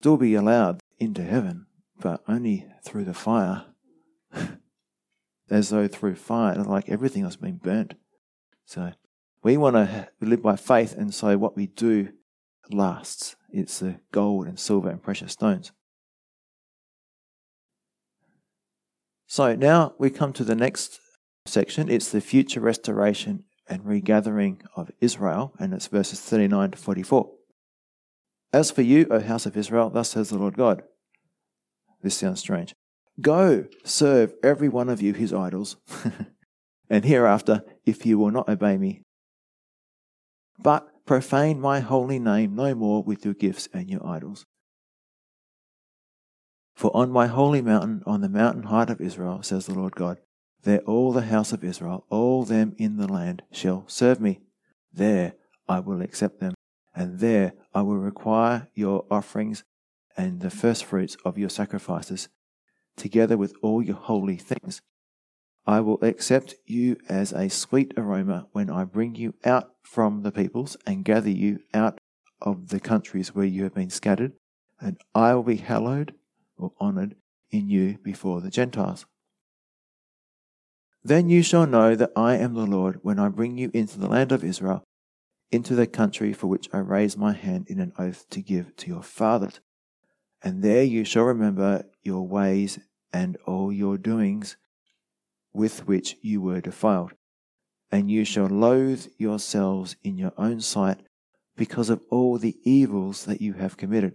still 0.00 0.16
be 0.16 0.34
allowed 0.34 0.80
into 0.98 1.22
heaven, 1.22 1.66
but 1.98 2.22
only 2.28 2.66
through 2.84 3.04
the 3.04 3.14
fire. 3.14 3.66
As 5.50 5.68
though 5.68 5.86
through 5.86 6.14
fire, 6.14 6.54
like 6.54 6.88
everything 6.88 7.24
has 7.24 7.36
been 7.36 7.56
burnt. 7.56 7.94
So 8.64 8.92
we 9.42 9.56
want 9.56 9.76
to 9.76 10.08
live 10.20 10.40
by 10.40 10.56
faith, 10.56 10.96
and 10.96 11.12
so 11.12 11.36
what 11.36 11.56
we 11.56 11.66
do 11.66 12.08
lasts. 12.70 13.36
It's 13.50 13.80
the 13.80 14.00
gold 14.12 14.46
and 14.46 14.58
silver 14.58 14.88
and 14.88 15.02
precious 15.02 15.32
stones. 15.32 15.72
So 19.26 19.54
now 19.54 19.94
we 19.98 20.10
come 20.10 20.32
to 20.34 20.44
the 20.44 20.54
next 20.54 21.00
section. 21.46 21.90
It's 21.90 22.10
the 22.10 22.20
future 22.20 22.60
restoration 22.60 23.44
and 23.68 23.84
regathering 23.84 24.62
of 24.76 24.90
Israel, 25.00 25.54
and 25.58 25.72
it's 25.74 25.86
verses 25.86 26.20
39 26.20 26.72
to 26.72 26.78
44. 26.78 27.30
As 28.52 28.70
for 28.70 28.82
you, 28.82 29.06
O 29.10 29.20
house 29.20 29.46
of 29.46 29.56
Israel, 29.56 29.90
thus 29.90 30.10
says 30.10 30.28
the 30.28 30.38
Lord 30.38 30.56
God. 30.56 30.82
This 32.02 32.16
sounds 32.16 32.40
strange. 32.40 32.74
Go, 33.20 33.66
serve 33.84 34.34
every 34.42 34.68
one 34.68 34.88
of 34.88 35.00
you 35.00 35.12
his 35.12 35.32
idols, 35.32 35.76
and 36.90 37.04
hereafter, 37.04 37.62
if 37.84 38.04
you 38.04 38.18
will 38.18 38.30
not 38.30 38.48
obey 38.48 38.76
me, 38.78 39.02
but 40.58 40.88
profane 41.04 41.60
my 41.60 41.80
holy 41.80 42.18
name 42.18 42.54
no 42.54 42.74
more 42.74 43.02
with 43.02 43.24
your 43.24 43.34
gifts 43.34 43.68
and 43.72 43.90
your 43.90 44.06
idols. 44.06 44.46
For 46.74 46.94
on 46.96 47.10
my 47.10 47.26
holy 47.26 47.60
mountain, 47.60 48.02
on 48.06 48.22
the 48.22 48.28
mountain 48.28 48.64
height 48.64 48.90
of 48.90 49.00
Israel, 49.00 49.42
says 49.42 49.66
the 49.66 49.74
Lord 49.74 49.94
God, 49.94 50.18
there 50.62 50.80
all 50.80 51.12
the 51.12 51.22
house 51.22 51.52
of 51.52 51.64
Israel, 51.64 52.06
all 52.08 52.44
them 52.44 52.74
in 52.78 52.96
the 52.96 53.12
land, 53.12 53.42
shall 53.50 53.84
serve 53.88 54.20
me. 54.20 54.40
There 54.92 55.34
I 55.68 55.80
will 55.80 56.00
accept 56.00 56.40
them, 56.40 56.54
and 56.94 57.20
there 57.20 57.54
I 57.74 57.82
will 57.82 57.98
require 57.98 58.68
your 58.74 59.04
offerings 59.10 59.64
and 60.16 60.40
the 60.40 60.50
firstfruits 60.50 61.16
of 61.24 61.38
your 61.38 61.48
sacrifices, 61.48 62.28
together 62.96 63.36
with 63.36 63.54
all 63.62 63.82
your 63.82 63.96
holy 63.96 64.36
things. 64.36 64.82
I 65.66 65.80
will 65.80 65.98
accept 66.02 66.56
you 66.66 66.96
as 67.08 67.32
a 67.32 67.48
sweet 67.48 67.94
aroma 67.96 68.48
when 68.52 68.68
I 68.68 68.84
bring 68.84 69.14
you 69.14 69.34
out 69.44 69.70
from 69.82 70.22
the 70.22 70.32
peoples 70.32 70.76
and 70.86 71.04
gather 71.04 71.30
you 71.30 71.60
out 71.72 72.00
of 72.40 72.68
the 72.68 72.80
countries 72.80 73.34
where 73.34 73.46
you 73.46 73.62
have 73.62 73.74
been 73.74 73.90
scattered, 73.90 74.32
and 74.80 74.98
I 75.14 75.34
will 75.34 75.44
be 75.44 75.56
hallowed 75.56 76.14
or 76.56 76.72
honored 76.78 77.14
in 77.50 77.68
you 77.68 77.98
before 78.02 78.40
the 78.40 78.50
Gentiles. 78.50 79.06
Then 81.04 81.28
you 81.28 81.42
shall 81.42 81.66
know 81.66 81.94
that 81.94 82.12
I 82.14 82.36
am 82.36 82.54
the 82.54 82.66
Lord 82.66 83.00
when 83.02 83.18
I 83.18 83.28
bring 83.28 83.58
you 83.58 83.70
into 83.72 83.98
the 83.98 84.08
land 84.08 84.32
of 84.32 84.44
Israel, 84.44 84.84
into 85.52 85.74
the 85.74 85.86
country 85.86 86.32
for 86.32 86.48
which 86.48 86.68
I 86.72 86.78
raise 86.78 87.16
my 87.16 87.32
hand 87.34 87.66
in 87.68 87.78
an 87.78 87.92
oath 87.98 88.28
to 88.30 88.40
give 88.40 88.74
to 88.76 88.88
your 88.88 89.02
fathers. 89.02 89.60
And 90.42 90.62
there 90.62 90.82
you 90.82 91.04
shall 91.04 91.24
remember 91.24 91.84
your 92.02 92.26
ways 92.26 92.80
and 93.12 93.36
all 93.46 93.70
your 93.70 93.98
doings 93.98 94.56
with 95.52 95.86
which 95.86 96.16
you 96.22 96.40
were 96.40 96.60
defiled. 96.60 97.12
And 97.92 98.10
you 98.10 98.24
shall 98.24 98.46
loathe 98.46 99.06
yourselves 99.18 99.96
in 100.02 100.16
your 100.16 100.32
own 100.38 100.60
sight 100.60 101.02
because 101.56 101.90
of 101.90 102.02
all 102.10 102.38
the 102.38 102.56
evils 102.64 103.26
that 103.26 103.42
you 103.42 103.52
have 103.52 103.76
committed. 103.76 104.14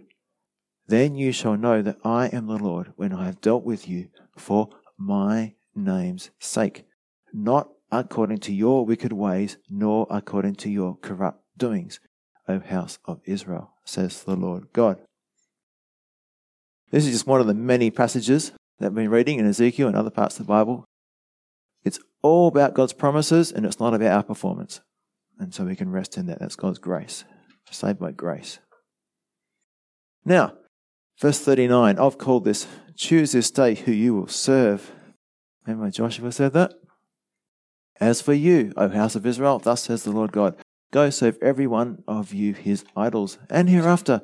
Then 0.88 1.14
you 1.14 1.30
shall 1.30 1.56
know 1.56 1.80
that 1.82 1.98
I 2.04 2.26
am 2.26 2.46
the 2.46 2.58
Lord 2.58 2.92
when 2.96 3.12
I 3.12 3.26
have 3.26 3.40
dealt 3.40 3.62
with 3.62 3.88
you 3.88 4.08
for 4.36 4.70
my 4.98 5.54
name's 5.74 6.30
sake, 6.40 6.86
not 7.32 7.68
according 7.90 8.38
to 8.38 8.52
your 8.52 8.84
wicked 8.84 9.12
ways, 9.12 9.56
nor 9.68 10.06
according 10.10 10.54
to 10.56 10.70
your 10.70 10.96
corrupt 10.96 11.42
doings, 11.56 12.00
O 12.48 12.60
house 12.60 12.98
of 13.04 13.20
Israel, 13.24 13.72
says 13.84 14.22
the 14.22 14.36
Lord 14.36 14.68
God. 14.72 15.00
This 16.90 17.06
is 17.06 17.12
just 17.12 17.26
one 17.26 17.40
of 17.40 17.46
the 17.46 17.54
many 17.54 17.90
passages 17.90 18.52
that 18.78 18.86
I've 18.86 18.94
been 18.94 19.10
reading 19.10 19.38
in 19.38 19.46
Ezekiel 19.46 19.88
and 19.88 19.96
other 19.96 20.10
parts 20.10 20.38
of 20.38 20.46
the 20.46 20.50
Bible. 20.50 20.84
It's 21.84 22.00
all 22.22 22.48
about 22.48 22.74
God's 22.74 22.92
promises 22.92 23.52
and 23.52 23.66
it's 23.66 23.80
not 23.80 23.94
about 23.94 24.12
our 24.12 24.22
performance. 24.22 24.80
And 25.38 25.54
so 25.54 25.64
we 25.64 25.76
can 25.76 25.90
rest 25.90 26.16
in 26.16 26.26
that. 26.26 26.40
That's 26.40 26.56
God's 26.56 26.78
grace. 26.78 27.24
Saved 27.70 27.98
by 27.98 28.12
grace. 28.12 28.58
Now, 30.24 30.54
Verse 31.20 31.40
39, 31.40 31.98
I've 31.98 32.16
called 32.16 32.44
this, 32.44 32.68
choose 32.94 33.32
this 33.32 33.50
day 33.50 33.74
who 33.74 33.90
you 33.90 34.14
will 34.14 34.28
serve. 34.28 34.92
Remember 35.66 35.90
Joshua 35.90 36.30
said 36.30 36.52
that? 36.52 36.74
As 38.00 38.20
for 38.20 38.32
you, 38.32 38.72
O 38.76 38.88
house 38.88 39.16
of 39.16 39.26
Israel, 39.26 39.58
thus 39.58 39.84
says 39.84 40.04
the 40.04 40.12
Lord 40.12 40.32
God, 40.32 40.56
go 40.92 41.10
serve 41.10 41.38
every 41.42 41.66
one 41.66 42.04
of 42.06 42.32
you 42.32 42.54
his 42.54 42.84
idols, 42.96 43.38
and 43.50 43.68
hereafter, 43.68 44.22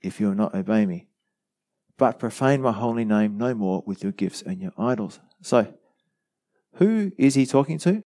if 0.00 0.20
you 0.20 0.28
will 0.28 0.34
not 0.34 0.54
obey 0.54 0.86
me. 0.86 1.06
But 1.96 2.20
profane 2.20 2.62
my 2.62 2.72
holy 2.72 3.04
name 3.04 3.36
no 3.36 3.54
more 3.54 3.82
with 3.84 4.02
your 4.02 4.12
gifts 4.12 4.42
and 4.42 4.60
your 4.60 4.72
idols. 4.78 5.18
So, 5.42 5.74
who 6.74 7.10
is 7.18 7.34
he 7.34 7.44
talking 7.44 7.78
to? 7.78 8.02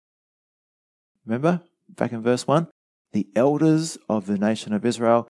Remember, 1.27 1.61
back 1.91 2.13
in 2.13 2.23
verse 2.23 2.47
1, 2.47 2.69
the 3.13 3.29
elders 3.37 3.99
of 4.09 4.25
the 4.27 4.39
nation 4.39 4.73
of 4.73 4.87
Israel 4.87 5.29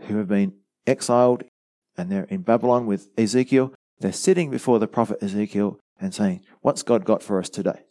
who 0.00 0.16
have 0.16 0.28
been 0.28 0.54
exiled 0.86 1.44
and 1.96 2.10
they're 2.10 2.24
in 2.24 2.42
Babylon 2.42 2.86
with 2.86 3.08
Ezekiel. 3.16 3.72
They're 4.00 4.12
sitting 4.12 4.50
before 4.50 4.78
the 4.78 4.88
prophet 4.88 5.18
Ezekiel 5.22 5.78
and 6.00 6.14
saying, 6.14 6.40
What's 6.60 6.82
God 6.82 7.04
got 7.04 7.22
for 7.22 7.38
us 7.38 7.48
today? 7.48 7.82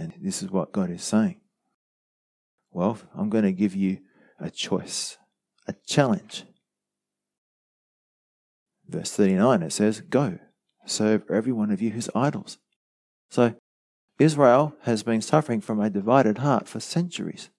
And 0.00 0.14
this 0.18 0.42
is 0.42 0.50
what 0.50 0.72
God 0.72 0.90
is 0.90 1.02
saying. 1.02 1.40
Well, 2.72 2.98
I'm 3.14 3.28
going 3.28 3.44
to 3.44 3.52
give 3.52 3.76
you 3.76 3.98
a 4.40 4.50
choice, 4.50 5.18
a 5.68 5.74
challenge. 5.86 6.44
Verse 8.88 9.12
39, 9.12 9.62
it 9.62 9.72
says, 9.74 10.00
Go, 10.00 10.38
serve 10.86 11.24
every 11.30 11.52
one 11.52 11.70
of 11.70 11.82
you 11.82 11.90
his 11.90 12.10
idols. 12.14 12.56
So, 13.28 13.54
Israel 14.18 14.74
has 14.82 15.02
been 15.02 15.20
suffering 15.20 15.60
from 15.60 15.80
a 15.80 15.90
divided 15.90 16.38
heart 16.38 16.66
for 16.66 16.80
centuries 16.80 17.50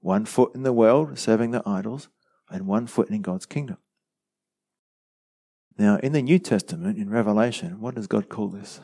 one 0.00 0.24
foot 0.24 0.54
in 0.54 0.62
the 0.62 0.72
world, 0.72 1.18
serving 1.18 1.50
the 1.50 1.62
idols, 1.66 2.08
and 2.48 2.68
one 2.68 2.86
foot 2.86 3.10
in 3.10 3.22
God's 3.22 3.46
kingdom. 3.46 3.78
Now, 5.76 5.96
in 5.96 6.12
the 6.12 6.22
New 6.22 6.38
Testament, 6.38 6.96
in 6.96 7.10
Revelation, 7.10 7.80
what 7.80 7.96
does 7.96 8.06
God 8.06 8.28
call 8.28 8.46
this? 8.46 8.80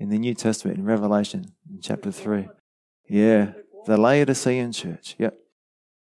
In 0.00 0.08
the 0.08 0.18
New 0.18 0.34
Testament, 0.34 0.78
in 0.78 0.84
Revelation, 0.84 1.52
in 1.70 1.80
chapter 1.82 2.10
3. 2.10 2.48
Yeah, 3.08 3.52
the 3.84 3.98
Laodicean 3.98 4.72
church. 4.72 5.14
Yep. 5.18 5.38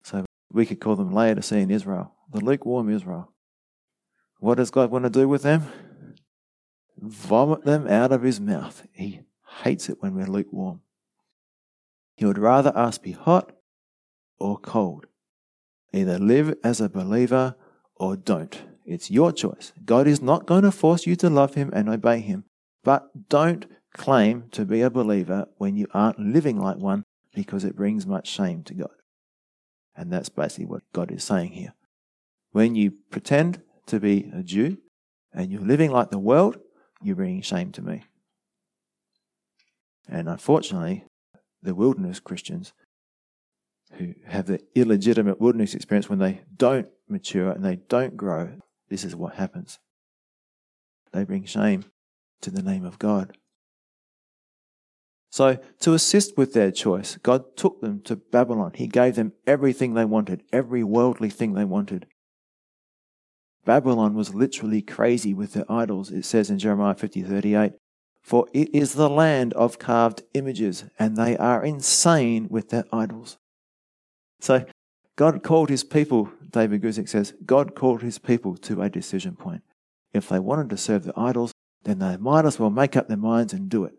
So 0.03 0.25
we 0.51 0.67
could 0.67 0.79
call 0.79 0.95
them 0.95 1.11
Laodicean 1.11 1.71
Israel, 1.71 2.13
the 2.31 2.39
lukewarm 2.39 2.89
Israel. 2.89 3.33
What 4.39 4.55
does 4.55 4.69
God 4.69 4.91
want 4.91 5.05
to 5.05 5.09
do 5.09 5.27
with 5.27 5.41
them? 5.41 5.63
Vomit 6.97 7.65
them 7.65 7.87
out 7.87 8.11
of 8.11 8.21
his 8.21 8.39
mouth. 8.39 8.83
He 8.91 9.21
hates 9.63 9.89
it 9.89 9.97
when 10.01 10.13
we're 10.13 10.27
lukewarm. 10.27 10.81
He 12.15 12.25
would 12.25 12.37
rather 12.37 12.75
us 12.77 12.99
be 12.99 13.13
hot 13.13 13.53
or 14.39 14.59
cold. 14.59 15.07
Either 15.91 16.19
live 16.19 16.55
as 16.63 16.79
a 16.79 16.89
believer 16.89 17.55
or 17.95 18.15
don't. 18.15 18.61
It's 18.85 19.09
your 19.09 19.31
choice. 19.31 19.73
God 19.83 20.05
is 20.05 20.21
not 20.21 20.45
going 20.45 20.63
to 20.63 20.71
force 20.71 21.07
you 21.07 21.15
to 21.17 21.29
love 21.29 21.55
Him 21.55 21.71
and 21.73 21.89
obey 21.89 22.19
Him, 22.19 22.43
but 22.83 23.29
don't 23.29 23.65
claim 23.99 24.45
to 24.51 24.63
be 24.63 24.81
a 24.81 24.89
believer 24.89 25.45
when 25.57 25.75
you 25.75 25.85
aren't 25.93 26.17
living 26.17 26.57
like 26.57 26.77
one 26.77 27.03
because 27.35 27.65
it 27.65 27.75
brings 27.75 28.07
much 28.07 28.29
shame 28.29 28.63
to 28.63 28.73
God. 28.73 28.95
And 29.93 30.11
that's 30.11 30.29
basically 30.29 30.67
what 30.67 30.83
God 30.93 31.11
is 31.11 31.23
saying 31.23 31.51
here. 31.51 31.73
When 32.51 32.75
you 32.75 32.93
pretend 33.11 33.61
to 33.87 33.99
be 33.99 34.31
a 34.33 34.41
Jew 34.41 34.77
and 35.33 35.51
you're 35.51 35.61
living 35.61 35.91
like 35.91 36.11
the 36.11 36.17
world, 36.17 36.57
you're 37.03 37.17
bringing 37.17 37.41
shame 37.41 37.73
to 37.73 37.81
me. 37.81 38.03
And 40.07 40.29
unfortunately, 40.29 41.03
the 41.61 41.75
wilderness 41.75 42.21
Christians 42.21 42.71
who 43.97 44.13
have 44.27 44.45
the 44.45 44.61
illegitimate 44.75 45.41
wilderness 45.41 45.75
experience 45.75 46.09
when 46.09 46.19
they 46.19 46.41
don't 46.55 46.87
mature 47.09 47.51
and 47.51 47.65
they 47.65 47.75
don't 47.75 48.15
grow, 48.15 48.59
this 48.87 49.03
is 49.03 49.13
what 49.13 49.35
happens. 49.35 49.77
They 51.11 51.25
bring 51.25 51.43
shame 51.43 51.83
to 52.41 52.49
the 52.49 52.63
name 52.63 52.85
of 52.85 52.97
God. 52.97 53.35
So, 55.31 55.59
to 55.81 55.93
assist 55.93 56.37
with 56.37 56.53
their 56.53 56.71
choice, 56.71 57.17
God 57.17 57.55
took 57.55 57.81
them 57.81 58.01
to 58.01 58.15
Babylon. 58.15 58.71
He 58.73 58.87
gave 58.87 59.15
them 59.15 59.33
everything 59.45 59.93
they 59.93 60.05
wanted, 60.05 60.43
every 60.51 60.83
worldly 60.83 61.29
thing 61.29 61.53
they 61.53 61.65
wanted. 61.65 62.07
Babylon 63.63 64.15
was 64.15 64.33
literally 64.33 64.81
crazy 64.81 65.33
with 65.33 65.53
their 65.53 65.71
idols. 65.71 66.09
It 66.09 66.25
says 66.25 66.49
in 66.49 66.57
Jeremiah 66.57 66.95
50 66.95 67.21
38, 67.21 67.73
for 68.23 68.47
it 68.53 68.73
is 68.73 68.93
the 68.93 69.09
land 69.09 69.53
of 69.53 69.77
carved 69.77 70.23
images, 70.33 70.85
and 70.97 71.15
they 71.15 71.37
are 71.37 71.63
insane 71.63 72.47
with 72.49 72.69
their 72.69 72.85
idols. 72.91 73.37
So, 74.39 74.65
God 75.15 75.43
called 75.43 75.69
his 75.69 75.83
people, 75.83 76.31
David 76.49 76.81
Guzik 76.81 77.07
says, 77.09 77.33
God 77.45 77.75
called 77.75 78.01
his 78.01 78.17
people 78.17 78.55
to 78.57 78.81
a 78.81 78.89
decision 78.89 79.35
point. 79.35 79.61
If 80.13 80.29
they 80.29 80.39
wanted 80.39 80.69
to 80.71 80.77
serve 80.77 81.03
the 81.03 81.13
idols, 81.15 81.51
then 81.83 81.99
they 81.99 82.17
might 82.17 82.45
as 82.45 82.57
well 82.57 82.69
make 82.69 82.95
up 82.95 83.07
their 83.07 83.17
minds 83.17 83.53
and 83.53 83.69
do 83.69 83.83
it. 83.83 83.98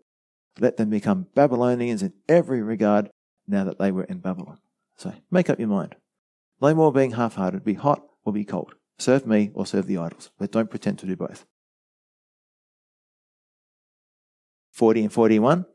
Let 0.59 0.77
them 0.77 0.89
become 0.89 1.27
Babylonians 1.33 2.03
in 2.03 2.13
every 2.27 2.61
regard 2.61 3.09
now 3.47 3.63
that 3.63 3.79
they 3.79 3.91
were 3.91 4.03
in 4.03 4.19
Babylon. 4.19 4.59
So 4.97 5.13
make 5.29 5.49
up 5.49 5.59
your 5.59 5.67
mind. 5.67 5.95
No 6.61 6.75
more 6.75 6.91
being 6.91 7.11
half 7.11 7.35
hearted. 7.35 7.63
Be 7.63 7.73
hot 7.73 8.03
or 8.23 8.33
be 8.33 8.45
cold. 8.45 8.75
Serve 8.99 9.25
me 9.25 9.51
or 9.53 9.65
serve 9.65 9.87
the 9.87 9.97
idols. 9.97 10.29
But 10.37 10.51
don't 10.51 10.69
pretend 10.69 10.99
to 10.99 11.07
do 11.07 11.15
both. 11.15 11.45
40 14.71 15.03
and 15.03 15.13
41. 15.13 15.65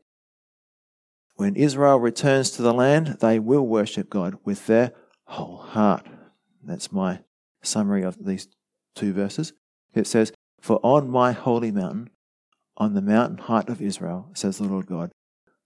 When 1.35 1.55
Israel 1.55 1.99
returns 1.99 2.51
to 2.51 2.61
the 2.61 2.73
land, 2.73 3.17
they 3.19 3.37
will 3.37 3.67
worship 3.67 4.09
God 4.09 4.37
with 4.43 4.65
their 4.65 4.93
whole 5.25 5.57
heart. 5.57 6.07
That's 6.63 6.91
my 6.91 7.19
summary 7.61 8.03
of 8.03 8.25
these 8.25 8.47
two 8.95 9.13
verses. 9.13 9.53
It 9.93 10.07
says, 10.07 10.31
For 10.61 10.79
on 10.83 11.09
my 11.09 11.33
holy 11.33 11.71
mountain, 11.71 12.09
on 12.77 12.93
the 12.93 13.01
mountain 13.01 13.39
height 13.39 13.69
of 13.69 13.81
Israel, 13.81 14.29
says 14.33 14.57
the 14.57 14.63
Lord 14.63 14.85
God, 14.85 15.11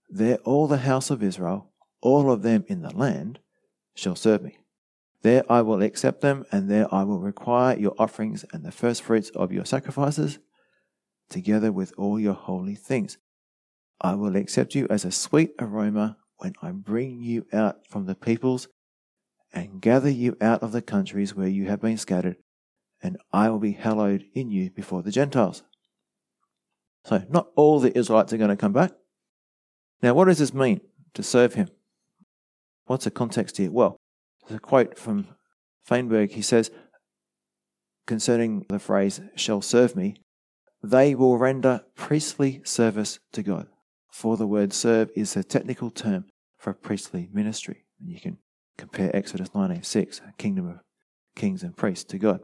there 0.08 0.38
all 0.38 0.66
the 0.66 0.78
house 0.78 1.10
of 1.10 1.22
Israel, 1.22 1.70
all 2.00 2.30
of 2.30 2.42
them 2.42 2.64
in 2.68 2.82
the 2.82 2.94
land, 2.94 3.38
shall 3.94 4.16
serve 4.16 4.42
me. 4.42 4.58
There 5.22 5.44
I 5.50 5.62
will 5.62 5.82
accept 5.82 6.20
them, 6.20 6.44
and 6.50 6.68
there 6.68 6.92
I 6.92 7.04
will 7.04 7.20
require 7.20 7.78
your 7.78 7.94
offerings 7.98 8.44
and 8.52 8.64
the 8.64 8.72
firstfruits 8.72 9.30
of 9.30 9.52
your 9.52 9.64
sacrifices, 9.64 10.38
together 11.30 11.70
with 11.70 11.92
all 11.96 12.18
your 12.18 12.34
holy 12.34 12.74
things. 12.74 13.18
I 14.00 14.14
will 14.14 14.34
accept 14.34 14.74
you 14.74 14.86
as 14.90 15.04
a 15.04 15.12
sweet 15.12 15.52
aroma 15.60 16.16
when 16.38 16.54
I 16.60 16.72
bring 16.72 17.22
you 17.22 17.46
out 17.52 17.86
from 17.86 18.06
the 18.06 18.16
peoples 18.16 18.66
and 19.52 19.80
gather 19.80 20.10
you 20.10 20.36
out 20.40 20.62
of 20.62 20.72
the 20.72 20.82
countries 20.82 21.34
where 21.34 21.46
you 21.46 21.66
have 21.66 21.80
been 21.80 21.98
scattered, 21.98 22.36
and 23.02 23.18
I 23.32 23.48
will 23.50 23.60
be 23.60 23.72
hallowed 23.72 24.24
in 24.34 24.50
you 24.50 24.70
before 24.70 25.02
the 25.02 25.12
Gentiles. 25.12 25.62
So, 27.04 27.22
not 27.28 27.48
all 27.56 27.80
the 27.80 27.96
Israelites 27.96 28.32
are 28.32 28.38
going 28.38 28.50
to 28.50 28.56
come 28.56 28.72
back. 28.72 28.92
Now, 30.02 30.14
what 30.14 30.26
does 30.26 30.38
this 30.38 30.54
mean 30.54 30.80
to 31.14 31.22
serve 31.22 31.54
him? 31.54 31.68
What's 32.86 33.04
the 33.04 33.10
context 33.10 33.56
here? 33.56 33.70
Well, 33.70 33.96
there's 34.46 34.58
a 34.58 34.60
quote 34.60 34.98
from 34.98 35.28
Feinberg. 35.84 36.32
He 36.32 36.42
says, 36.42 36.70
concerning 38.06 38.66
the 38.68 38.78
phrase, 38.78 39.20
shall 39.36 39.62
serve 39.62 39.96
me, 39.96 40.16
they 40.82 41.14
will 41.14 41.38
render 41.38 41.82
priestly 41.94 42.60
service 42.64 43.20
to 43.32 43.42
God. 43.42 43.68
For 44.10 44.36
the 44.36 44.46
word 44.46 44.72
serve 44.72 45.10
is 45.16 45.36
a 45.36 45.44
technical 45.44 45.90
term 45.90 46.26
for 46.58 46.70
a 46.70 46.74
priestly 46.74 47.28
ministry. 47.32 47.84
And 48.00 48.10
you 48.10 48.20
can 48.20 48.38
compare 48.76 49.14
Exodus 49.14 49.50
19.6, 49.50 50.20
kingdom 50.38 50.68
of 50.68 50.80
kings 51.36 51.62
and 51.62 51.76
priests 51.76 52.04
to 52.04 52.18
God. 52.18 52.40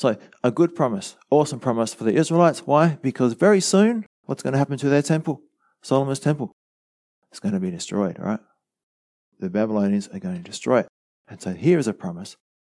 So, 0.00 0.16
a 0.42 0.50
good 0.50 0.74
promise, 0.74 1.16
awesome 1.28 1.60
promise 1.60 1.92
for 1.92 2.04
the 2.04 2.14
Israelites. 2.14 2.60
Why? 2.60 2.96
Because 3.02 3.34
very 3.34 3.60
soon, 3.60 4.06
what's 4.24 4.42
going 4.42 4.54
to 4.54 4.58
happen 4.58 4.78
to 4.78 4.88
their 4.88 5.02
temple? 5.02 5.42
Solomon's 5.82 6.20
temple. 6.20 6.52
It's 7.30 7.38
going 7.38 7.52
to 7.52 7.60
be 7.60 7.70
destroyed, 7.70 8.16
right? 8.18 8.40
the 9.40 9.50
Babylonians 9.50 10.08
are 10.08 10.18
going 10.18 10.36
to 10.36 10.50
destroy 10.50 10.80
it. 10.80 10.88
And 11.28 11.42
so 11.42 11.52
here 11.52 11.78
is 11.78 11.86
a 11.86 11.92
promise 11.92 12.38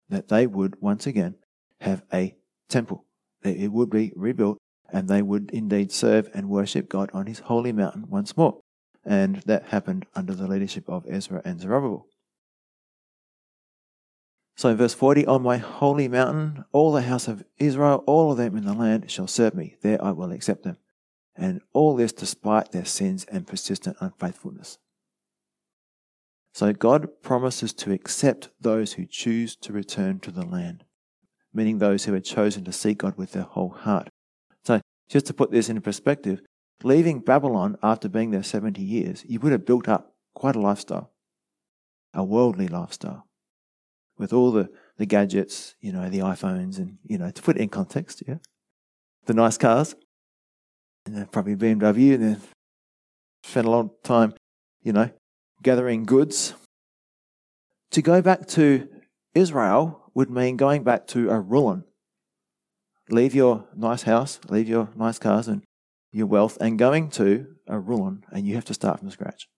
that 0.08 0.28
they 0.28 0.46
would 0.46 0.80
once 0.80 1.06
again 1.06 1.34
have 1.82 2.04
a 2.10 2.36
temple. 2.70 3.04
It 3.42 3.70
would 3.70 3.90
be 3.90 4.14
rebuilt 4.16 4.56
and 4.90 5.06
they 5.06 5.20
would 5.20 5.50
indeed 5.50 5.92
serve 5.92 6.30
and 6.32 6.48
worship 6.48 6.88
God 6.88 7.10
on 7.12 7.26
his 7.26 7.40
holy 7.40 7.72
mountain 7.72 8.06
once 8.08 8.34
more. 8.34 8.60
And 9.04 9.42
that 9.44 9.66
happened 9.66 10.06
under 10.14 10.34
the 10.34 10.48
leadership 10.48 10.88
of 10.88 11.04
Ezra 11.06 11.42
and 11.44 11.60
Zerubbabel. 11.60 12.06
So 14.60 14.68
in 14.68 14.76
verse 14.76 14.92
40, 14.92 15.24
on 15.24 15.42
my 15.42 15.56
holy 15.56 16.06
mountain, 16.06 16.66
all 16.70 16.92
the 16.92 17.00
house 17.00 17.28
of 17.28 17.42
Israel, 17.56 18.04
all 18.06 18.30
of 18.30 18.36
them 18.36 18.58
in 18.58 18.66
the 18.66 18.74
land 18.74 19.10
shall 19.10 19.26
serve 19.26 19.54
me. 19.54 19.76
There 19.80 20.04
I 20.04 20.10
will 20.10 20.32
accept 20.32 20.64
them. 20.64 20.76
And 21.34 21.62
all 21.72 21.96
this 21.96 22.12
despite 22.12 22.70
their 22.70 22.84
sins 22.84 23.24
and 23.24 23.46
persistent 23.46 23.96
unfaithfulness. 24.00 24.76
So 26.52 26.74
God 26.74 27.22
promises 27.22 27.72
to 27.72 27.90
accept 27.90 28.50
those 28.60 28.92
who 28.92 29.06
choose 29.06 29.56
to 29.62 29.72
return 29.72 30.20
to 30.20 30.30
the 30.30 30.44
land, 30.44 30.84
meaning 31.54 31.78
those 31.78 32.04
who 32.04 32.12
had 32.12 32.24
chosen 32.26 32.62
to 32.64 32.72
seek 32.72 32.98
God 32.98 33.16
with 33.16 33.32
their 33.32 33.44
whole 33.44 33.70
heart. 33.70 34.10
So 34.66 34.82
just 35.08 35.24
to 35.24 35.32
put 35.32 35.50
this 35.50 35.70
into 35.70 35.80
perspective, 35.80 36.42
leaving 36.82 37.20
Babylon 37.20 37.78
after 37.82 38.10
being 38.10 38.30
there 38.30 38.42
70 38.42 38.82
years, 38.82 39.24
you 39.26 39.40
would 39.40 39.52
have 39.52 39.64
built 39.64 39.88
up 39.88 40.12
quite 40.34 40.54
a 40.54 40.60
lifestyle, 40.60 41.12
a 42.12 42.22
worldly 42.22 42.68
lifestyle, 42.68 43.24
with 44.20 44.34
all 44.34 44.52
the, 44.52 44.68
the 44.98 45.06
gadgets, 45.06 45.74
you 45.80 45.92
know, 45.92 46.08
the 46.10 46.18
iPhones, 46.18 46.76
and, 46.76 46.98
you 47.06 47.16
know, 47.16 47.30
to 47.30 47.42
put 47.42 47.56
it 47.56 47.62
in 47.62 47.70
context, 47.70 48.22
yeah, 48.28 48.36
the 49.24 49.32
nice 49.32 49.56
cars, 49.56 49.96
and 51.06 51.16
then 51.16 51.26
probably 51.26 51.56
BMW, 51.56 52.14
and 52.14 52.22
then 52.22 52.40
spent 53.42 53.66
a 53.66 53.70
lot 53.70 53.86
of 53.86 53.90
time, 54.04 54.34
you 54.82 54.92
know, 54.92 55.10
gathering 55.62 56.04
goods. 56.04 56.54
To 57.92 58.02
go 58.02 58.20
back 58.20 58.46
to 58.48 58.88
Israel 59.34 60.12
would 60.14 60.30
mean 60.30 60.58
going 60.58 60.84
back 60.84 61.06
to 61.08 61.30
a 61.30 61.40
ruin. 61.40 61.84
Leave 63.08 63.34
your 63.34 63.64
nice 63.74 64.02
house, 64.02 64.38
leave 64.48 64.68
your 64.68 64.90
nice 64.94 65.18
cars 65.18 65.48
and 65.48 65.62
your 66.12 66.26
wealth, 66.26 66.58
and 66.60 66.78
going 66.78 67.08
to 67.10 67.46
a 67.66 67.78
ruin, 67.78 68.24
and 68.30 68.46
you 68.46 68.54
have 68.54 68.66
to 68.66 68.74
start 68.74 68.98
from 68.98 69.10
scratch. 69.10 69.48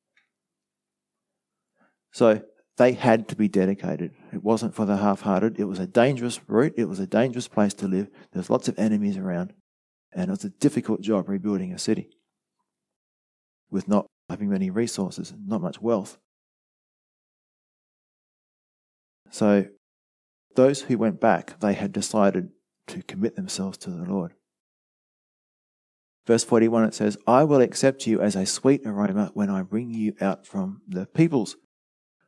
So 2.12 2.42
they 2.82 2.92
had 2.94 3.28
to 3.28 3.36
be 3.36 3.46
dedicated. 3.46 4.12
It 4.32 4.42
wasn't 4.42 4.74
for 4.74 4.84
the 4.84 4.96
half 4.96 5.20
hearted. 5.20 5.60
It 5.60 5.66
was 5.66 5.78
a 5.78 5.86
dangerous 5.86 6.40
route. 6.48 6.74
It 6.76 6.86
was 6.86 6.98
a 6.98 7.06
dangerous 7.06 7.46
place 7.46 7.72
to 7.74 7.86
live. 7.86 8.08
There's 8.32 8.50
lots 8.50 8.66
of 8.66 8.76
enemies 8.76 9.16
around. 9.16 9.52
And 10.12 10.28
it 10.28 10.30
was 10.30 10.42
a 10.44 10.50
difficult 10.50 11.00
job 11.00 11.28
rebuilding 11.28 11.72
a 11.72 11.78
city 11.78 12.10
with 13.70 13.86
not 13.86 14.06
having 14.28 14.50
many 14.50 14.68
resources, 14.68 15.30
and 15.30 15.46
not 15.46 15.62
much 15.62 15.80
wealth. 15.80 16.18
So, 19.30 19.66
those 20.56 20.82
who 20.82 20.98
went 20.98 21.20
back, 21.20 21.60
they 21.60 21.74
had 21.74 21.92
decided 21.92 22.48
to 22.88 23.02
commit 23.02 23.36
themselves 23.36 23.78
to 23.78 23.90
the 23.90 24.04
Lord. 24.04 24.34
Verse 26.26 26.42
41 26.42 26.84
it 26.84 26.94
says, 26.94 27.16
I 27.28 27.44
will 27.44 27.60
accept 27.60 28.08
you 28.08 28.20
as 28.20 28.34
a 28.34 28.44
sweet 28.44 28.82
aroma 28.84 29.30
when 29.34 29.50
I 29.50 29.62
bring 29.62 29.90
you 29.90 30.14
out 30.20 30.46
from 30.46 30.82
the 30.88 31.06
peoples. 31.06 31.56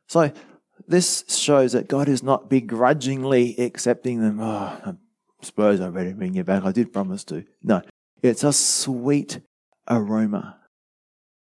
So, 0.07 0.31
this 0.87 1.23
shows 1.27 1.71
that 1.71 1.87
God 1.87 2.07
is 2.07 2.21
not 2.21 2.49
begrudgingly 2.49 3.55
accepting 3.57 4.21
them. 4.21 4.39
Oh, 4.39 4.79
I 4.85 4.93
suppose 5.41 5.81
I 5.81 5.89
better 5.89 6.13
bring 6.13 6.35
you 6.35 6.43
back. 6.43 6.63
I 6.63 6.71
did 6.71 6.93
promise 6.93 7.23
to. 7.25 7.45
No, 7.63 7.81
it's 8.21 8.43
a 8.43 8.53
sweet 8.53 9.39
aroma. 9.89 10.57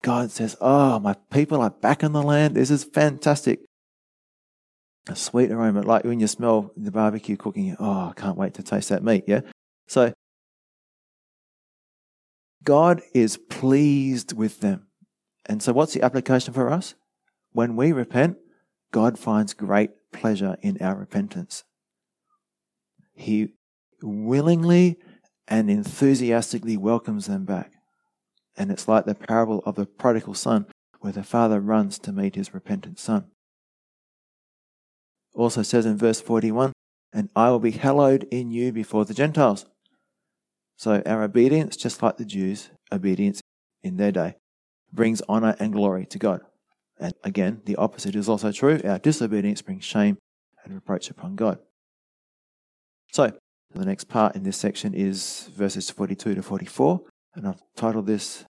God 0.02 0.30
says, 0.30 0.56
Oh, 0.60 0.98
my 0.98 1.14
people 1.30 1.60
are 1.60 1.70
back 1.70 2.02
in 2.02 2.12
the 2.12 2.22
land. 2.22 2.56
This 2.56 2.70
is 2.70 2.84
fantastic. 2.84 3.60
A 5.08 5.16
sweet 5.16 5.50
aroma, 5.50 5.82
like 5.82 6.04
when 6.04 6.20
you 6.20 6.28
smell 6.28 6.72
the 6.76 6.92
barbecue 6.92 7.36
cooking, 7.36 7.76
oh, 7.78 8.10
I 8.10 8.12
can't 8.14 8.36
wait 8.36 8.54
to 8.54 8.62
taste 8.62 8.88
that 8.90 9.02
meat, 9.02 9.24
yeah? 9.26 9.40
So, 9.88 10.12
God 12.62 13.02
is 13.12 13.36
pleased 13.36 14.32
with 14.32 14.60
them. 14.60 14.86
And 15.46 15.62
so, 15.62 15.72
what's 15.72 15.94
the 15.94 16.02
application 16.02 16.54
for 16.54 16.70
us? 16.70 16.94
When 17.52 17.74
we 17.74 17.92
repent, 17.92 18.36
God 18.92 19.18
finds 19.18 19.54
great 19.54 19.90
pleasure 20.12 20.56
in 20.62 20.78
our 20.80 20.94
repentance. 20.94 21.64
He 23.14 23.54
willingly 24.02 24.98
and 25.48 25.70
enthusiastically 25.70 26.76
welcomes 26.76 27.26
them 27.26 27.44
back. 27.44 27.72
And 28.56 28.70
it's 28.70 28.86
like 28.86 29.06
the 29.06 29.14
parable 29.14 29.62
of 29.64 29.76
the 29.76 29.86
prodigal 29.86 30.34
son, 30.34 30.66
where 31.00 31.12
the 31.12 31.24
father 31.24 31.58
runs 31.60 31.98
to 32.00 32.12
meet 32.12 32.34
his 32.34 32.54
repentant 32.54 32.98
son. 32.98 33.26
Also 35.34 35.62
says 35.62 35.86
in 35.86 35.96
verse 35.96 36.20
41, 36.20 36.72
and 37.14 37.30
I 37.34 37.50
will 37.50 37.58
be 37.58 37.70
hallowed 37.72 38.28
in 38.30 38.50
you 38.50 38.72
before 38.72 39.04
the 39.04 39.14
Gentiles. 39.14 39.64
So 40.76 41.02
our 41.06 41.22
obedience, 41.22 41.76
just 41.76 42.02
like 42.02 42.18
the 42.18 42.24
Jews' 42.24 42.70
obedience 42.92 43.40
in 43.82 43.96
their 43.96 44.12
day, 44.12 44.36
brings 44.92 45.22
honor 45.28 45.56
and 45.58 45.72
glory 45.72 46.04
to 46.06 46.18
God. 46.18 46.42
And 47.02 47.14
again, 47.24 47.62
the 47.64 47.74
opposite 47.76 48.14
is 48.14 48.28
also 48.28 48.52
true. 48.52 48.80
Our 48.84 49.00
disobedience 49.00 49.60
brings 49.60 49.84
shame 49.84 50.18
and 50.64 50.72
reproach 50.72 51.10
upon 51.10 51.34
God. 51.34 51.58
So, 53.10 53.32
the 53.74 53.84
next 53.84 54.04
part 54.04 54.36
in 54.36 54.44
this 54.44 54.56
section 54.56 54.94
is 54.94 55.50
verses 55.56 55.90
42 55.90 56.36
to 56.36 56.42
44. 56.42 57.00
And 57.34 57.48
I've 57.48 57.60
titled 57.76 58.06
this, 58.06 58.44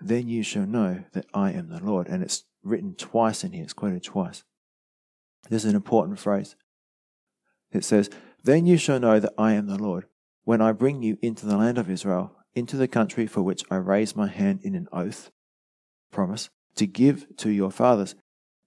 Then 0.00 0.28
You 0.28 0.42
Shall 0.42 0.66
Know 0.66 1.04
That 1.12 1.26
I 1.32 1.52
Am 1.52 1.68
the 1.68 1.78
Lord. 1.78 2.08
And 2.08 2.20
it's 2.20 2.44
written 2.64 2.96
twice 2.96 3.44
in 3.44 3.52
here, 3.52 3.62
it's 3.62 3.72
quoted 3.72 4.02
twice. 4.02 4.42
This 5.48 5.64
is 5.64 5.70
an 5.70 5.76
important 5.76 6.18
phrase. 6.18 6.56
It 7.70 7.84
says, 7.84 8.10
Then 8.42 8.66
you 8.66 8.76
shall 8.76 8.98
know 8.98 9.20
that 9.20 9.34
I 9.38 9.52
am 9.52 9.68
the 9.68 9.80
Lord, 9.80 10.06
when 10.42 10.60
I 10.60 10.72
bring 10.72 11.02
you 11.02 11.16
into 11.22 11.46
the 11.46 11.56
land 11.56 11.78
of 11.78 11.88
Israel, 11.88 12.34
into 12.54 12.76
the 12.76 12.88
country 12.88 13.28
for 13.28 13.42
which 13.42 13.62
I 13.70 13.76
raise 13.76 14.16
my 14.16 14.26
hand 14.26 14.60
in 14.64 14.74
an 14.74 14.88
oath, 14.92 15.30
promise, 16.10 16.50
to 16.76 16.86
give 16.86 17.26
to 17.38 17.50
your 17.50 17.70
fathers. 17.70 18.14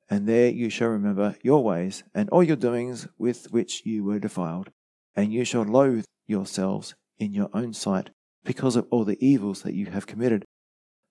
And 0.09 0.27
there 0.27 0.49
you 0.49 0.69
shall 0.69 0.89
remember 0.89 1.35
your 1.41 1.63
ways 1.63 2.03
and 2.13 2.29
all 2.29 2.43
your 2.43 2.57
doings 2.57 3.07
with 3.17 3.51
which 3.51 3.85
you 3.85 4.03
were 4.03 4.19
defiled, 4.19 4.69
and 5.15 5.31
you 5.31 5.45
shall 5.45 5.63
loathe 5.63 6.05
yourselves 6.27 6.95
in 7.17 7.33
your 7.33 7.49
own 7.53 7.73
sight 7.73 8.09
because 8.43 8.75
of 8.75 8.87
all 8.91 9.05
the 9.05 9.23
evils 9.25 9.61
that 9.61 9.73
you 9.73 9.87
have 9.87 10.07
committed. 10.07 10.43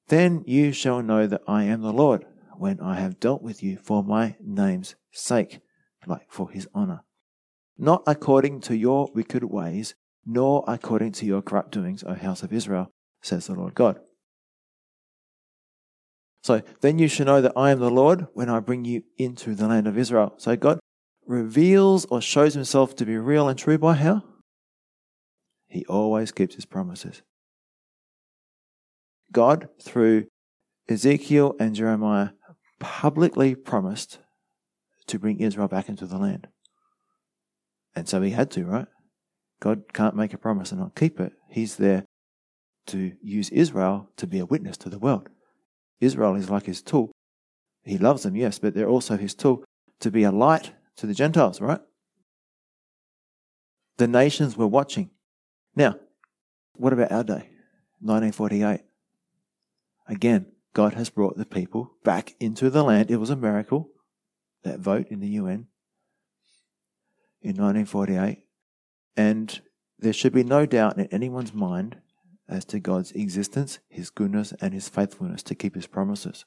Then 0.09 0.42
you 0.46 0.72
shall 0.72 1.03
know 1.03 1.26
that 1.26 1.42
I 1.46 1.64
am 1.64 1.83
the 1.83 1.92
Lord, 1.92 2.26
when 2.57 2.79
I 2.81 3.00
have 3.00 3.20
dealt 3.20 3.42
with 3.42 3.62
you 3.62 3.79
for 3.79 4.05
my 4.05 4.37
name's 4.44 4.94
sake, 5.12 5.61
like 6.07 6.26
for 6.29 6.50
his 6.50 6.68
honor. 6.74 7.00
Not 7.79 8.03
according 8.07 8.61
to 8.62 8.76
your 8.76 9.09
wicked 9.14 9.44
ways, 9.44 9.94
nor 10.26 10.62
according 10.68 11.12
to 11.12 11.26
your 11.26 11.40
corrupt 11.40 11.72
doings, 11.72 12.05
O 12.05 12.14
house 12.14 12.42
of 12.42 12.53
Israel, 12.53 12.92
says 13.22 13.46
the 13.46 13.55
Lord 13.55 13.74
God. 13.74 13.98
So 16.42 16.62
then 16.81 16.98
you 16.98 17.09
shall 17.09 17.26
know 17.26 17.40
that 17.42 17.53
I 17.57 17.70
am 17.70 17.81
the 17.81 17.90
Lord 17.90 18.26
when 18.33 18.48
I 18.48 18.61
bring 18.61 18.85
you 18.85 19.03
into 19.18 19.55
the 19.55 19.68
land 19.68 19.87
of 19.87 19.98
Israel. 19.98 20.35
So 20.38 20.57
God 20.57 20.81
reveals 21.26 22.07
or 22.07 22.20
shows 22.20 22.55
himself 22.55 22.96
to 22.96 23.07
be 23.07 23.16
real 23.16 23.48
and 23.48 23.59
true 23.59 23.79
by 23.79 23.94
how? 23.94 24.22
He 25.68 25.85
always 25.87 26.33
keeps 26.33 26.55
his 26.55 26.64
promises. 26.64 27.22
God, 29.33 29.68
through 29.81 30.26
Ezekiel 30.88 31.55
and 31.61 31.74
Jeremiah, 31.74 32.31
publicly 32.81 33.55
promised 33.55 34.18
to 35.07 35.18
bring 35.18 35.40
Israel 35.40 35.68
back 35.68 35.88
into 35.88 36.07
the 36.07 36.18
land. 36.18 36.48
And 37.94 38.09
so 38.09 38.22
he 38.22 38.31
had 38.31 38.50
to, 38.53 38.64
right? 38.64 38.87
God 39.61 39.92
can't 39.92 40.16
make 40.16 40.33
a 40.33 40.38
promise 40.38 40.72
and 40.72 40.81
not 40.81 40.96
keep 40.96 41.20
it. 41.20 41.33
He's 41.50 41.76
there 41.76 42.07
to 42.87 43.12
use 43.22 43.50
Israel 43.50 44.09
to 44.16 44.26
be 44.26 44.38
a 44.38 44.46
witness 44.46 44.76
to 44.79 44.88
the 44.88 44.98
world. 44.98 45.29
Israel 46.01 46.35
is 46.35 46.51
like 46.51 46.67
his 46.67 46.83
tool. 46.83 47.11
He 47.85 47.99
loves 47.99 48.23
them, 48.23 48.37
yes, 48.37 48.59
but 48.59 48.75
they're 48.75 48.89
also 48.89 49.17
his 49.17 49.35
tool 49.35 49.65
to 50.01 50.11
be 50.11 50.23
a 50.23 50.33
light 50.33 50.73
to 50.97 51.07
the 51.07 51.15
Gentiles, 51.15 51.61
right? 51.61 51.81
The 53.99 54.09
nations 54.09 54.57
were 54.57 54.67
watching. 54.67 55.11
Now, 55.77 55.97
what 56.75 56.93
about 56.93 57.13
our 57.13 57.25
day? 57.25 57.51
1948. 58.01 58.81
Again, 60.09 60.47
God 60.73 60.95
has 60.95 61.11
brought 61.11 61.37
the 61.37 61.45
people 61.45 61.93
back 62.03 62.35
into 62.41 62.71
the 62.71 62.83
land. 62.83 63.11
It 63.11 63.19
was 63.19 63.31
a 63.31 63.37
miracle, 63.37 63.91
that 64.63 64.81
vote 64.81 65.09
in 65.09 65.21
the 65.21 65.29
UN 65.29 65.67
in 67.43 67.57
1948. 67.57 68.45
And 69.17 69.61
there 69.99 70.13
should 70.13 70.33
be 70.33 70.45
no 70.45 70.67
doubt 70.67 70.99
in 70.99 71.07
anyone's 71.07 71.55
mind 71.55 71.99
as 72.51 72.65
to 72.67 72.81
God's 72.81 73.13
existence, 73.13 73.79
His 73.89 74.11
goodness, 74.11 74.53
and 74.61 74.75
His 74.75 74.89
faithfulness 74.89 75.43
to 75.45 75.55
keep 75.55 75.75
His 75.75 75.87
promises. 75.87 76.45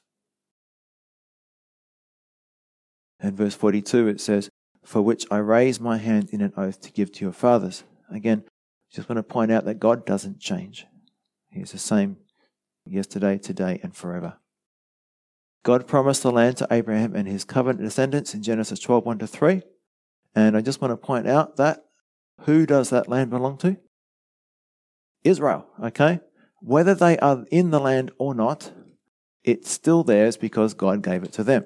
And 3.18 3.36
verse 3.36 3.54
42 3.54 4.08
it 4.08 4.20
says, 4.20 4.50
For 4.84 5.00
which 5.02 5.26
I 5.30 5.38
raise 5.38 5.80
my 5.80 5.96
hand 5.96 6.28
in 6.30 6.40
an 6.40 6.52
oath 6.56 6.80
to 6.82 6.92
give 6.92 7.10
to 7.12 7.24
your 7.24 7.32
fathers. 7.32 7.84
Again, 8.10 8.44
just 8.92 9.08
want 9.08 9.16
to 9.16 9.22
point 9.22 9.50
out 9.50 9.64
that 9.64 9.80
God 9.80 10.04
doesn't 10.04 10.38
change. 10.38 10.86
He 11.50 11.60
is 11.60 11.72
the 11.72 11.78
same 11.78 12.18
yesterday, 12.86 13.38
today, 13.38 13.80
and 13.82 13.96
forever. 13.96 14.34
God 15.64 15.86
promised 15.86 16.22
the 16.22 16.30
land 16.30 16.58
to 16.58 16.68
Abraham 16.70 17.16
and 17.16 17.26
his 17.26 17.44
covenant 17.44 17.80
descendants 17.80 18.34
in 18.34 18.42
Genesis 18.42 18.78
12 18.80 19.06
1 19.06 19.18
to 19.20 19.26
3. 19.26 19.62
And 20.34 20.56
I 20.56 20.60
just 20.60 20.80
want 20.80 20.92
to 20.92 20.96
point 20.96 21.26
out 21.26 21.56
that 21.56 21.84
who 22.40 22.66
does 22.66 22.90
that 22.90 23.08
land 23.08 23.30
belong 23.30 23.56
to? 23.58 23.78
Israel, 25.24 25.66
okay? 25.82 26.20
Whether 26.60 26.94
they 26.94 27.18
are 27.18 27.44
in 27.50 27.70
the 27.70 27.80
land 27.80 28.12
or 28.18 28.34
not, 28.34 28.72
it's 29.42 29.70
still 29.70 30.04
theirs 30.04 30.36
because 30.36 30.74
God 30.74 31.02
gave 31.02 31.24
it 31.24 31.32
to 31.32 31.44
them. 31.44 31.64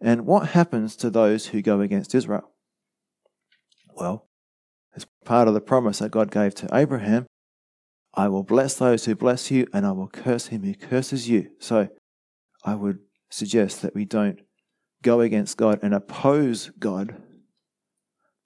And 0.00 0.26
what 0.26 0.48
happens 0.48 0.96
to 0.96 1.10
those 1.10 1.46
who 1.46 1.62
go 1.62 1.80
against 1.80 2.14
Israel? 2.14 2.50
Well, 3.94 4.28
as 4.94 5.06
part 5.24 5.48
of 5.48 5.54
the 5.54 5.60
promise 5.60 5.98
that 5.98 6.10
God 6.10 6.30
gave 6.30 6.54
to 6.56 6.68
Abraham, 6.72 7.26
I 8.14 8.28
will 8.28 8.42
bless 8.42 8.74
those 8.74 9.04
who 9.04 9.14
bless 9.14 9.50
you, 9.50 9.66
and 9.72 9.86
I 9.86 9.92
will 9.92 10.08
curse 10.08 10.48
him 10.48 10.62
who 10.62 10.74
curses 10.74 11.28
you. 11.28 11.50
So 11.60 11.88
I 12.64 12.74
would 12.74 12.98
suggest 13.30 13.82
that 13.82 13.94
we 13.94 14.04
don't 14.04 14.40
go 15.02 15.20
against 15.20 15.56
God 15.56 15.78
and 15.82 15.94
oppose 15.94 16.70
God 16.78 17.22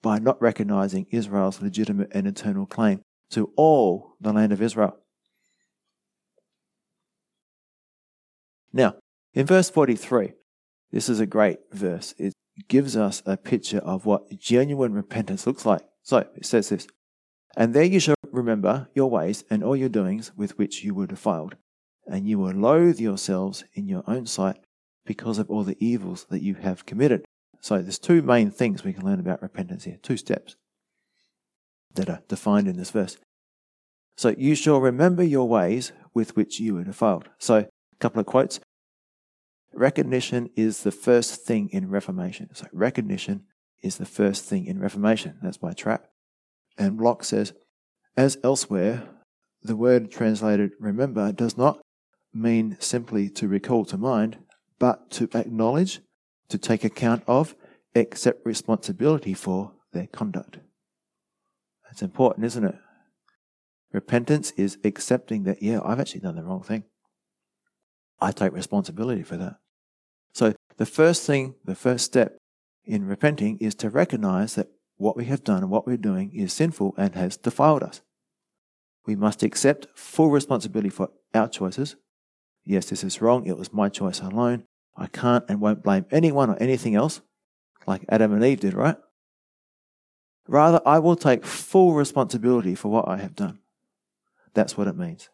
by 0.03 0.19
not 0.19 0.41
recognizing 0.43 1.07
Israel's 1.11 1.63
legitimate 1.63 2.11
and 2.13 2.27
eternal 2.27 2.67
claim 2.67 3.03
to 3.33 3.53
all 3.57 4.15
the 4.21 4.33
land 4.33 4.53
of 4.53 4.63
Israel. 4.63 4.97
Now, 8.73 8.95
in 9.35 9.47
verse 9.47 9.69
43, 9.71 10.33
this 10.91 11.09
is 11.09 11.21
a 11.21 11.27
great 11.27 11.59
verse. 11.73 12.15
It 12.19 12.35
gives 12.69 12.97
us 12.97 13.23
a 13.27 13.37
picture 13.37 13.79
of 13.79 14.07
what 14.07 14.39
genuine 14.39 14.93
repentance 14.93 15.47
looks 15.47 15.67
like. 15.67 15.83
So 16.03 16.19
it 16.19 16.47
says 16.47 16.69
this 16.69 16.87
And 17.57 17.75
there 17.75 17.85
you 17.85 18.01
shall 18.01 18.15
remember 18.31 18.89
your 18.95 19.11
ways 19.11 19.45
and 19.51 19.63
all 19.63 19.77
your 19.77 19.89
doings 19.89 20.33
with 20.37 20.59
which 20.59 20.85
you 20.85 20.95
were 20.95 21.07
defiled, 21.07 21.57
and 22.07 22.27
you 22.27 22.39
will 22.39 22.55
loathe 22.55 23.01
yourselves 23.01 23.65
in 23.75 23.89
your 23.89 24.05
own 24.07 24.27
sight 24.27 24.59
because 25.05 25.39
of 25.39 25.51
all 25.51 25.65
the 25.65 25.77
evils 25.85 26.27
that 26.31 26.43
you 26.43 26.55
have 26.55 26.87
committed. 26.87 27.25
So 27.61 27.79
there's 27.79 27.99
two 27.99 28.23
main 28.23 28.51
things 28.51 28.85
we 28.85 28.93
can 28.93 29.05
learn 29.05 29.21
about 29.21 29.43
repentance 29.43 29.85
here, 29.85 29.99
two 30.03 30.17
steps 30.17 30.57
that 31.95 32.09
are 32.09 32.23
defined 32.29 32.69
in 32.69 32.77
this 32.77 32.91
verse. 32.91 33.17
So 34.17 34.35
you 34.37 34.55
shall 34.55 34.81
remember 34.81 35.23
your 35.23 35.49
ways 35.49 35.93
with 36.15 36.37
which 36.37 36.61
you 36.61 36.75
were 36.75 36.85
defiled. 36.85 37.29
So 37.39 37.57
a 37.57 37.69
couple 38.01 38.21
of 38.21 38.27
quotes. 38.27 38.61
Recognition 39.73 40.51
is 40.55 40.83
the 40.83 40.91
first 40.91 41.47
thing 41.47 41.71
in 41.73 41.89
Reformation. 41.89 42.51
So 42.55 42.67
recognition 42.73 43.45
is 43.83 43.97
the 43.97 44.05
first 44.05 44.45
thing 44.45 44.67
in 44.67 44.79
Reformation. 44.79 45.39
That's 45.43 45.57
by 45.57 45.73
Trapp. 45.73 46.07
And 46.77 46.99
Block 46.99 47.25
says, 47.25 47.55
as 48.17 48.37
elsewhere, 48.45 49.09
the 49.63 49.77
word 49.77 50.11
translated 50.11 50.73
remember 50.79 51.33
does 51.33 51.57
not 51.57 51.81
mean 52.35 52.77
simply 52.81 53.29
to 53.31 53.49
recall 53.49 53.85
to 53.87 53.97
mind, 53.97 54.39
but 54.79 55.11
to 55.13 55.29
acknowledge, 55.35 56.01
to 56.49 56.59
take 56.59 56.85
account 56.85 57.23
of, 57.27 57.55
accept 57.95 58.45
responsibility 58.45 59.35
for 59.35 59.73
their 59.93 60.07
conduct. 60.07 60.59
That's 61.93 62.01
important, 62.01 62.47
isn't 62.47 62.65
it? 62.65 62.75
Repentance 63.93 64.53
is 64.53 64.79
accepting 64.83 65.43
that, 65.43 65.63
yeah, 65.63 65.79
I've 65.85 66.01
actually 66.01 66.23
done 66.23 66.37
the 66.37 66.43
wrong 66.43 66.63
thing. 66.63 66.85
I 68.19 68.33
take 68.33 68.55
responsibility 68.55 69.23
for 69.23 69.37
that. 69.37 69.57
So 70.33 70.55
the 70.79 70.87
first 70.87 71.27
thing, 71.27 71.57
the 71.67 71.75
first 71.75 72.07
step 72.07 72.39
in 72.87 73.07
repenting 73.07 73.59
is 73.59 73.75
to 73.75 73.91
recognize 73.91 74.55
that 74.55 74.69
what 74.97 75.19
we 75.19 75.27
have 75.27 75.45
done 75.45 75.59
and 75.59 75.71
what 75.71 75.87
we're 75.87 75.99
doing 75.99 76.33
is 76.35 76.55
sinful 76.55 76.95
and 76.97 77.15
has 77.15 77.37
defiled 77.37 77.83
us. 77.83 78.01
We 79.05 79.15
must 79.15 79.43
accept 79.43 79.89
full 79.95 80.31
responsibility 80.31 80.89
for 80.89 81.11
our 81.35 81.47
choices. 81.47 81.97
Yes, 82.65 82.87
this 82.87 83.05
is 83.05 83.21
wrong. 83.21 83.45
It 83.45 83.59
was 83.59 83.71
my 83.71 83.91
choice 83.91 84.21
alone. 84.21 84.65
I 84.97 85.09
can't 85.09 85.45
and 85.47 85.61
won't 85.61 85.83
blame 85.83 86.07
anyone 86.11 86.49
or 86.49 86.57
anything 86.57 86.95
else, 86.95 87.21
like 87.87 88.07
Adam 88.09 88.33
and 88.33 88.43
Eve 88.43 88.61
did, 88.61 88.73
right? 88.73 88.97
Rather, 90.49 90.81
I 90.85 90.99
will 90.99 91.17
take 91.17 91.47
full 91.47 91.95
responsibility 91.95 92.75
for 92.75 92.89
what 92.89 93.09
I 93.09 93.19
have 93.19 93.37
done. 93.37 93.61
That's 94.55 94.77
what 94.77 94.89
it 94.89 94.97
means. 94.97 95.29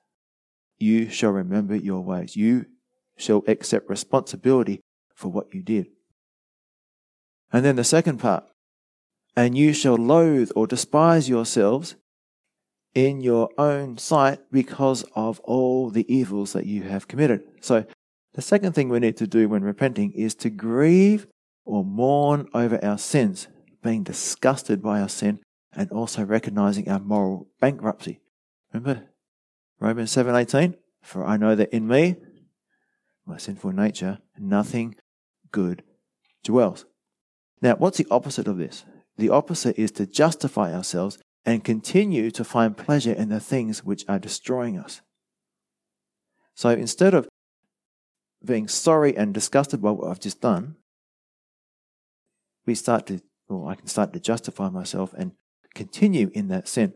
You 0.79 1.09
shall 1.09 1.31
remember 1.31 1.75
your 1.75 2.01
ways. 2.01 2.37
You 2.37 2.66
shall 3.16 3.42
accept 3.49 3.90
responsibility 3.90 4.81
for 5.14 5.29
what 5.29 5.53
you 5.53 5.62
did. 5.62 5.88
And 7.53 7.64
then 7.64 7.77
the 7.77 7.85
second 7.85 8.18
part, 8.18 8.44
and 9.37 9.57
you 9.57 9.73
shall 9.73 9.97
loathe 9.97 10.51
or 10.55 10.66
despise 10.66 11.29
yourselves 11.29 11.97
in 12.94 13.21
your 13.21 13.49
own 13.59 13.97
sight 13.99 14.40
because 14.51 15.05
of 15.14 15.40
all 15.40 15.90
the 15.90 16.12
evils 16.12 16.53
that 16.53 16.66
you 16.66 16.83
have 16.83 17.09
committed. 17.09 17.42
So, 17.61 17.85
the 18.35 18.42
second 18.42 18.73
thing 18.73 18.88
we 18.88 19.01
need 19.01 19.16
to 19.16 19.27
do 19.27 19.49
when 19.49 19.62
repenting 19.62 20.12
is 20.12 20.35
to 20.37 20.51
grieve 20.51 21.27
or 21.64 21.85
mourn 21.85 22.49
over 22.55 22.83
our 22.85 22.99
sins, 22.99 23.49
being 23.83 24.03
disgusted 24.03 24.83
by 24.83 25.01
our 25.01 25.09
sin 25.09 25.41
and 25.73 25.91
also 25.91 26.25
recognizing 26.25 26.88
our 26.88 26.99
moral 26.99 27.49
bankruptcy. 27.61 28.21
Remember 28.73 29.09
Romans 29.81 30.11
7:18, 30.11 30.77
for 31.02 31.25
I 31.25 31.37
know 31.37 31.55
that 31.55 31.73
in 31.73 31.87
me, 31.87 32.17
my 33.27 33.37
sinful 33.37 33.73
nature, 33.73 34.19
nothing 34.38 34.96
good 35.52 35.83
dwells. 36.42 36.85
Now, 37.61 37.77
what's 37.77 37.98
the 37.98 38.07
opposite 38.11 38.48
of 38.48 38.59
this? 38.59 38.85
The 39.17 39.31
opposite 39.31 39.79
is 39.79 39.90
to 39.92 40.07
justify 40.07 40.73
ourselves 40.73 41.19
and 41.44 41.65
continue 41.65 42.31
to 42.31 42.44
find 42.44 42.77
pleasure 42.77 43.13
in 43.13 43.29
the 43.29 43.40
things 43.40 43.85
which 43.85 44.05
are 44.09 44.19
destroying 44.19 44.79
us. 44.79 45.00
So 46.55 46.71
instead 46.71 47.15
of 47.15 47.29
being 48.44 48.69
sorry 48.69 49.17
and 49.17 49.35
disgusted 49.35 49.81
by 49.81 49.90
what 49.92 50.11
I've 50.11 50.21
just 50.21 50.40
done, 50.40 50.77
we 52.67 52.75
start 52.75 53.07
to, 53.07 53.21
or 53.49 53.71
I 53.71 53.75
can 53.75 53.87
start 53.87 54.13
to 54.13 54.21
justify 54.21 54.69
myself 54.69 55.13
and 55.17 55.33
continue 55.75 56.31
in 56.35 56.49
that 56.49 56.69
sin. 56.69 56.94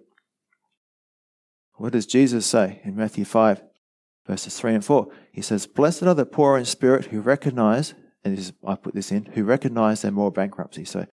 What 1.76 1.92
does 1.92 2.07
Jesus 2.07 2.46
say 2.46 2.80
in 2.84 2.94
Matthew 2.94 3.24
5, 3.24 3.62
verses 4.26 4.59
3 4.59 4.74
and 4.74 4.84
4? 4.84 5.09
He 5.32 5.42
says, 5.42 5.66
Blessed 5.66 6.05
are 6.05 6.14
the 6.14 6.26
poor 6.26 6.59
in 6.59 6.64
spirit 6.64 7.07
who 7.07 7.20
recognize, 7.20 7.94
and 8.24 8.38
is, 8.38 8.53
I 8.66 8.76
put 8.76 8.94
this 8.94 9.11
in, 9.11 9.26
who 9.26 9.44
recognize 9.44 10.03
their 10.03 10.12
moral 10.12 10.30
bankruptcy. 10.30 10.84
So, 10.84 11.07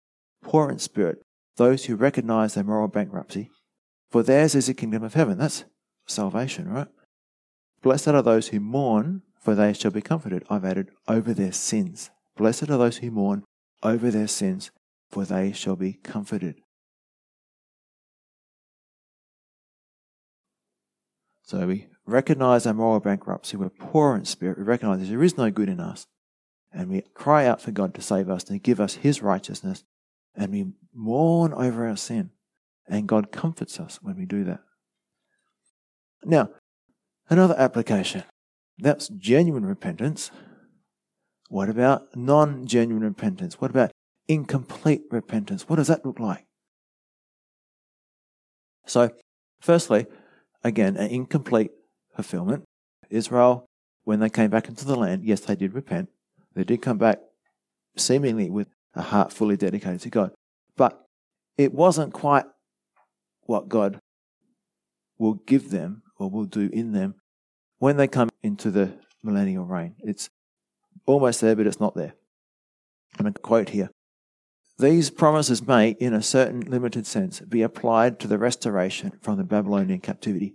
poor 0.43 0.71
in 0.71 0.79
spirit, 0.79 1.23
those 1.57 1.87
who 1.87 1.97
recognize 1.97 2.55
their 2.55 2.65
moral 2.65 2.89
bankruptcy, 2.89 3.51
for 4.11 4.23
theirs 4.23 4.55
is 4.55 4.67
the 4.67 4.75
kingdom 4.75 5.03
of 5.03 5.15
heaven. 5.15 5.39
That's 5.39 5.65
salvation, 6.07 6.69
right? 6.69 6.89
Blessed 7.83 8.09
are 8.09 8.23
those 8.23 8.49
who 8.49 8.61
mourn, 8.61 9.23
for 9.41 9.55
they 9.55 9.73
shall 9.73 9.91
be 9.91 10.03
comforted. 10.03 10.45
I've 10.51 10.65
added 10.65 10.91
over 11.07 11.33
their 11.33 11.53
sins. 11.53 12.11
Blessed 12.37 12.65
are 12.65 12.79
those 12.79 12.99
who 12.99 13.11
mourn 13.11 13.45
over 13.83 14.11
their 14.11 14.29
sins, 14.29 14.71
for 15.11 15.25
they 15.25 15.53
shall 15.53 15.77
be 15.77 15.95
comforted. 15.95 16.57
So 21.43 21.67
we 21.67 21.87
recognize 22.05 22.67
our 22.67 22.75
moral 22.75 23.01
bankruptcy. 23.01 23.57
We're 23.57 23.71
poor 23.71 24.15
in 24.15 24.27
spirit. 24.27 24.59
We 24.59 24.65
recognize 24.65 25.09
there 25.09 25.23
is 25.23 25.39
no 25.39 25.51
good 25.51 25.71
in 25.71 25.81
us. 25.81 26.07
And 26.71 26.91
we 26.91 27.03
cry 27.15 27.47
out 27.47 27.63
for 27.63 27.71
God 27.71 27.95
to 27.95 28.03
save 28.03 28.29
us, 28.29 28.45
to 28.45 28.59
give 28.59 28.81
us 28.81 28.97
His 28.97 29.23
righteousness. 29.23 29.83
And 30.35 30.53
we 30.53 30.67
mourn 30.95 31.55
over 31.55 31.89
our 31.89 31.97
sin. 31.97 32.31
And 32.87 33.09
God 33.09 33.33
comforts 33.33 33.81
us 33.81 33.99
when 34.03 34.17
we 34.19 34.27
do 34.27 34.45
that. 34.45 34.61
Now, 36.23 36.51
another 37.31 37.55
application. 37.57 38.25
That's 38.79 39.09
genuine 39.09 39.65
repentance. 39.65 40.31
What 41.49 41.71
about 41.71 42.15
non 42.15 42.67
genuine 42.67 43.05
repentance? 43.05 43.61
What 43.61 43.71
about 43.71 43.91
incomplete 44.29 45.03
repentance? 45.11 45.69
What 45.69 45.77
does 45.77 45.89
that 45.89 46.05
look 46.05 46.21
like? 46.21 46.45
So, 48.87 49.11
firstly, 49.61 50.07
again, 50.63 50.97
an 50.97 51.11
incomplete 51.11 51.71
fulfillment. 52.15 52.65
Israel, 53.11 53.67
when 54.05 54.21
they 54.21 54.31
came 54.31 54.51
back 54.51 54.69
into 54.69 54.85
the 54.85 54.97
land, 54.97 55.25
yes, 55.25 55.41
they 55.41 55.57
did 55.57 55.75
repent. 55.75 56.09
They 56.55 56.65
did 56.65 56.83
come 56.83 56.99
back 56.99 57.19
seemingly 57.97 58.51
with 58.51 58.69
a 58.95 59.03
heart 59.03 59.33
fully 59.33 59.57
dedicated 59.57 60.01
to 60.01 60.11
God. 60.11 60.33
But 60.77 61.05
it 61.57 61.75
wasn't 61.75 62.13
quite 62.13 62.45
what 63.43 63.69
God 63.69 63.99
will 65.19 65.35
give 65.35 65.71
them 65.71 66.03
or 66.19 66.31
will 66.31 66.45
do 66.45 66.71
in 66.73 66.93
them 66.93 67.17
when 67.79 67.97
they 67.97 68.09
come 68.09 68.31
into 68.43 68.71
the 68.71 68.95
millennial 69.23 69.65
reign. 69.65 69.97
It's 70.01 70.29
almost 71.07 71.41
there, 71.41 71.57
but 71.57 71.67
it's 71.67 71.81
not 71.81 71.95
there. 71.95 72.15
I'm 73.19 73.25
going 73.25 73.35
to 73.35 73.41
quote 73.41 73.71
here. 73.71 73.91
These 74.79 75.11
promises 75.11 75.67
may, 75.67 75.91
in 75.99 76.15
a 76.15 76.23
certain 76.23 76.61
limited 76.61 77.07
sense, 77.07 77.41
be 77.41 77.63
applied 77.63 78.21
to 78.21 78.29
the 78.29 78.39
restoration 78.39 79.19
from 79.21 79.37
the 79.37 79.45
Babylonian 79.45 80.01
captivity, 80.01 80.55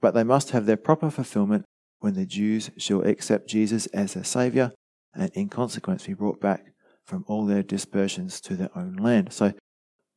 but 0.00 0.12
they 0.12 0.24
must 0.24 0.50
have 0.50 0.66
their 0.66 0.76
proper 0.76 1.10
fulfillment 1.10 1.64
when 2.00 2.14
the 2.14 2.26
Jews 2.26 2.70
shall 2.76 3.02
accept 3.02 3.48
Jesus 3.48 3.86
as 3.86 4.14
their 4.14 4.24
Saviour 4.24 4.72
and 5.14 5.30
in 5.34 5.48
consequence 5.48 6.06
be 6.06 6.12
brought 6.12 6.40
back 6.40 6.66
from 7.04 7.24
all 7.26 7.46
their 7.46 7.62
dispersions 7.62 8.40
to 8.42 8.54
their 8.54 8.70
own 8.76 8.96
land. 8.96 9.32
So 9.32 9.54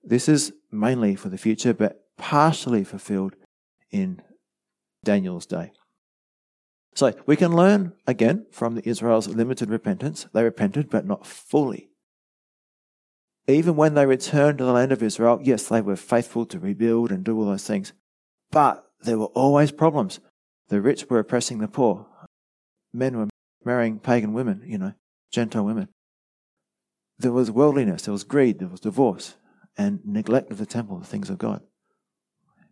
this 0.03 0.27
is 0.27 0.51
mainly 0.69 1.15
for 1.15 1.29
the 1.29 1.37
future, 1.37 1.73
but 1.73 2.01
partially 2.17 2.83
fulfilled 2.83 3.35
in 3.91 4.21
Daniel's 5.05 5.45
day. 5.45 5.71
So 6.95 7.13
we 7.25 7.37
can 7.37 7.55
learn 7.55 7.93
again 8.05 8.45
from 8.51 8.75
the 8.75 8.87
Israel's 8.87 9.29
limited 9.29 9.69
repentance. 9.69 10.27
They 10.33 10.43
repented, 10.43 10.89
but 10.89 11.05
not 11.05 11.25
fully. 11.25 11.90
Even 13.47 13.75
when 13.75 13.95
they 13.95 14.05
returned 14.05 14.59
to 14.59 14.63
the 14.63 14.71
land 14.71 14.91
of 14.91 15.01
Israel, 15.01 15.39
yes, 15.41 15.67
they 15.67 15.81
were 15.81 15.95
faithful 15.95 16.45
to 16.45 16.59
rebuild 16.59 17.11
and 17.11 17.23
do 17.23 17.37
all 17.37 17.45
those 17.45 17.65
things. 17.65 17.93
But 18.51 18.85
there 19.01 19.17
were 19.17 19.25
always 19.27 19.71
problems. 19.71 20.19
The 20.69 20.81
rich 20.81 21.09
were 21.09 21.19
oppressing 21.19 21.59
the 21.59 21.67
poor. 21.67 22.05
Men 22.93 23.17
were 23.17 23.29
marrying 23.65 23.99
pagan 23.99 24.33
women, 24.33 24.63
you 24.65 24.77
know, 24.77 24.93
Gentile 25.31 25.65
women. 25.65 25.89
There 27.17 27.31
was 27.31 27.51
worldliness, 27.51 28.03
there 28.03 28.11
was 28.11 28.23
greed, 28.23 28.59
there 28.59 28.67
was 28.67 28.79
divorce, 28.79 29.35
and 29.77 29.99
neglect 30.05 30.51
of 30.51 30.57
the 30.57 30.65
temple, 30.65 30.97
the 30.99 31.05
things 31.05 31.29
of 31.29 31.37
God. 31.37 31.61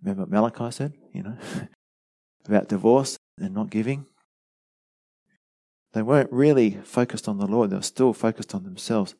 Remember 0.01 0.23
what 0.23 0.31
Malachi 0.31 0.71
said, 0.71 0.93
you 1.13 1.23
know, 1.23 1.37
about 2.45 2.69
divorce 2.69 3.17
and 3.37 3.53
not 3.53 3.69
giving? 3.69 4.05
They 5.93 6.01
weren't 6.01 6.31
really 6.31 6.79
focused 6.83 7.27
on 7.27 7.37
the 7.37 7.47
Lord, 7.47 7.69
they 7.69 7.75
were 7.75 7.81
still 7.81 8.13
focused 8.13 8.53
on 8.53 8.63
themselves. 8.63 9.15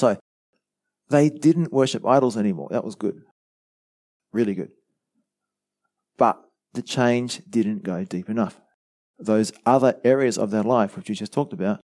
So, 0.00 0.16
they 1.10 1.28
didn't 1.28 1.72
worship 1.72 2.06
idols 2.06 2.38
anymore. 2.38 2.68
That 2.70 2.84
was 2.84 2.94
good. 2.94 3.20
Really 4.32 4.54
good. 4.54 4.70
But 6.16 6.40
the 6.72 6.80
change 6.80 7.42
didn't 7.50 7.82
go 7.82 8.04
deep 8.04 8.30
enough. 8.30 8.58
Those 9.18 9.52
other 9.66 10.00
areas 10.02 10.38
of 10.38 10.50
their 10.50 10.62
life, 10.62 10.96
which 10.96 11.10
we 11.10 11.14
just 11.14 11.34
talked 11.34 11.52
about, 11.52 11.80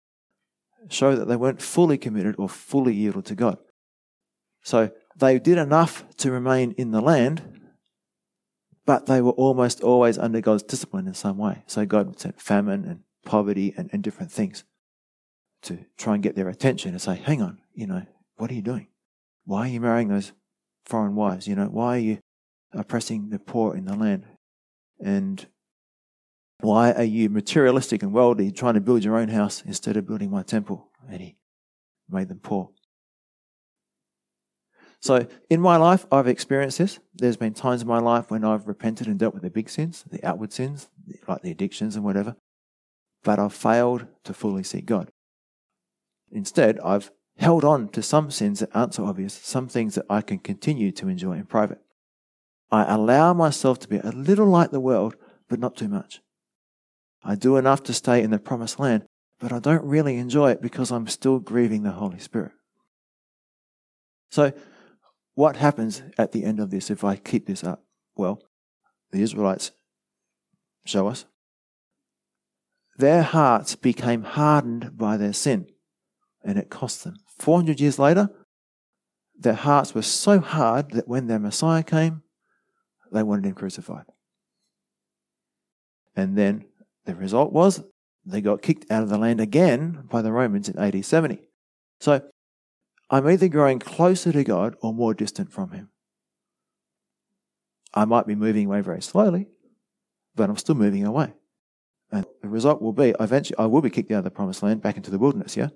show 0.91 1.17
that 1.17 1.27
they 1.27 1.37
weren't 1.37 1.63
fully 1.63 1.97
committed 1.97 2.35
or 2.37 2.51
fully 2.51 2.93
yielded 2.93 3.25
to 3.27 3.35
God. 3.35 3.57
So 4.63 4.91
they 5.17 5.39
did 5.39 5.57
enough 5.57 6.05
to 6.19 6.31
remain 6.31 6.73
in 6.73 6.91
the 6.91 7.01
land, 7.01 7.71
but 8.85 9.07
they 9.07 9.23
were 9.23 9.33
almost 9.33 9.81
always 9.81 10.19
under 10.19 10.43
God's 10.43 10.65
discipline 10.65 11.07
in 11.07 11.15
some 11.15 11.39
way. 11.39 11.63
So 11.67 11.87
God 11.87 12.21
sent 12.21 12.43
famine 12.43 12.85
and 12.85 13.01
poverty 13.25 13.73
and, 13.75 13.89
and 13.91 14.03
different 14.03 14.33
things 14.33 14.65
to 15.63 15.79
try 15.97 16.13
and 16.13 16.23
get 16.23 16.35
their 16.35 16.51
attention 16.51 16.91
and 16.91 17.01
say, 17.01 17.15
hang 17.17 17.41
on, 17.41 17.62
you 17.75 17.87
know, 17.87 18.03
what 18.37 18.51
are 18.51 18.55
you 18.55 18.63
doing? 18.63 18.89
Why 19.45 19.67
are 19.67 19.71
you 19.71 19.81
marrying 19.81 20.09
those 20.09 20.33
foreign 20.85 21.15
wives? 21.15 21.47
You 21.47 21.55
know, 21.55 21.67
why 21.67 21.97
are 21.97 22.01
you 22.01 22.19
oppressing 22.73 23.31
the 23.31 23.39
poor 23.39 23.75
in 23.75 23.85
the 23.85 23.95
land? 23.95 24.27
And 25.01 25.45
why 26.61 26.93
are 26.93 27.03
you 27.03 27.29
materialistic 27.29 28.03
and 28.03 28.13
worldly, 28.13 28.53
trying 28.53 28.75
to 28.75 28.81
build 28.81 29.05
your 29.05 29.17
own 29.17 29.29
house 29.29 29.63
instead 29.67 29.97
of 29.97 30.07
building 30.07 30.31
my 30.31 30.43
temple? 30.43 30.89
And 31.11 31.21
he 31.21 31.37
made 32.09 32.29
them 32.29 32.41
poor. 32.41 32.71
So 35.01 35.27
in 35.51 35.61
my 35.61 35.77
life, 35.77 36.07
I've 36.13 36.29
experienced 36.29 36.79
this. 36.79 37.01
There's 37.15 37.37
been 37.37 37.55
times 37.55 37.83
in 37.83 37.89
my 37.89 37.99
life 37.99 38.31
when 38.31 38.45
I've 38.45 38.69
repented 38.69 39.09
and 39.09 39.19
dealt 39.19 39.35
with 39.35 39.43
the 39.43 39.51
big 39.51 39.69
sins, 39.69 40.05
the 40.09 40.25
outward 40.25 40.53
sins, 40.53 40.89
like 41.27 41.43
the 41.43 41.51
addictions 41.51 41.97
and 41.97 42.05
whatever, 42.05 42.37
but 43.25 43.41
I've 43.41 43.53
failed 43.53 44.07
to 44.23 44.33
fully 44.33 44.63
see 44.63 44.81
God. 44.81 45.11
Instead, 46.31 46.79
I've 46.81 47.11
held 47.43 47.65
on 47.65 47.89
to 47.89 48.03
some 48.03 48.31
sins 48.31 48.61
that 48.61 48.71
aren't 48.75 48.95
so 48.95 49.05
obvious, 49.05 49.35
some 49.35 49.69
things 49.69 49.97
that 49.97 50.07
I 50.09 50.23
can 50.23 50.39
continue 50.39 50.93
to 50.93 51.09
enjoy 51.09 51.33
in 51.33 51.45
private. 51.45 51.81
I 52.71 52.85
allow 52.85 53.35
myself 53.35 53.79
to 53.81 53.89
be 53.89 53.99
a 53.99 54.11
little 54.11 54.47
like 54.47 54.71
the 54.71 54.81
world, 54.81 55.17
but 55.49 55.59
not 55.59 55.77
too 55.77 55.89
much. 55.89 56.21
I 57.23 57.35
do 57.35 57.57
enough 57.57 57.83
to 57.85 57.93
stay 57.93 58.23
in 58.23 58.31
the 58.31 58.39
promised 58.39 58.81
land, 58.81 59.05
but 59.39 59.53
I 59.53 59.59
don't 59.59 59.85
really 59.85 60.17
enjoy 60.17 60.53
it 60.53 60.63
because 60.63 60.91
I'm 60.91 61.07
still 61.07 61.39
grieving 61.39 61.83
the 61.83 61.91
Holy 61.91 62.19
Spirit. 62.19 62.53
So, 64.31 64.53
what 65.35 65.57
happens 65.57 66.03
at 66.17 66.33
the 66.33 66.45
end 66.45 66.61
of 66.61 66.71
this 66.71 66.91
if 66.91 67.05
I 67.05 67.17
keep 67.17 67.47
this 67.47 67.65
up? 67.65 67.85
Well, 68.17 68.41
the 69.11 69.21
Israelites 69.21 69.73
show 70.85 71.09
us. 71.09 71.27
Their 72.97 73.23
hearts 73.23 73.75
became 73.75 74.23
hardened 74.23 74.97
by 74.97 75.17
their 75.17 75.33
sin, 75.33 75.67
and 76.45 76.59
it 76.59 76.71
cost 76.71 77.05
them. 77.05 77.17
400 77.39 77.81
years 77.81 77.99
later, 77.99 78.31
their 79.39 79.55
hearts 79.55 79.95
were 79.95 80.03
so 80.03 80.41
hard 80.41 80.93
that 80.93 81.09
when 81.09 81.27
their 81.27 81.39
Messiah 81.39 81.83
came, 81.83 82.23
they 83.11 83.23
wanted 83.23 83.47
him 83.47 83.55
crucified. 83.55 84.05
And 86.15 86.37
then 86.37 86.67
the 87.05 87.15
result 87.15 87.53
was 87.53 87.83
they 88.25 88.41
got 88.41 88.63
kicked 88.63 88.91
out 88.91 89.03
of 89.03 89.09
the 89.09 89.19
land 89.19 89.41
again 89.41 90.05
by 90.11 90.23
the 90.23 90.33
Romans 90.33 90.69
in 90.69 90.79
AD 90.79 91.05
70. 91.05 91.41
So 92.01 92.23
I'm 93.11 93.29
either 93.29 93.49
growing 93.49 93.79
closer 93.79 94.33
to 94.33 94.45
God 94.45 94.77
or 94.81 94.95
more 94.95 95.15
distant 95.15 95.53
from 95.53 95.73
Him. 95.73 95.91
I 97.93 98.05
might 98.07 98.27
be 98.27 98.35
moving 98.35 98.67
away 98.67 98.81
very 98.81 99.03
slowly, 99.03 99.49
but 100.35 100.49
I'm 100.49 100.57
still 100.57 100.75
moving 100.75 101.05
away. 101.05 101.35
And 102.11 102.25
the 102.41 102.49
result 102.49 102.81
will 102.81 102.93
be 102.93 103.15
eventually 103.21 103.59
I 103.59 103.67
will 103.67 103.83
be 103.83 103.91
kicked 103.91 104.11
out 104.11 104.19
of 104.19 104.25
the 104.25 104.31
promised 104.31 104.63
land 104.63 104.83
back 104.83 104.97
into 104.97 105.11
the 105.11 105.19
wilderness, 105.19 105.57
yeah? 105.57 105.69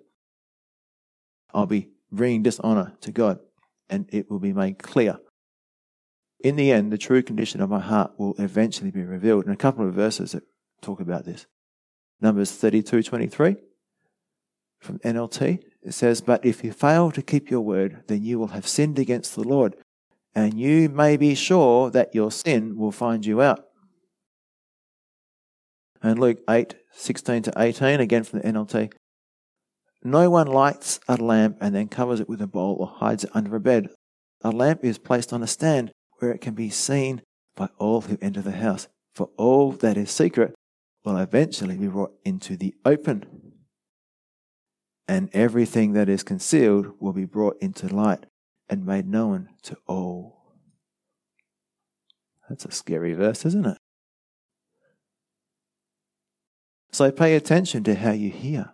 I'll 1.57 1.65
be 1.67 1.89
bringing 2.13 2.43
dishonor 2.43 2.93
to 3.01 3.11
God, 3.11 3.41
and 3.89 4.07
it 4.13 4.31
will 4.31 4.39
be 4.39 4.53
made 4.53 4.79
clear. 4.79 5.19
In 6.39 6.57
the 6.57 6.71
end, 6.71 6.93
the 6.93 6.99
true 6.99 7.23
condition 7.23 7.63
of 7.63 7.71
my 7.71 7.81
heart 7.81 8.13
will 8.19 8.35
eventually 8.39 8.91
be 8.91 9.03
revealed. 9.03 9.47
In 9.47 9.51
a 9.51 9.57
couple 9.57 9.89
of 9.89 9.95
verses 9.95 10.33
that 10.33 10.43
talk 10.83 11.01
about 11.01 11.25
this. 11.25 11.47
Numbers 12.21 12.53
32 12.53 13.03
23 13.03 13.57
from 14.81 14.99
NLT. 14.99 15.61
It 15.83 15.93
says, 15.93 16.21
But 16.21 16.45
if 16.45 16.63
you 16.63 16.73
fail 16.73 17.11
to 17.11 17.23
keep 17.23 17.51
your 17.51 17.63
word, 17.63 18.05
then 18.07 18.23
you 18.23 18.39
will 18.39 18.49
have 18.49 18.69
sinned 18.69 18.99
against 18.99 19.35
the 19.35 19.43
Lord, 19.43 19.77
and 20.35 20.61
you 20.61 20.91
may 20.91 21.17
be 21.17 21.35
sure 21.35 21.91
that 21.91 22.15
your 22.15 22.31
sin 22.31 22.77
will 22.77 22.93
find 22.93 23.25
you 23.25 23.41
out. 23.41 23.65
And 26.03 26.19
Luke 26.19 26.39
8 26.51 26.75
16 26.93 27.43
to 27.45 27.53
18, 27.57 28.01
again 28.01 28.25
from 28.25 28.41
the 28.41 28.47
NLT. 28.47 28.93
No 30.03 30.31
one 30.31 30.47
lights 30.47 31.01
a 31.09 31.17
lamp 31.17 31.59
and 31.61 31.75
then 31.75 31.89
covers 31.89 32.21
it 32.21 32.29
with 32.29 32.41
a 32.41 32.47
bowl 32.47 32.77
or 32.79 32.87
hides 32.87 33.25
it 33.25 33.31
under 33.35 33.57
a 33.57 33.61
bed. 33.61 33.89
A 34.43 34.51
lamp 34.51 34.85
is 34.85 34.99
placed 34.99 35.33
on 35.33 35.43
a 35.43 35.47
stand 35.47 35.91
where 36.19 36.33
it 36.33 36.41
can 36.41 36.55
be 36.55 36.71
seen 36.71 37.23
by 37.57 37.69
all 37.79 38.03
who 38.03 38.19
enter 38.21 38.43
the 38.43 38.53
house. 38.53 38.89
For 39.15 39.31
all 39.37 39.73
that 39.73 39.97
is 39.97 40.11
secret 40.11 40.55
will 41.05 41.17
eventually 41.17 41.77
be 41.77 41.89
brought 41.89 42.13
into 42.25 42.57
the 42.57 42.75
open 42.85 43.47
and 45.09 45.31
everything 45.33 45.93
that 45.93 46.09
is 46.09 46.23
concealed 46.23 46.93
will 47.01 47.13
be 47.13 47.25
brought 47.25 47.57
into 47.61 47.87
light 47.95 48.27
and 48.69 48.85
made 48.85 49.07
known 49.07 49.49
to 49.63 49.77
all. 49.87 50.57
That's 52.49 52.65
a 52.65 52.73
scary 52.73 53.13
verse, 53.15 53.45
isn't 53.45 53.67
it? 53.67 53.79
So 56.93 57.11
pay 57.11 57.35
attention 57.35 57.85
to 57.85 57.95
how 57.95 58.13
you 58.13 58.31
hear. 58.31 58.73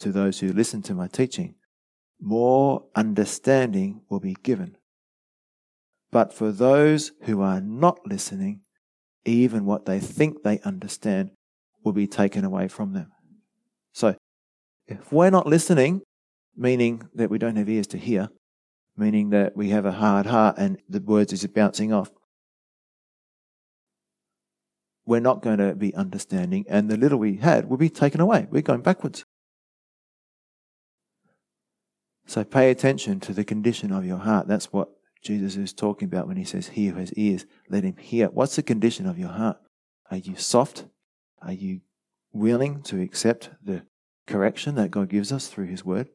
To 0.00 0.12
those 0.12 0.40
who 0.40 0.52
listen 0.52 0.82
to 0.82 0.94
my 0.94 1.08
teaching, 1.08 1.54
more 2.20 2.84
understanding 2.94 4.02
will 4.08 4.20
be 4.20 4.36
given. 4.42 4.76
But 6.10 6.32
for 6.32 6.50
those 6.50 7.12
who 7.22 7.40
are 7.42 7.60
not 7.60 8.06
listening, 8.06 8.62
even 9.24 9.64
what 9.64 9.86
they 9.86 10.00
think 10.00 10.42
they 10.42 10.58
understand 10.60 11.30
will 11.84 11.92
be 11.92 12.06
taken 12.06 12.44
away 12.44 12.68
from 12.68 12.94
them. 12.94 13.12
So, 13.92 14.16
if 14.86 15.12
we're 15.12 15.30
not 15.30 15.46
listening, 15.46 16.02
meaning 16.56 17.08
that 17.14 17.30
we 17.30 17.38
don't 17.38 17.56
have 17.56 17.68
ears 17.68 17.86
to 17.88 17.98
hear, 17.98 18.28
meaning 18.96 19.30
that 19.30 19.56
we 19.56 19.70
have 19.70 19.84
a 19.84 19.92
hard 19.92 20.26
heart 20.26 20.56
and 20.58 20.78
the 20.88 21.00
words 21.00 21.32
is 21.32 21.46
bouncing 21.46 21.92
off, 21.92 22.10
we're 25.06 25.20
not 25.20 25.42
going 25.42 25.58
to 25.58 25.74
be 25.74 25.94
understanding, 25.94 26.64
and 26.68 26.88
the 26.88 26.96
little 26.96 27.18
we 27.18 27.36
had 27.36 27.68
will 27.68 27.76
be 27.76 27.88
taken 27.88 28.20
away. 28.20 28.46
We're 28.50 28.62
going 28.62 28.82
backwards. 28.82 29.24
So 32.30 32.44
pay 32.44 32.70
attention 32.70 33.18
to 33.20 33.32
the 33.32 33.42
condition 33.42 33.90
of 33.90 34.06
your 34.06 34.18
heart. 34.18 34.46
That's 34.46 34.72
what 34.72 34.90
Jesus 35.20 35.56
is 35.56 35.72
talking 35.72 36.06
about 36.06 36.28
when 36.28 36.36
he 36.36 36.44
says, 36.44 36.68
He 36.68 36.86
who 36.86 37.00
has 37.00 37.12
ears, 37.14 37.44
let 37.68 37.82
him 37.82 37.96
hear. 37.96 38.28
What's 38.28 38.54
the 38.54 38.62
condition 38.62 39.08
of 39.08 39.18
your 39.18 39.30
heart? 39.30 39.56
Are 40.12 40.16
you 40.16 40.36
soft? 40.36 40.84
Are 41.42 41.50
you 41.52 41.80
willing 42.32 42.82
to 42.82 43.02
accept 43.02 43.50
the 43.60 43.82
correction 44.28 44.76
that 44.76 44.92
God 44.92 45.08
gives 45.08 45.32
us 45.32 45.48
through 45.48 45.66
his 45.66 45.84
word? 45.84 46.08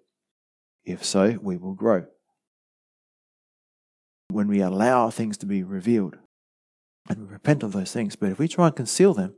If 0.86 1.04
so, 1.04 1.38
we 1.42 1.58
will 1.58 1.74
grow. 1.74 2.06
When 4.30 4.48
we 4.48 4.62
allow 4.62 5.10
things 5.10 5.36
to 5.40 5.46
be 5.46 5.64
revealed 5.64 6.16
and 7.10 7.28
we 7.28 7.34
repent 7.34 7.62
of 7.62 7.74
those 7.74 7.92
things, 7.92 8.16
but 8.16 8.32
if 8.32 8.40
we 8.40 8.48
try 8.48 8.68
and 8.68 8.76
conceal 8.78 9.14
them, 9.14 9.36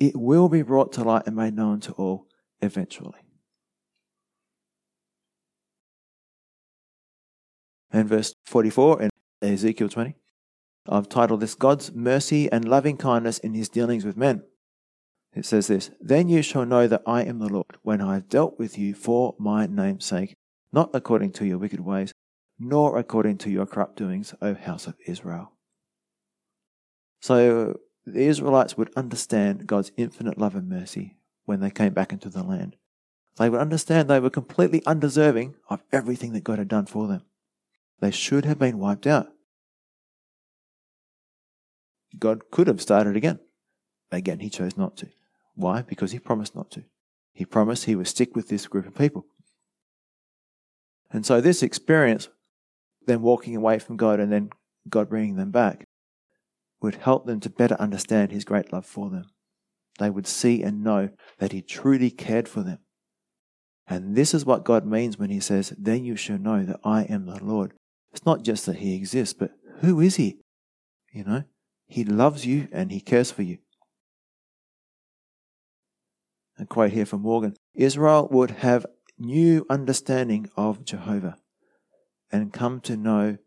it 0.00 0.16
will 0.16 0.48
be 0.48 0.62
brought 0.62 0.90
to 0.94 1.04
light 1.04 1.28
and 1.28 1.36
made 1.36 1.54
known 1.54 1.78
to 1.82 1.92
all 1.92 2.26
eventually. 2.60 3.20
And 7.92 8.08
verse 8.08 8.34
44 8.44 9.02
in 9.02 9.10
Ezekiel 9.42 9.88
20, 9.88 10.14
I've 10.88 11.08
titled 11.08 11.40
this 11.40 11.54
God's 11.54 11.92
mercy 11.92 12.50
and 12.50 12.68
loving 12.68 12.96
kindness 12.96 13.38
in 13.38 13.54
his 13.54 13.68
dealings 13.68 14.04
with 14.04 14.16
men. 14.16 14.42
It 15.34 15.44
says 15.46 15.68
this 15.68 15.90
Then 16.00 16.28
you 16.28 16.42
shall 16.42 16.66
know 16.66 16.86
that 16.86 17.02
I 17.06 17.22
am 17.22 17.38
the 17.38 17.48
Lord, 17.48 17.78
when 17.82 18.00
I 18.00 18.14
have 18.14 18.28
dealt 18.28 18.58
with 18.58 18.78
you 18.78 18.94
for 18.94 19.34
my 19.38 19.66
name's 19.66 20.04
sake, 20.04 20.36
not 20.72 20.90
according 20.94 21.32
to 21.32 21.46
your 21.46 21.58
wicked 21.58 21.80
ways, 21.80 22.12
nor 22.58 22.98
according 22.98 23.38
to 23.38 23.50
your 23.50 23.66
corrupt 23.66 23.96
doings, 23.96 24.34
O 24.42 24.54
house 24.54 24.86
of 24.86 24.96
Israel. 25.06 25.52
So 27.20 27.78
the 28.06 28.22
Israelites 28.22 28.76
would 28.76 28.92
understand 28.96 29.66
God's 29.66 29.92
infinite 29.96 30.38
love 30.38 30.54
and 30.54 30.68
mercy 30.68 31.16
when 31.44 31.60
they 31.60 31.70
came 31.70 31.92
back 31.92 32.12
into 32.12 32.28
the 32.28 32.42
land. 32.42 32.76
They 33.36 33.48
would 33.48 33.60
understand 33.60 34.08
they 34.08 34.20
were 34.20 34.30
completely 34.30 34.82
undeserving 34.84 35.54
of 35.68 35.82
everything 35.92 36.32
that 36.32 36.44
God 36.44 36.58
had 36.58 36.68
done 36.68 36.86
for 36.86 37.06
them. 37.06 37.22
They 38.00 38.10
should 38.10 38.44
have 38.44 38.58
been 38.58 38.78
wiped 38.78 39.06
out. 39.06 39.28
God 42.18 42.50
could 42.50 42.66
have 42.66 42.80
started 42.80 43.16
again. 43.16 43.38
Again, 44.10 44.40
he 44.40 44.50
chose 44.50 44.76
not 44.76 44.96
to. 44.98 45.08
Why? 45.54 45.82
Because 45.82 46.12
he 46.12 46.18
promised 46.18 46.56
not 46.56 46.70
to. 46.72 46.84
He 47.32 47.44
promised 47.44 47.84
he 47.84 47.94
would 47.94 48.08
stick 48.08 48.34
with 48.34 48.48
this 48.48 48.66
group 48.66 48.86
of 48.86 48.94
people. 48.94 49.26
And 51.10 51.24
so, 51.24 51.40
this 51.40 51.62
experience, 51.62 52.28
them 53.06 53.22
walking 53.22 53.56
away 53.56 53.78
from 53.78 53.96
God 53.96 54.20
and 54.20 54.32
then 54.32 54.50
God 54.88 55.08
bringing 55.08 55.36
them 55.36 55.50
back, 55.50 55.84
would 56.80 56.96
help 56.96 57.26
them 57.26 57.40
to 57.40 57.50
better 57.50 57.74
understand 57.74 58.32
his 58.32 58.44
great 58.44 58.72
love 58.72 58.86
for 58.86 59.10
them. 59.10 59.26
They 59.98 60.10
would 60.10 60.26
see 60.26 60.62
and 60.62 60.82
know 60.82 61.10
that 61.38 61.52
he 61.52 61.60
truly 61.60 62.10
cared 62.10 62.48
for 62.48 62.62
them. 62.62 62.78
And 63.86 64.16
this 64.16 64.32
is 64.32 64.46
what 64.46 64.64
God 64.64 64.86
means 64.86 65.18
when 65.18 65.30
he 65.30 65.40
says, 65.40 65.74
Then 65.76 66.04
you 66.04 66.16
shall 66.16 66.38
know 66.38 66.64
that 66.64 66.80
I 66.84 67.02
am 67.02 67.26
the 67.26 67.42
Lord. 67.42 67.74
It's 68.12 68.26
not 68.26 68.42
just 68.42 68.66
that 68.66 68.76
he 68.76 68.94
exists, 68.94 69.34
but 69.34 69.52
who 69.80 70.00
is 70.00 70.16
he? 70.16 70.38
You 71.12 71.24
know, 71.24 71.44
he 71.86 72.04
loves 72.04 72.46
you 72.46 72.68
and 72.72 72.90
he 72.90 73.00
cares 73.00 73.30
for 73.30 73.42
you. 73.42 73.58
A 76.58 76.66
quote 76.66 76.92
here 76.92 77.06
from 77.06 77.22
Morgan 77.22 77.56
Israel 77.74 78.28
would 78.30 78.50
have 78.50 78.86
new 79.18 79.66
understanding 79.70 80.50
of 80.56 80.84
Jehovah 80.84 81.36
and 82.30 82.52
come 82.52 82.80
to 82.80 82.96
know 82.96 83.38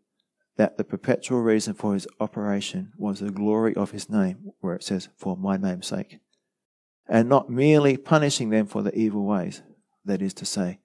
that 0.56 0.76
the 0.76 0.84
perpetual 0.84 1.40
reason 1.40 1.74
for 1.74 1.94
his 1.94 2.06
operation 2.20 2.92
was 2.96 3.20
the 3.20 3.30
glory 3.30 3.74
of 3.74 3.90
his 3.90 4.08
name, 4.08 4.52
where 4.60 4.74
it 4.74 4.84
says, 4.84 5.08
For 5.16 5.36
my 5.36 5.56
name's 5.56 5.86
sake, 5.86 6.18
and 7.08 7.28
not 7.28 7.50
merely 7.50 7.96
punishing 7.96 8.50
them 8.50 8.66
for 8.66 8.82
the 8.82 8.96
evil 8.96 9.24
ways. 9.24 9.62
That 10.04 10.20
is 10.20 10.34
to 10.34 10.44
say, 10.44 10.80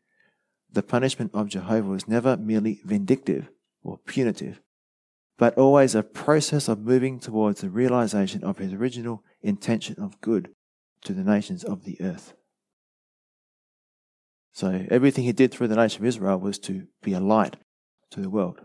the 0.71 0.81
punishment 0.81 1.31
of 1.33 1.49
Jehovah 1.49 1.89
was 1.89 2.07
never 2.07 2.37
merely 2.37 2.81
vindictive, 2.85 3.49
or 3.89 3.99
punitive, 4.05 4.61
but 5.37 5.57
always 5.57 5.95
a 5.95 6.03
process 6.03 6.67
of 6.67 6.79
moving 6.79 7.19
towards 7.19 7.61
the 7.61 7.69
realization 7.69 8.43
of 8.43 8.57
his 8.57 8.73
original 8.73 9.23
intention 9.41 9.95
of 10.01 10.19
good 10.21 10.49
to 11.03 11.13
the 11.13 11.23
nations 11.23 11.63
of 11.63 11.85
the 11.85 11.97
earth. 12.01 12.33
So 14.51 14.85
everything 14.89 15.23
he 15.23 15.31
did 15.31 15.51
through 15.51 15.69
the 15.69 15.75
nation 15.75 16.01
of 16.01 16.07
Israel 16.07 16.39
was 16.39 16.59
to 16.59 16.87
be 17.01 17.13
a 17.13 17.19
light 17.19 17.55
to 18.11 18.19
the 18.19 18.29
world. 18.29 18.59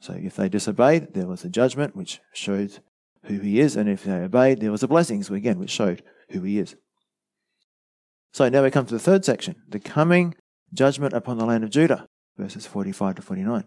So 0.00 0.14
if 0.14 0.36
they 0.36 0.48
disobeyed, 0.48 1.14
there 1.14 1.26
was 1.26 1.44
a 1.44 1.48
judgment 1.48 1.94
which 1.94 2.20
showed 2.32 2.78
who 3.24 3.38
he 3.38 3.60
is, 3.60 3.76
and 3.76 3.88
if 3.88 4.02
they 4.04 4.14
obeyed, 4.14 4.60
there 4.60 4.72
was 4.72 4.82
a 4.82 4.88
blessing, 4.88 5.22
so 5.22 5.34
again, 5.34 5.58
which 5.58 5.70
showed 5.70 6.02
who 6.30 6.42
he 6.42 6.58
is. 6.58 6.74
So 8.32 8.48
now 8.48 8.62
we 8.62 8.70
come 8.70 8.86
to 8.86 8.94
the 8.94 9.00
third 9.00 9.24
section, 9.24 9.56
the 9.68 9.78
coming 9.78 10.34
judgment 10.72 11.12
upon 11.12 11.38
the 11.38 11.44
land 11.44 11.64
of 11.64 11.70
Judah, 11.70 12.08
verses 12.36 12.66
45 12.66 13.16
to 13.16 13.22
49. 13.22 13.64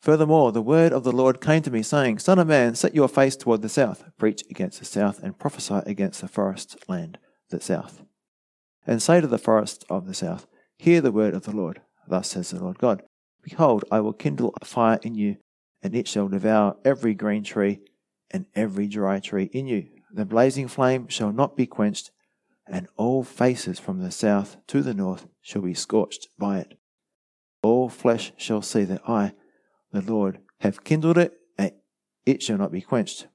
Furthermore, 0.00 0.52
the 0.52 0.62
word 0.62 0.92
of 0.92 1.04
the 1.04 1.12
Lord 1.12 1.40
came 1.40 1.62
to 1.62 1.70
me, 1.70 1.82
saying, 1.82 2.20
Son 2.20 2.38
of 2.38 2.46
man, 2.46 2.74
set 2.74 2.94
your 2.94 3.08
face 3.08 3.36
toward 3.36 3.62
the 3.62 3.68
south, 3.68 4.04
preach 4.16 4.44
against 4.48 4.78
the 4.78 4.84
south, 4.84 5.20
and 5.22 5.38
prophesy 5.38 5.80
against 5.86 6.20
the 6.20 6.28
forest 6.28 6.76
land, 6.88 7.18
the 7.50 7.60
south. 7.60 8.02
And 8.86 9.02
say 9.02 9.20
to 9.20 9.26
the 9.26 9.38
forest 9.38 9.84
of 9.90 10.06
the 10.06 10.14
south, 10.14 10.46
Hear 10.76 11.00
the 11.00 11.12
word 11.12 11.34
of 11.34 11.42
the 11.42 11.54
Lord. 11.54 11.82
Thus 12.06 12.30
says 12.30 12.50
the 12.50 12.62
Lord 12.62 12.78
God 12.78 13.02
Behold, 13.42 13.84
I 13.90 14.00
will 14.00 14.12
kindle 14.12 14.54
a 14.60 14.64
fire 14.64 14.98
in 15.02 15.14
you, 15.14 15.36
and 15.82 15.94
it 15.94 16.06
shall 16.06 16.28
devour 16.28 16.76
every 16.84 17.14
green 17.14 17.42
tree 17.42 17.80
and 18.30 18.46
every 18.54 18.86
dry 18.86 19.20
tree 19.20 19.50
in 19.52 19.66
you. 19.66 19.88
The 20.12 20.24
blazing 20.24 20.68
flame 20.68 21.08
shall 21.08 21.32
not 21.32 21.56
be 21.56 21.66
quenched, 21.66 22.10
and 22.66 22.88
all 22.96 23.24
faces 23.24 23.78
from 23.78 24.00
the 24.00 24.10
south 24.10 24.56
to 24.68 24.82
the 24.82 24.94
north 24.94 25.26
shall 25.40 25.62
be 25.62 25.74
scorched 25.74 26.28
by 26.38 26.58
it. 26.60 26.78
All 27.62 27.88
flesh 27.88 28.32
shall 28.36 28.62
see 28.62 28.84
that 28.84 29.02
I, 29.08 29.32
the 29.92 30.02
Lord, 30.02 30.40
have 30.60 30.84
kindled 30.84 31.18
it, 31.18 31.34
and 31.56 31.72
it 32.26 32.42
shall 32.42 32.58
not 32.58 32.72
be 32.72 32.80
quenched. 32.80 33.26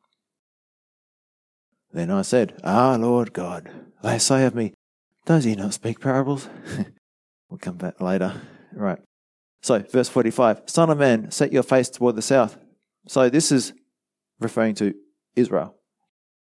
Then 1.91 2.09
I 2.09 2.21
said, 2.23 2.59
Ah, 2.63 2.95
Lord 2.99 3.33
God, 3.33 3.69
they 4.01 4.17
say 4.17 4.45
of 4.45 4.55
me, 4.55 4.73
does 5.25 5.43
he 5.43 5.55
not 5.55 5.73
speak 5.73 5.99
parables? 5.99 6.49
we'll 7.49 7.59
come 7.59 7.77
back 7.77 8.01
later. 8.01 8.41
Right. 8.73 8.99
So, 9.61 9.79
verse 9.79 10.09
45 10.09 10.63
Son 10.65 10.89
of 10.89 10.97
man, 10.97 11.31
set 11.31 11.53
your 11.53 11.63
face 11.63 11.89
toward 11.89 12.15
the 12.15 12.21
south. 12.21 12.57
So, 13.07 13.29
this 13.29 13.51
is 13.51 13.73
referring 14.39 14.75
to 14.75 14.93
Israel, 15.35 15.75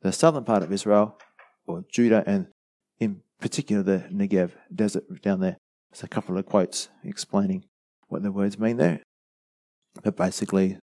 the 0.01 0.11
southern 0.11 0.43
part 0.43 0.61
of 0.61 0.71
Israel, 0.71 1.17
or 1.65 1.83
Judah, 1.91 2.23
and 2.27 2.47
in 2.99 3.21
particular 3.39 3.81
the 3.81 4.05
Negev 4.11 4.51
desert 4.73 5.05
down 5.21 5.39
there. 5.39 5.57
There's 5.91 6.03
a 6.03 6.07
couple 6.07 6.37
of 6.37 6.45
quotes 6.45 6.89
explaining 7.03 7.65
what 8.09 8.21
the 8.21 8.31
words 8.31 8.59
mean 8.59 8.77
there 8.77 9.01
but 10.03 10.15
basically 10.15 10.77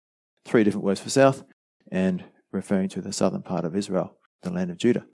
three 0.44 0.64
different 0.64 0.84
words 0.84 1.00
for 1.00 1.11
south 1.11 1.44
and 1.90 2.24
referring 2.52 2.88
to 2.90 3.00
the 3.00 3.12
southern 3.12 3.42
part 3.42 3.64
of 3.64 3.76
Israel, 3.76 4.16
the 4.42 4.50
land 4.50 4.70
of 4.70 4.78
Judah. 4.78 5.04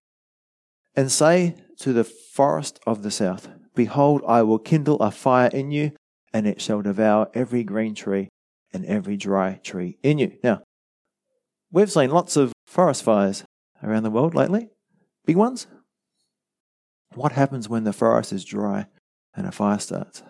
And 0.94 1.10
say 1.10 1.56
to 1.80 1.92
the 1.92 2.04
forest 2.04 2.78
of 2.86 3.02
the 3.02 3.10
south, 3.10 3.48
Behold, 3.74 4.22
I 4.28 4.42
will 4.42 4.58
kindle 4.58 5.00
a 5.00 5.10
fire 5.10 5.48
in 5.48 5.70
you, 5.70 5.92
and 6.32 6.46
it 6.46 6.60
shall 6.60 6.82
devour 6.82 7.30
every 7.34 7.64
green 7.64 7.94
tree 7.94 8.28
and 8.72 8.84
every 8.84 9.16
dry 9.16 9.60
tree 9.62 9.98
in 10.02 10.18
you. 10.18 10.32
Now, 10.44 10.62
we've 11.70 11.90
seen 11.90 12.10
lots 12.10 12.36
of 12.36 12.52
forest 12.66 13.02
fires 13.02 13.44
around 13.82 14.02
the 14.02 14.10
world 14.10 14.34
lately, 14.34 14.68
big 15.24 15.36
ones. 15.36 15.66
What 17.14 17.32
happens 17.32 17.68
when 17.68 17.84
the 17.84 17.92
forest 17.92 18.32
is 18.32 18.44
dry 18.44 18.86
and 19.34 19.46
a 19.46 19.52
fire 19.52 19.78
starts? 19.78 20.22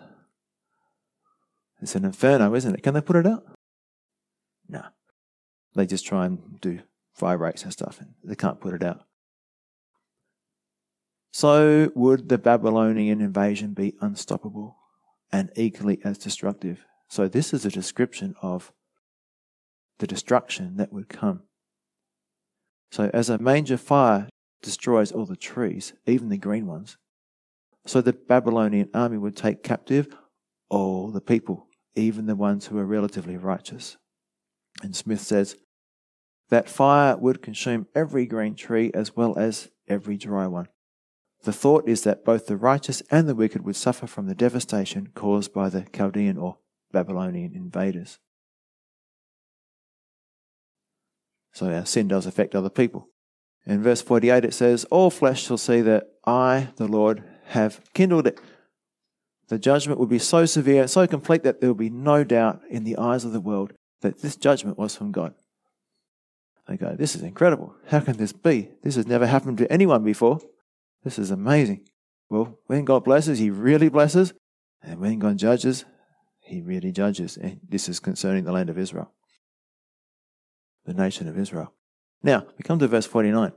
It's 1.83 1.95
an 1.95 2.05
inferno, 2.05 2.55
isn't 2.55 2.75
it? 2.75 2.81
Can 2.81 2.93
they 2.93 3.01
put 3.01 3.17
it 3.17 3.27
out? 3.27 3.43
No. 4.67 4.83
They 5.75 5.85
just 5.85 6.05
try 6.05 6.25
and 6.25 6.59
do 6.61 6.79
fire 7.13 7.37
breaks 7.37 7.63
and 7.63 7.73
stuff, 7.73 7.99
and 7.99 8.13
they 8.23 8.35
can't 8.35 8.61
put 8.61 8.73
it 8.73 8.83
out. 8.83 9.03
So 11.31 11.91
would 11.95 12.29
the 12.29 12.37
Babylonian 12.37 13.19
invasion 13.19 13.73
be 13.73 13.95
unstoppable 13.99 14.77
and 15.31 15.51
equally 15.55 15.99
as 16.03 16.17
destructive? 16.17 16.85
So 17.09 17.27
this 17.27 17.53
is 17.53 17.65
a 17.65 17.71
description 17.71 18.35
of 18.41 18.71
the 19.99 20.07
destruction 20.07 20.77
that 20.77 20.93
would 20.93 21.09
come. 21.09 21.41
So 22.91 23.09
as 23.13 23.29
a 23.29 23.39
major 23.39 23.77
fire 23.77 24.29
destroys 24.61 25.11
all 25.11 25.25
the 25.25 25.35
trees, 25.35 25.93
even 26.05 26.29
the 26.29 26.37
green 26.37 26.67
ones. 26.67 26.97
So 27.85 27.99
the 27.99 28.13
Babylonian 28.13 28.89
army 28.93 29.17
would 29.17 29.35
take 29.35 29.63
captive 29.63 30.07
all 30.69 31.11
the 31.11 31.21
people, 31.21 31.67
even 31.95 32.25
the 32.25 32.35
ones 32.35 32.67
who 32.67 32.77
are 32.77 32.85
relatively 32.85 33.37
righteous. 33.37 33.97
And 34.81 34.95
Smith 34.95 35.21
says 35.21 35.55
that 36.49 36.69
fire 36.69 37.15
would 37.17 37.41
consume 37.41 37.87
every 37.95 38.25
green 38.25 38.55
tree 38.55 38.91
as 38.93 39.15
well 39.15 39.37
as 39.37 39.69
every 39.87 40.17
dry 40.17 40.47
one. 40.47 40.67
The 41.43 41.53
thought 41.53 41.87
is 41.87 42.03
that 42.03 42.23
both 42.23 42.47
the 42.47 42.57
righteous 42.57 43.01
and 43.11 43.27
the 43.27 43.35
wicked 43.35 43.65
would 43.65 43.75
suffer 43.75 44.07
from 44.07 44.27
the 44.27 44.35
devastation 44.35 45.09
caused 45.13 45.53
by 45.53 45.69
the 45.69 45.85
Chaldean 45.93 46.37
or 46.37 46.57
Babylonian 46.91 47.53
invaders. 47.53 48.19
So 51.51 51.71
our 51.71 51.85
sin 51.85 52.07
does 52.07 52.25
affect 52.25 52.55
other 52.55 52.69
people. 52.69 53.09
In 53.65 53.83
verse 53.83 54.01
48 54.01 54.45
it 54.45 54.53
says, 54.53 54.85
All 54.85 55.09
flesh 55.09 55.43
shall 55.43 55.57
see 55.57 55.81
that 55.81 56.07
I, 56.25 56.69
the 56.77 56.87
Lord, 56.87 57.23
have 57.47 57.81
kindled 57.93 58.27
it. 58.27 58.39
The 59.53 59.59
judgment 59.59 59.99
would 59.99 60.09
be 60.09 60.17
so 60.17 60.47
severe, 60.47 60.87
so 60.87 61.05
complete 61.05 61.43
that 61.43 61.61
there 61.61 61.69
would 61.69 61.77
be 61.77 61.91
no 61.91 62.23
doubt 62.23 62.61
in 62.71 62.85
the 62.85 62.97
eyes 62.97 63.23
of 63.23 63.33
the 63.33 63.39
world 63.39 63.71
that 64.01 64.19
this 64.19 64.35
judgment 64.35 64.79
was 64.79 64.95
from 64.95 65.11
God. 65.11 65.35
They 66.67 66.75
go, 66.75 66.95
This 66.95 67.15
is 67.15 67.21
incredible. 67.21 67.75
How 67.89 67.99
can 67.99 68.17
this 68.17 68.33
be? 68.33 68.71
This 68.81 68.95
has 68.95 69.05
never 69.05 69.27
happened 69.27 69.59
to 69.59 69.71
anyone 69.71 70.03
before. 70.03 70.39
This 71.03 71.19
is 71.19 71.29
amazing. 71.29 71.87
Well, 72.31 72.57
when 72.65 72.83
God 72.83 73.03
blesses, 73.03 73.37
He 73.37 73.51
really 73.51 73.89
blesses. 73.89 74.33
And 74.81 74.99
when 74.99 75.19
God 75.19 75.37
judges, 75.37 75.85
He 76.39 76.63
really 76.63 76.91
judges. 76.91 77.37
And 77.37 77.59
this 77.69 77.87
is 77.87 77.99
concerning 77.99 78.45
the 78.45 78.51
land 78.53 78.71
of 78.71 78.79
Israel, 78.79 79.11
the 80.83 80.95
nation 80.95 81.27
of 81.27 81.37
Israel. 81.37 81.71
Now, 82.23 82.47
we 82.57 82.63
come 82.63 82.79
to 82.79 82.87
verse 82.87 83.05
49. 83.05 83.51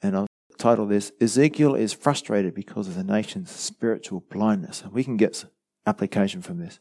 And 0.00 0.16
I'll 0.16 0.29
title 0.60 0.86
this 0.86 1.12
Ezekiel 1.20 1.74
is 1.74 1.92
frustrated 1.92 2.54
because 2.54 2.86
of 2.86 2.94
the 2.94 3.04
nation's 3.04 3.50
spiritual 3.50 4.24
blindness. 4.30 4.82
And 4.82 4.92
we 4.92 5.02
can 5.02 5.16
get 5.16 5.44
application 5.86 6.42
from 6.42 6.58
this. 6.58 6.78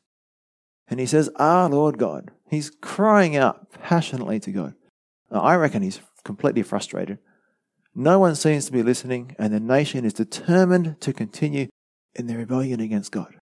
And 0.88 1.00
he 1.00 1.06
says, 1.06 1.30
Ah, 1.38 1.68
Lord 1.68 1.98
God. 1.98 2.32
He's 2.50 2.72
crying 2.82 3.36
out 3.36 3.72
passionately 3.72 4.40
to 4.42 4.52
God. 4.52 4.74
Now, 5.32 5.42
I 5.42 5.56
reckon 5.56 5.82
he's 5.82 6.02
completely 6.24 6.64
frustrated. 6.64 7.20
No 7.94 8.20
one 8.20 8.36
seems 8.36 8.66
to 8.66 8.72
be 8.72 8.84
listening, 8.84 9.36
and 9.38 9.54
the 9.54 9.60
nation 9.60 10.06
is 10.06 10.14
determined 10.14 11.00
to 11.02 11.14
continue 11.14 11.68
in 12.16 12.28
their 12.28 12.38
rebellion 12.38 12.80
against 12.80 13.12
God. 13.12 13.36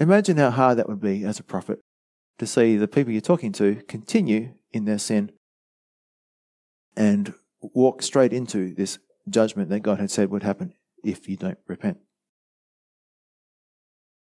Imagine 0.00 0.36
how 0.36 0.50
hard 0.50 0.78
that 0.78 0.88
would 0.88 1.00
be 1.00 1.24
as 1.24 1.38
a 1.38 1.42
prophet 1.42 1.80
to 2.38 2.46
see 2.46 2.76
the 2.76 2.88
people 2.88 3.12
you're 3.12 3.20
talking 3.20 3.52
to 3.52 3.82
continue 3.88 4.54
in 4.72 4.84
their 4.84 4.98
sin 4.98 5.32
and 6.96 7.34
walk 7.60 8.02
straight 8.02 8.32
into 8.32 8.74
this 8.74 8.98
judgment 9.30 9.68
that 9.70 9.80
God 9.80 10.00
had 10.00 10.10
said 10.10 10.30
would 10.30 10.42
happen 10.42 10.74
if 11.02 11.28
you 11.28 11.36
don't 11.36 11.58
repent. 11.66 11.98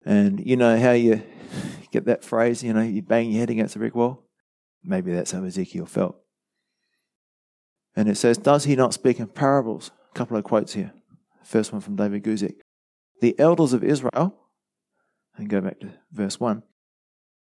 And 0.05 0.45
you 0.45 0.57
know 0.57 0.79
how 0.79 0.93
you 0.93 1.23
get 1.91 2.05
that 2.07 2.25
phrase, 2.25 2.63
you 2.63 2.73
know, 2.73 2.83
you 2.83 3.03
bang 3.03 3.31
your 3.31 3.41
head 3.41 3.51
against 3.51 3.77
a 3.77 3.79
brick 3.79 3.95
wall? 3.95 4.25
Maybe 4.83 5.13
that's 5.13 5.31
how 5.31 5.45
Ezekiel 5.45 5.87
felt. 5.87 6.17
And 7.97 8.09
it 8.09 8.17
says, 8.17 8.37
Does 8.37 8.65
he 8.65 8.77
not 8.77 8.93
speak 8.93 9.19
in 9.19 9.29
parables? 9.29 9.91
A 10.11 10.19
couple 10.19 10.37
of 10.37 10.45
quotes 10.45 10.75
here. 10.75 10.93
First 11.43 11.73
one 11.73 11.81
from 11.81 11.97
David 11.97 12.25
Guzik. 12.25 12.57
The 13.21 13.39
elders 13.39 13.73
of 13.73 13.85
Israel, 13.85 14.37
and 15.37 15.49
go 15.49 15.61
back 15.61 15.81
to 15.81 15.91
verse 16.13 16.39
1, 16.39 16.63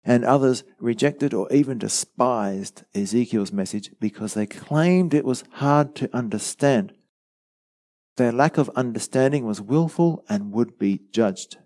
and 0.04 0.24
others 0.24 0.62
rejected 0.78 1.34
or 1.34 1.50
even 1.52 1.78
despised 1.78 2.84
Ezekiel's 2.94 3.52
message 3.52 3.90
because 4.00 4.34
they 4.34 4.46
claimed 4.46 5.12
it 5.12 5.24
was 5.24 5.44
hard 5.52 5.94
to 5.96 6.14
understand. 6.14 6.92
Their 8.16 8.32
lack 8.32 8.58
of 8.58 8.70
understanding 8.70 9.44
was 9.44 9.60
willful 9.60 10.24
and 10.28 10.52
would 10.52 10.78
be 10.78 11.00
judged. 11.12 11.58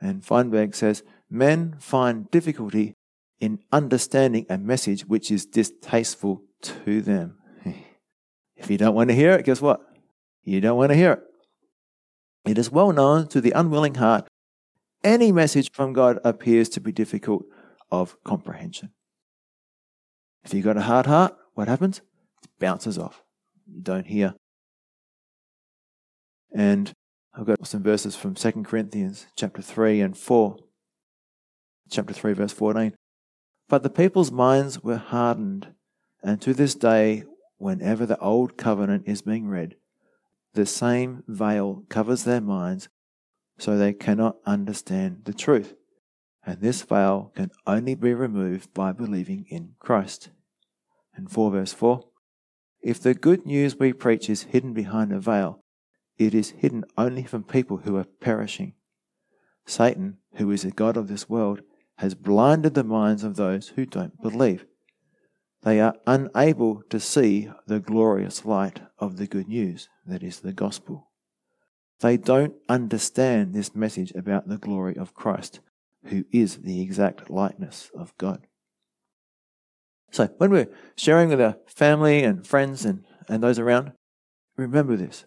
And 0.00 0.24
Feinberg 0.24 0.74
says, 0.74 1.02
Men 1.30 1.76
find 1.78 2.30
difficulty 2.30 2.94
in 3.40 3.60
understanding 3.72 4.46
a 4.48 4.58
message 4.58 5.06
which 5.06 5.30
is 5.30 5.46
distasteful 5.46 6.42
to 6.62 7.00
them. 7.00 7.38
If 8.56 8.70
you 8.70 8.78
don't 8.78 8.94
want 8.94 9.10
to 9.10 9.16
hear 9.16 9.32
it, 9.32 9.44
guess 9.44 9.60
what? 9.60 9.80
You 10.44 10.60
don't 10.60 10.78
want 10.78 10.90
to 10.90 10.96
hear 10.96 11.12
it. 11.12 11.20
It 12.46 12.56
is 12.56 12.70
well 12.70 12.92
known 12.92 13.26
to 13.28 13.40
the 13.40 13.50
unwilling 13.50 13.96
heart, 13.96 14.28
any 15.04 15.32
message 15.32 15.70
from 15.72 15.92
God 15.92 16.18
appears 16.24 16.70
to 16.70 16.80
be 16.80 16.90
difficult 16.90 17.44
of 17.90 18.16
comprehension. 18.24 18.90
If 20.44 20.54
you've 20.54 20.64
got 20.64 20.78
a 20.78 20.82
hard 20.82 21.06
heart, 21.06 21.34
what 21.52 21.68
happens? 21.68 22.00
It 22.42 22.50
bounces 22.58 22.98
off. 22.98 23.22
You 23.66 23.82
don't 23.82 24.06
hear. 24.06 24.34
And 26.54 26.92
I've 27.34 27.46
got 27.46 27.66
some 27.66 27.82
verses 27.82 28.14
from 28.14 28.34
2 28.34 28.62
Corinthians 28.62 29.26
chapter 29.36 29.60
3 29.60 30.00
and 30.00 30.16
4. 30.16 30.56
Chapter 31.90 32.14
3, 32.14 32.32
verse 32.32 32.52
14. 32.52 32.94
But 33.68 33.82
the 33.82 33.90
people's 33.90 34.30
minds 34.30 34.82
were 34.82 34.96
hardened 34.96 35.74
and 36.24 36.40
to 36.40 36.54
this 36.54 36.74
day, 36.74 37.24
whenever 37.58 38.06
the 38.06 38.18
Old 38.18 38.56
Covenant 38.56 39.04
is 39.06 39.20
being 39.20 39.46
read, 39.46 39.76
the 40.54 40.64
same 40.64 41.22
veil 41.28 41.84
covers 41.90 42.24
their 42.24 42.40
minds 42.40 42.88
so 43.58 43.76
they 43.76 43.92
cannot 43.92 44.36
understand 44.46 45.20
the 45.24 45.34
truth. 45.34 45.74
And 46.46 46.60
this 46.60 46.80
veil 46.82 47.30
can 47.36 47.50
only 47.66 47.94
be 47.94 48.14
removed 48.14 48.72
by 48.72 48.92
believing 48.92 49.44
in 49.50 49.74
Christ. 49.78 50.30
And 51.14 51.30
4 51.30 51.50
verse 51.50 51.74
4 51.74 52.02
If 52.80 53.02
the 53.02 53.14
good 53.14 53.44
news 53.44 53.78
we 53.78 53.92
preach 53.92 54.30
is 54.30 54.44
hidden 54.44 54.72
behind 54.72 55.12
a 55.12 55.20
veil, 55.20 55.60
it 56.18 56.34
is 56.34 56.50
hidden 56.50 56.84
only 56.96 57.24
from 57.24 57.44
people 57.44 57.78
who 57.78 57.96
are 57.96 58.04
perishing. 58.04 58.74
Satan, 59.66 60.18
who 60.34 60.50
is 60.50 60.62
the 60.62 60.70
God 60.70 60.96
of 60.96 61.08
this 61.08 61.28
world, 61.28 61.62
has 61.98 62.14
blinded 62.14 62.74
the 62.74 62.84
minds 62.84 63.24
of 63.24 63.36
those 63.36 63.68
who 63.68 63.86
don't 63.86 64.20
believe 64.20 64.66
they 65.64 65.80
are 65.80 65.96
unable 66.06 66.82
to 66.90 67.00
see 67.00 67.50
the 67.66 67.80
glorious 67.80 68.44
light 68.44 68.82
of 68.98 69.16
the 69.16 69.26
good 69.26 69.48
news, 69.48 69.88
that 70.06 70.22
is, 70.22 70.40
the 70.40 70.52
gospel. 70.52 71.10
They 72.00 72.18
don't 72.18 72.54
understand 72.68 73.54
this 73.54 73.74
message 73.74 74.12
about 74.12 74.46
the 74.46 74.58
glory 74.58 74.94
of 74.96 75.14
Christ, 75.14 75.60
who 76.04 76.26
is 76.30 76.58
the 76.58 76.82
exact 76.82 77.30
likeness 77.30 77.90
of 77.94 78.16
God. 78.18 78.46
So, 80.10 80.28
when 80.36 80.50
we're 80.50 80.68
sharing 80.96 81.30
with 81.30 81.40
our 81.40 81.56
family 81.66 82.22
and 82.22 82.46
friends 82.46 82.84
and, 82.84 83.04
and 83.26 83.42
those 83.42 83.58
around, 83.58 83.92
remember 84.56 84.96
this. 84.96 85.24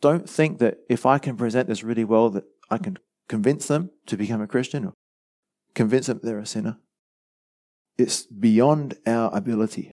Don't 0.00 0.28
think 0.28 0.58
that 0.58 0.78
if 0.88 1.04
I 1.04 1.18
can 1.18 1.36
present 1.36 1.68
this 1.68 1.82
really 1.82 2.04
well, 2.04 2.30
that 2.30 2.44
I 2.70 2.78
can 2.78 2.98
convince 3.28 3.66
them 3.66 3.90
to 4.06 4.16
become 4.16 4.40
a 4.40 4.46
Christian 4.46 4.86
or 4.86 4.94
convince 5.74 6.06
them 6.06 6.20
they're 6.22 6.38
a 6.38 6.46
sinner. 6.46 6.78
It's 7.96 8.26
beyond 8.26 8.96
our 9.06 9.34
ability. 9.36 9.90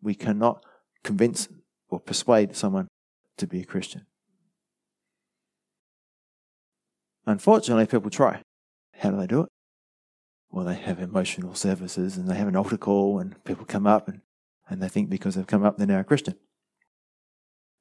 We 0.00 0.14
cannot 0.14 0.64
convince 1.02 1.48
or 1.88 1.98
persuade 1.98 2.54
someone 2.54 2.88
to 3.38 3.46
be 3.46 3.60
a 3.60 3.64
Christian. 3.64 4.06
Unfortunately, 7.26 7.86
people 7.86 8.10
try. 8.10 8.40
How 8.98 9.10
do 9.10 9.16
they 9.16 9.26
do 9.26 9.42
it? 9.42 9.48
Well, 10.50 10.64
they 10.64 10.76
have 10.76 11.00
emotional 11.00 11.54
services 11.54 12.16
and 12.16 12.28
they 12.28 12.36
have 12.36 12.48
an 12.48 12.56
altar 12.56 12.76
call, 12.76 13.18
and 13.18 13.42
people 13.44 13.64
come 13.66 13.86
up 13.86 14.08
and, 14.08 14.20
and 14.68 14.80
they 14.80 14.88
think 14.88 15.10
because 15.10 15.34
they've 15.34 15.46
come 15.46 15.64
up, 15.64 15.76
they're 15.76 15.86
now 15.86 16.00
a 16.00 16.04
Christian. 16.04 16.36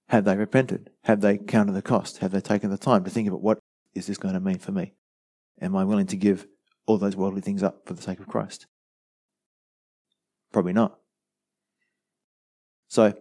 Have 0.10 0.26
they 0.26 0.36
repented? 0.36 0.92
Have 1.04 1.22
they 1.22 1.38
counted 1.38 1.74
the 1.74 1.82
cost? 1.82 2.20
Have 2.20 2.32
they 2.32 2.42
taken 2.42 2.70
the 2.70 2.78
time 2.78 3.04
to 3.04 3.10
think 3.10 3.28
about 3.28 3.42
what 3.42 3.60
is 3.94 4.08
this 4.08 4.18
going 4.18 4.36
to 4.36 4.40
mean 4.40 4.60
for 4.60 4.72
me? 4.72 4.94
Am 5.62 5.76
I 5.76 5.84
willing 5.84 6.08
to 6.08 6.18
give 6.18 6.48
all 6.86 6.98
those 6.98 7.16
worldly 7.16 7.42
things 7.42 7.64
up 7.64 7.88
for 7.88 7.94
the 7.94 8.02
sake 8.02 8.20
of 8.20 8.28
Christ? 8.28 8.68
Probably 10.52 10.74
not. 10.74 10.98
So, 12.88 13.14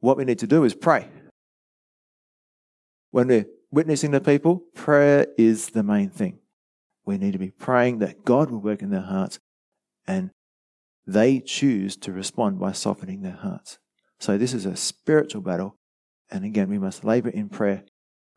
what 0.00 0.16
we 0.16 0.24
need 0.24 0.38
to 0.38 0.46
do 0.46 0.64
is 0.64 0.74
pray. 0.74 1.08
When 3.10 3.28
we're 3.28 3.46
witnessing 3.70 4.12
to 4.12 4.20
people, 4.20 4.62
prayer 4.74 5.26
is 5.36 5.70
the 5.70 5.82
main 5.82 6.08
thing. 6.08 6.38
We 7.04 7.18
need 7.18 7.32
to 7.32 7.38
be 7.38 7.50
praying 7.50 7.98
that 7.98 8.24
God 8.24 8.50
will 8.50 8.60
work 8.60 8.82
in 8.82 8.90
their 8.90 9.02
hearts 9.02 9.38
and 10.06 10.30
they 11.06 11.40
choose 11.40 11.96
to 11.98 12.12
respond 12.12 12.58
by 12.58 12.72
softening 12.72 13.22
their 13.22 13.32
hearts. 13.32 13.78
So, 14.18 14.38
this 14.38 14.54
is 14.54 14.64
a 14.64 14.76
spiritual 14.76 15.42
battle. 15.42 15.76
And 16.30 16.44
again, 16.44 16.68
we 16.68 16.78
must 16.78 17.04
labor 17.04 17.30
in 17.30 17.48
prayer 17.48 17.84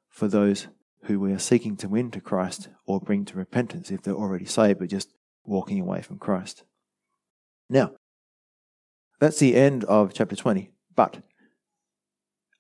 for 0.10 0.28
those 0.28 0.68
who 1.04 1.20
we 1.20 1.34
are 1.34 1.40
seeking 1.40 1.76
to 1.78 1.90
win 1.90 2.12
to 2.12 2.22
Christ 2.22 2.70
or 2.86 3.00
bring 3.00 3.26
to 3.26 3.38
repentance 3.38 3.92
if 3.92 4.02
they're 4.02 4.14
already 4.14 4.46
saved 4.46 4.80
but 4.80 4.90
just 4.90 5.14
walking 5.46 5.80
away 5.80 6.02
from 6.02 6.18
Christ. 6.18 6.64
Now, 7.70 7.92
that's 9.20 9.40
the 9.40 9.56
end 9.56 9.84
of 9.86 10.14
chapter 10.14 10.36
20. 10.36 10.72
But 10.96 11.22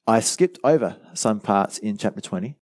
I 0.05 0.19
skipped 0.19 0.59
over 0.63 0.97
some 1.13 1.39
parts 1.39 1.77
in 1.77 1.97
chapter 1.97 2.21
20, 2.21 2.57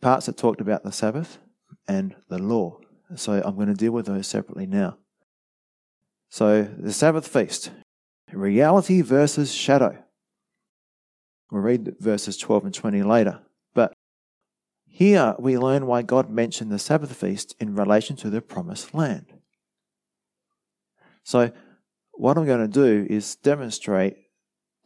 parts 0.00 0.26
that 0.26 0.36
talked 0.36 0.60
about 0.60 0.82
the 0.82 0.92
Sabbath 0.92 1.38
and 1.86 2.16
the 2.28 2.38
law. 2.38 2.78
So 3.16 3.42
I'm 3.44 3.54
going 3.54 3.68
to 3.68 3.74
deal 3.74 3.92
with 3.92 4.06
those 4.06 4.26
separately 4.26 4.66
now. 4.66 4.98
So, 6.28 6.62
the 6.62 6.92
Sabbath 6.92 7.26
feast. 7.26 7.72
reality 8.32 9.02
versus 9.02 9.52
shadow. 9.52 9.98
We'll 11.50 11.62
read 11.62 11.96
verses 11.98 12.36
12 12.36 12.66
and 12.66 12.74
20 12.74 13.02
later. 13.02 13.40
But 13.74 13.92
here 14.86 15.34
we 15.38 15.58
learn 15.58 15.86
why 15.86 16.02
God 16.02 16.30
mentioned 16.30 16.70
the 16.70 16.78
Sabbath 16.78 17.14
feast 17.14 17.54
in 17.58 17.74
relation 17.74 18.16
to 18.16 18.30
the 18.30 18.40
promised 18.40 18.94
land. 18.94 19.32
So, 21.22 21.52
what 22.12 22.36
I'm 22.36 22.46
going 22.46 22.60
to 22.60 22.68
do 22.68 23.06
is 23.08 23.36
demonstrate 23.36 24.16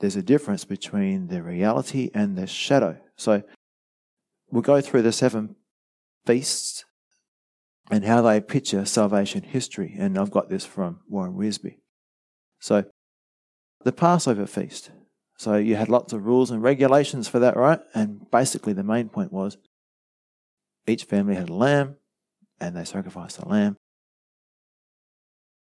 there's 0.00 0.16
a 0.16 0.22
difference 0.22 0.64
between 0.64 1.28
the 1.28 1.42
reality 1.42 2.10
and 2.14 2.36
the 2.36 2.46
shadow. 2.46 2.98
So, 3.16 3.42
we'll 4.50 4.62
go 4.62 4.80
through 4.80 5.02
the 5.02 5.12
seven 5.12 5.56
feasts 6.26 6.84
and 7.90 8.04
how 8.04 8.22
they 8.22 8.40
picture 8.40 8.84
salvation 8.84 9.42
history. 9.42 9.94
And 9.98 10.18
I've 10.18 10.30
got 10.30 10.48
this 10.48 10.64
from 10.64 11.00
Warren 11.08 11.34
Wiersbe. 11.34 11.76
So, 12.60 12.84
the 13.84 13.92
Passover 13.92 14.46
feast. 14.46 14.90
So, 15.36 15.56
you 15.56 15.76
had 15.76 15.88
lots 15.88 16.12
of 16.12 16.24
rules 16.24 16.50
and 16.50 16.62
regulations 16.62 17.28
for 17.28 17.40
that, 17.40 17.56
right? 17.56 17.80
And 17.94 18.30
basically, 18.30 18.72
the 18.72 18.84
main 18.84 19.08
point 19.08 19.32
was 19.32 19.56
each 20.86 21.04
family 21.04 21.34
had 21.34 21.48
a 21.48 21.54
lamb 21.54 21.96
and 22.60 22.76
they 22.76 22.84
sacrificed 22.84 23.40
the 23.40 23.48
lamb. 23.48 23.76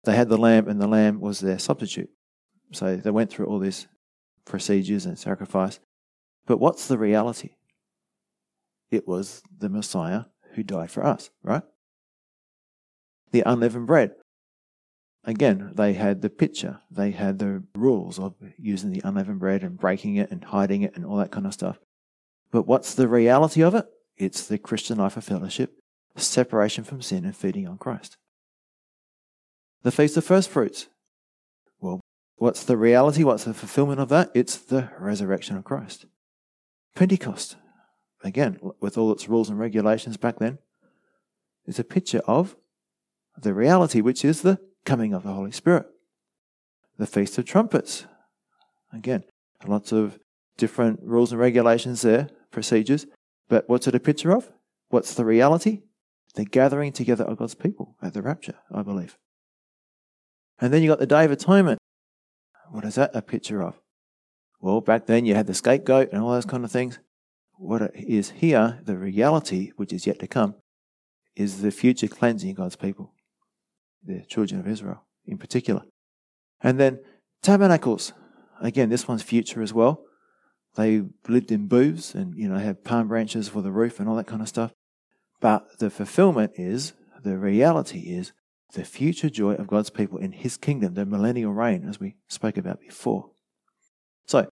They 0.04 0.16
had 0.16 0.28
the 0.28 0.38
lamb, 0.38 0.68
and 0.68 0.82
the 0.82 0.88
lamb 0.88 1.22
was 1.22 1.40
their 1.40 1.60
substitute. 1.60 2.10
So, 2.74 2.98
they 2.98 3.12
went 3.12 3.32
through 3.32 3.46
all 3.46 3.60
these 3.60 3.88
procedures 4.46 5.06
and 5.06 5.18
sacrifice. 5.18 5.80
But 6.46 6.60
what's 6.60 6.88
the 6.88 6.98
reality? 6.98 7.52
It 8.92 9.08
was 9.08 9.42
the 9.58 9.70
Messiah 9.70 10.26
who 10.54 10.64
died 10.64 10.92
for 10.92 11.06
us, 11.06 11.30
right? 11.42 11.64
The 13.32 13.44
unleavened 13.46 13.88
bread. 13.88 14.12
Again, 15.26 15.72
they 15.74 15.94
had 15.94 16.22
the 16.22 16.30
picture, 16.30 16.82
they 16.92 17.12
had 17.12 17.40
the 17.40 17.64
rules 17.76 18.20
of 18.20 18.36
using 18.58 18.92
the 18.92 19.02
unleavened 19.06 19.40
bread 19.40 19.64
and 19.64 19.80
breaking 19.80 20.18
it 20.18 20.30
and 20.32 20.44
hiding 20.44 20.82
it 20.82 20.96
and 20.96 21.06
all 21.06 21.18
that 21.18 21.32
kind 21.32 21.46
of 21.46 21.54
stuff. 21.54 21.80
But 22.52 22.68
what's 22.68 22.94
the 22.94 23.08
reality 23.08 23.64
of 23.64 23.74
it? 23.74 23.86
It's 24.18 24.46
the 24.46 24.58
Christian 24.58 24.98
life 24.98 25.16
of 25.16 25.24
fellowship, 25.24 25.74
separation 26.18 26.84
from 26.84 27.02
sin, 27.02 27.24
and 27.24 27.36
feeding 27.36 27.68
on 27.68 27.78
Christ. 27.78 28.18
The 29.84 29.92
Feast 29.92 30.18
of 30.18 30.26
First 30.26 30.50
Fruits. 30.50 30.88
Well, 31.80 32.02
what's 32.36 32.64
the 32.64 32.78
reality? 32.78 33.24
What's 33.24 33.46
the 33.46 33.54
fulfillment 33.54 34.02
of 34.02 34.10
that? 34.10 34.30
It's 34.34 34.58
the 34.58 34.90
resurrection 35.00 35.56
of 35.56 35.64
Christ. 35.64 36.06
Pentecost 36.96 37.56
again, 38.24 38.60
with 38.80 38.98
all 38.98 39.12
its 39.12 39.28
rules 39.28 39.50
and 39.50 39.60
regulations 39.60 40.18
back 40.18 40.40
then, 40.40 40.58
is 41.66 41.80
a 41.80 41.84
picture 41.84 42.22
of 42.26 42.56
the 43.38 43.54
reality, 43.54 44.02
which 44.02 44.24
is 44.24 44.42
the 44.42 44.60
coming 44.86 45.14
of 45.14 45.24
the 45.24 45.34
Holy 45.34 45.52
Spirit. 45.52 45.88
The 46.98 47.08
Feast 47.08 47.38
of 47.38 47.46
Trumpets, 47.46 48.06
again, 48.92 49.24
lots 49.66 49.92
of 49.92 50.20
different 50.58 51.00
rules 51.02 51.32
and 51.32 51.40
regulations 51.40 52.02
there, 52.02 52.30
procedures, 52.52 53.08
but 53.50 53.68
what's 53.68 53.88
it 53.88 53.96
a 53.96 54.00
picture 54.00 54.36
of? 54.36 54.52
What's 54.90 55.14
the 55.14 55.26
reality? 55.26 55.82
The 56.36 56.46
gathering 56.46 56.92
together 56.92 57.24
of 57.24 57.38
God's 57.38 57.56
people 57.56 57.96
at 58.02 58.14
the 58.14 58.22
rapture, 58.22 58.56
I 58.72 58.84
believe. 58.84 59.18
And 60.60 60.74
then 60.74 60.84
you 60.84 60.90
got 60.90 61.00
the 61.00 61.08
Day 61.08 61.26
of 61.26 61.32
Atonement. 61.32 61.80
What 62.70 62.86
is 62.86 62.96
that 62.96 63.12
a 63.16 63.22
picture 63.22 63.64
of? 63.64 63.80
Well, 64.60 64.82
back 64.82 65.08
then 65.08 65.26
you 65.26 65.36
had 65.36 65.48
the 65.48 65.54
scapegoat 65.54 66.10
and 66.12 66.22
all 66.22 66.32
those 66.32 66.46
kind 66.46 66.64
of 66.64 66.72
things 66.72 67.00
what 67.58 67.92
is 67.96 68.32
here, 68.32 68.80
the 68.84 68.98
reality 68.98 69.72
which 69.78 69.94
is 69.94 70.06
yet 70.06 70.20
to 70.20 70.28
come, 70.28 70.56
is 71.36 71.62
the 71.62 71.72
future 71.72 72.08
cleansing 72.08 72.52
of 72.52 72.58
God's 72.58 72.76
people, 72.76 73.13
the 74.06 74.24
children 74.26 74.60
of 74.60 74.68
Israel 74.68 75.04
in 75.26 75.38
particular. 75.38 75.84
And 76.62 76.80
then 76.80 77.00
tabernacles. 77.42 78.14
Again, 78.62 78.90
this 78.90 79.08
one's 79.08 79.24
future 79.24 79.62
as 79.62 79.74
well. 79.74 80.04
They 80.76 81.04
lived 81.28 81.52
in 81.52 81.68
booths 81.68 82.16
and, 82.16 82.36
you 82.36 82.50
know, 82.50 82.58
had 82.58 82.84
palm 82.84 83.08
branches 83.08 83.50
for 83.50 83.62
the 83.62 83.72
roof 83.72 84.00
and 84.00 84.10
all 84.10 84.16
that 84.16 84.28
kind 84.28 84.42
of 84.42 84.48
stuff. 84.48 84.72
But 85.40 85.80
the 85.80 85.90
fulfillment 85.90 86.54
is, 86.56 86.94
the 87.24 87.38
reality 87.38 88.00
is, 88.00 88.32
the 88.74 88.84
future 88.84 89.30
joy 89.30 89.54
of 89.54 89.68
God's 89.68 89.90
people 89.90 90.18
in 90.18 90.32
His 90.32 90.58
kingdom, 90.58 90.96
the 90.96 91.06
millennial 91.06 91.54
reign, 91.54 91.88
as 91.88 92.00
we 92.00 92.16
spoke 92.28 92.58
about 92.58 92.80
before. 92.80 93.30
So, 94.26 94.48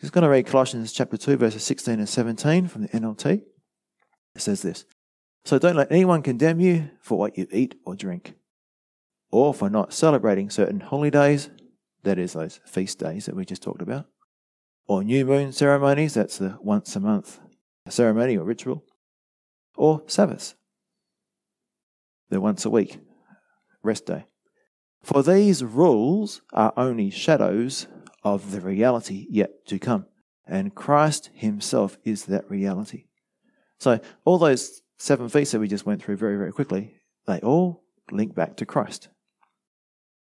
He's 0.00 0.10
going 0.10 0.22
to 0.22 0.28
read 0.28 0.46
Colossians 0.46 0.92
chapter 0.92 1.16
2, 1.16 1.36
verses 1.38 1.64
16 1.64 1.98
and 1.98 2.08
17 2.08 2.68
from 2.68 2.82
the 2.82 2.88
NLT. 2.88 3.42
It 4.36 4.40
says 4.40 4.62
this 4.62 4.84
So 5.44 5.58
don't 5.58 5.74
let 5.74 5.90
anyone 5.90 6.22
condemn 6.22 6.60
you 6.60 6.90
for 7.00 7.18
what 7.18 7.36
you 7.36 7.48
eat 7.50 7.74
or 7.84 7.96
drink, 7.96 8.34
or 9.30 9.52
for 9.52 9.68
not 9.68 9.92
celebrating 9.92 10.50
certain 10.50 10.80
holidays, 10.80 11.50
that 12.02 12.18
is, 12.18 12.32
those 12.32 12.60
feast 12.64 12.98
days 12.98 13.26
that 13.26 13.36
we 13.36 13.44
just 13.44 13.62
talked 13.62 13.82
about, 13.82 14.06
or 14.86 15.04
new 15.04 15.24
moon 15.24 15.52
ceremonies, 15.52 16.14
that's 16.14 16.38
the 16.38 16.56
once 16.60 16.96
a 16.96 17.00
month 17.00 17.40
ceremony 17.88 18.36
or 18.36 18.44
ritual, 18.44 18.84
or 19.76 20.02
Sabbaths, 20.06 20.54
the 22.30 22.40
once 22.40 22.64
a 22.64 22.70
week 22.70 22.98
rest 23.82 24.06
day. 24.06 24.26
For 25.02 25.22
these 25.22 25.64
rules 25.64 26.42
are 26.52 26.72
only 26.76 27.10
shadows 27.10 27.86
of 28.24 28.50
the 28.50 28.60
reality 28.60 29.26
yet 29.30 29.66
to 29.66 29.78
come. 29.78 30.06
And 30.46 30.74
Christ 30.74 31.30
Himself 31.34 31.98
is 32.04 32.26
that 32.26 32.50
reality. 32.50 33.04
So, 33.78 34.00
all 34.24 34.38
those 34.38 34.82
seven 34.98 35.28
feasts 35.28 35.52
that 35.52 35.60
we 35.60 35.68
just 35.68 35.86
went 35.86 36.02
through 36.02 36.16
very, 36.16 36.36
very 36.36 36.52
quickly, 36.52 36.94
they 37.26 37.38
all 37.40 37.84
link 38.10 38.34
back 38.34 38.56
to 38.56 38.66
Christ, 38.66 39.08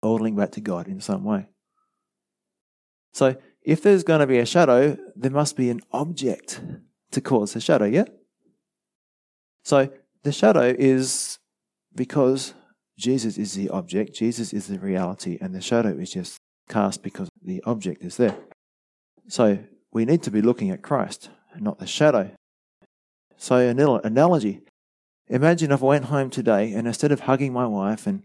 all 0.03 0.17
link 0.17 0.37
back 0.37 0.53
to 0.53 0.61
God 0.61 0.89
in 0.89 1.01
some 1.01 1.25
way. 1.25 1.49
So, 3.13 3.37
if 3.63 3.83
there's 3.83 4.03
going 4.03 4.21
to 4.21 4.27
be 4.27 4.39
a 4.39 4.47
shadow, 4.47 4.97
there 5.15 5.31
must 5.31 5.57
be 5.57 5.71
an 5.71 5.81
object 5.93 6.61
to 7.13 7.21
cause 7.21 7.53
the 7.53 7.61
shadow, 7.61 7.85
yeah? 7.85 8.05
So, 9.65 9.91
the 10.23 10.33
shadow 10.33 10.75
is 10.77 11.39
because 11.95 12.55
Jesus 12.99 13.39
is 13.39 13.55
the 13.55 13.69
object, 13.71 14.15
Jesus 14.15 14.53
is 14.53 14.67
the 14.67 14.79
reality, 14.79 15.39
and 15.41 15.55
the 15.55 15.61
shadow 15.61 15.91
is 15.91 16.13
just 16.13 16.39
cast 16.69 17.03
because 17.03 17.29
the 17.43 17.63
object 17.65 18.03
is 18.03 18.17
there. 18.17 18.37
So 19.29 19.59
we 19.93 20.05
need 20.05 20.23
to 20.25 20.31
be 20.31 20.43
looking 20.43 20.71
at 20.71 20.83
Christ, 20.83 21.31
not 21.59 21.79
the 21.79 21.87
shadow. 21.87 22.31
So, 23.37 23.57
an 23.57 23.79
analogy 23.79 24.63
imagine 25.29 25.73
if 25.73 25.83
I 25.83 25.87
went 25.87 26.05
home 26.07 26.31
today 26.31 26.73
and 26.73 26.87
instead 26.87 27.11
of 27.11 27.21
hugging 27.21 27.53
my 27.53 27.67
wife 27.67 28.07
and, 28.07 28.23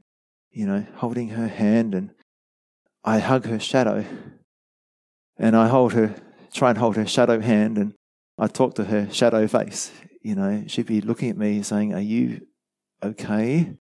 you 0.58 0.66
know, 0.66 0.84
holding 0.96 1.30
her 1.30 1.48
hand 1.48 1.94
and 1.94 2.10
I 3.04 3.20
hug 3.20 3.46
her 3.46 3.60
shadow 3.60 4.04
and 5.38 5.56
I 5.56 5.68
hold 5.68 5.94
her, 5.94 6.16
try 6.52 6.70
and 6.72 6.80
hold 6.80 6.96
her 6.96 7.06
shadow 7.06 7.40
hand 7.40 7.78
and 7.78 7.94
I 8.40 8.48
talk 8.48 8.74
to 8.76 8.86
her 8.86 9.08
shadow 9.12 9.48
face, 9.48 9.92
you 10.24 10.34
know, 10.34 10.64
she'd 10.66 10.88
be 10.88 11.00
looking 11.00 11.30
at 11.30 11.38
me 11.38 11.62
saying, 11.62 11.94
Are 11.94 12.02
you 12.02 12.48
okay? 13.04 13.78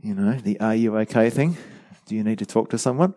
You 0.00 0.14
know, 0.14 0.38
the 0.38 0.58
are 0.58 0.74
you 0.74 0.96
okay 1.00 1.28
thing. 1.28 1.58
Do 2.06 2.14
you 2.14 2.24
need 2.24 2.38
to 2.38 2.46
talk 2.46 2.70
to 2.70 2.78
someone? 2.78 3.12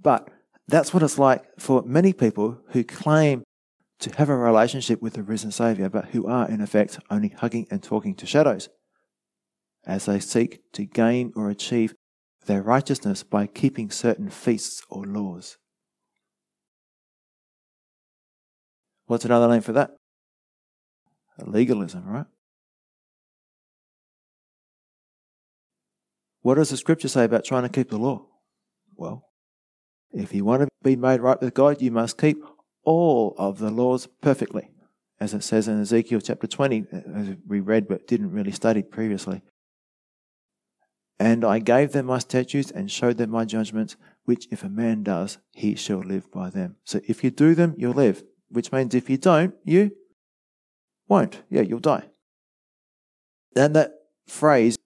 But 0.00 0.30
that's 0.66 0.94
what 0.94 1.02
it's 1.02 1.18
like 1.18 1.44
for 1.58 1.82
many 1.82 2.14
people 2.14 2.58
who 2.68 2.84
claim 2.84 3.42
to 3.98 4.10
have 4.16 4.30
a 4.30 4.36
relationship 4.36 5.02
with 5.02 5.12
the 5.12 5.22
risen 5.22 5.52
Savior, 5.52 5.90
but 5.90 6.06
who 6.06 6.26
are, 6.26 6.48
in 6.48 6.62
effect, 6.62 6.98
only 7.10 7.28
hugging 7.28 7.66
and 7.70 7.82
talking 7.82 8.14
to 8.14 8.24
shadows 8.24 8.70
as 9.86 10.06
they 10.06 10.20
seek 10.20 10.60
to 10.72 10.84
gain 10.84 11.32
or 11.34 11.50
achieve 11.50 11.94
their 12.46 12.62
righteousness 12.62 13.22
by 13.22 13.46
keeping 13.46 13.90
certain 13.90 14.30
feasts 14.30 14.82
or 14.88 15.04
laws. 15.04 15.58
What's 19.06 19.24
another 19.24 19.48
name 19.48 19.62
for 19.62 19.72
that? 19.72 19.90
Legalism, 21.38 22.04
right? 22.06 22.26
What 26.42 26.56
does 26.56 26.70
the 26.70 26.76
scripture 26.76 27.08
say 27.08 27.24
about 27.24 27.44
trying 27.44 27.62
to 27.62 27.68
keep 27.68 27.90
the 27.90 27.98
law? 27.98 28.26
Well, 28.96 29.24
if 30.12 30.34
you 30.34 30.44
want 30.44 30.62
to 30.62 30.68
be 30.82 30.96
made 30.96 31.20
right 31.20 31.40
with 31.40 31.54
God, 31.54 31.80
you 31.80 31.90
must 31.90 32.18
keep 32.18 32.42
all 32.84 33.34
of 33.38 33.58
the 33.58 33.70
laws 33.70 34.08
perfectly, 34.20 34.70
as 35.20 35.34
it 35.34 35.42
says 35.42 35.68
in 35.68 35.80
Ezekiel 35.80 36.20
chapter 36.20 36.46
20, 36.46 36.86
uh, 36.92 36.96
as 37.14 37.36
we 37.46 37.60
read 37.60 37.88
but 37.88 38.06
didn't 38.06 38.32
really 38.32 38.50
study 38.50 38.82
previously. 38.82 39.42
And 41.22 41.44
I 41.44 41.60
gave 41.60 41.92
them 41.92 42.06
my 42.06 42.18
statutes 42.18 42.72
and 42.72 42.90
showed 42.90 43.16
them 43.16 43.30
my 43.30 43.44
judgments, 43.44 43.94
which 44.24 44.48
if 44.50 44.64
a 44.64 44.68
man 44.68 45.04
does, 45.04 45.38
he 45.52 45.76
shall 45.76 46.00
live 46.00 46.28
by 46.32 46.50
them. 46.50 46.78
So 46.82 47.00
if 47.06 47.22
you 47.22 47.30
do 47.30 47.54
them, 47.54 47.76
you'll 47.78 47.92
live, 47.92 48.24
which 48.48 48.72
means 48.72 48.92
if 48.92 49.08
you 49.08 49.18
don't, 49.18 49.54
you 49.62 49.92
won't. 51.06 51.42
Yeah, 51.48 51.60
you'll 51.60 51.78
die. 51.78 52.06
And 53.54 53.76
that 53.76 53.92
phrase 54.26 54.76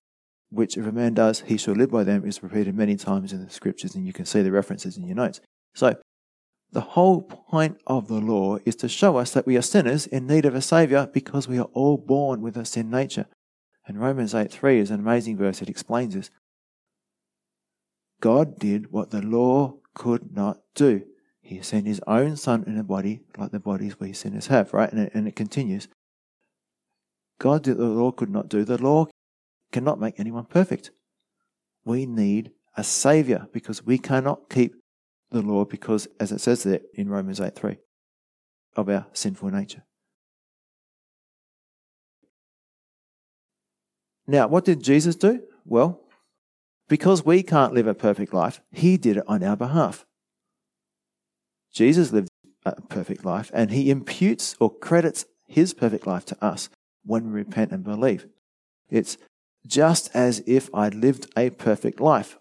which 0.51 0.77
if 0.77 0.87
a 0.87 0.93
man 0.93 1.15
does, 1.15 1.41
he 1.41 1.57
shall 1.57 1.73
live 1.73 1.91
by 1.91 2.05
them, 2.05 2.27
is 2.27 2.43
repeated 2.43 2.75
many 2.75 2.97
times 2.97 3.33
in 3.33 3.43
the 3.43 3.51
scriptures, 3.51 3.95
and 3.95 4.07
you 4.07 4.13
can 4.13 4.27
see 4.27 4.43
the 4.43 4.53
references 4.53 4.99
in 4.99 5.07
your 5.07 5.17
notes. 5.17 5.41
So, 5.75 5.97
the 6.71 6.83
whole 6.83 7.23
point 7.23 7.79
of 7.87 8.09
the 8.09 8.21
law 8.21 8.59
is 8.67 8.77
to 8.77 8.91
show 8.91 9.17
us 9.17 9.31
that 9.31 9.47
we 9.47 9.57
are 9.57 9.63
sinners 9.63 10.07
in 10.07 10.27
need 10.27 10.45
of 10.45 10.55
a 10.55 10.61
Saviour 10.61 11.07
because 11.07 11.49
we 11.49 11.59
are 11.59 11.71
all 11.73 11.97
born 11.97 12.43
with 12.43 12.59
a 12.59 12.67
sin 12.67 12.91
nature. 12.91 13.27
And 13.87 14.01
Romans 14.01 14.35
8 14.35 14.51
3 14.51 14.79
is 14.79 14.91
an 14.91 15.01
amazing 15.01 15.37
verse, 15.37 15.63
it 15.63 15.69
explains 15.69 16.15
this. 16.15 16.31
God 18.21 18.59
did 18.59 18.91
what 18.91 19.11
the 19.11 19.23
law 19.23 19.77
could 19.95 20.35
not 20.35 20.61
do. 20.75 21.05
He 21.41 21.63
sent 21.63 21.87
his 21.87 22.01
own 22.07 22.37
son 22.37 22.65
in 22.67 22.77
a 22.77 22.83
body 22.83 23.21
like 23.39 23.53
the 23.53 23.61
bodies 23.61 24.01
we 24.01 24.13
sinners 24.13 24.49
have, 24.49 24.73
right? 24.73 24.91
And 24.91 25.03
it, 25.03 25.13
and 25.15 25.29
it 25.29 25.37
continues. 25.37 25.87
God 27.39 27.63
did 27.63 27.79
what 27.79 27.85
the 27.85 27.91
law 27.91 28.11
could 28.11 28.31
not 28.31 28.49
do. 28.49 28.65
The 28.65 28.83
law 28.83 29.07
cannot 29.71 30.01
make 30.01 30.19
anyone 30.19 30.47
perfect. 30.47 30.91
We 31.85 32.07
need 32.07 32.51
a 32.77 32.83
savior 32.83 33.47
because 33.53 33.85
we 33.85 33.99
cannot 33.99 34.51
keep 34.51 34.75
the 35.31 35.43
law 35.43 35.65
because, 35.65 36.09
as 36.19 36.33
it 36.33 36.41
says 36.41 36.63
there 36.63 36.81
in 36.95 37.09
Romans 37.09 37.41
8 37.41 37.55
3, 37.55 37.77
of 38.75 38.89
our 38.89 39.07
sinful 39.13 39.51
nature. 39.51 39.85
Now, 44.27 44.49
what 44.49 44.65
did 44.65 44.83
Jesus 44.83 45.17
do? 45.17 45.43
Well, 45.65 46.01
because 46.89 47.25
we 47.25 47.43
can't 47.43 47.75
live 47.75 47.87
a 47.87 47.95
perfect 47.95 48.33
life, 48.33 48.61
he 48.73 48.97
did 48.97 49.17
it 49.19 49.25
on 49.27 49.43
our 49.43 49.57
behalf. 49.57 50.05
Jesus 51.73 52.13
lived 52.13 52.29
a 52.65 52.81
perfect 52.83 53.25
life 53.25 53.51
and 53.53 53.71
he 53.71 53.91
imputes 53.91 54.57
or 54.59 54.75
credits 54.75 55.27
his 55.47 55.75
perfect 55.75 56.07
life 56.07 56.25
to 56.27 56.45
us 56.45 56.69
when 57.05 57.27
we 57.27 57.33
repent 57.33 57.71
and 57.71 57.85
believe. 57.85 58.27
It's 58.91 59.17
just 59.67 60.11
as 60.15 60.43
if 60.47 60.71
I'd 60.75 60.95
lived 60.95 61.31
a 61.37 61.51
perfect 61.51 62.01
life. 62.01 62.39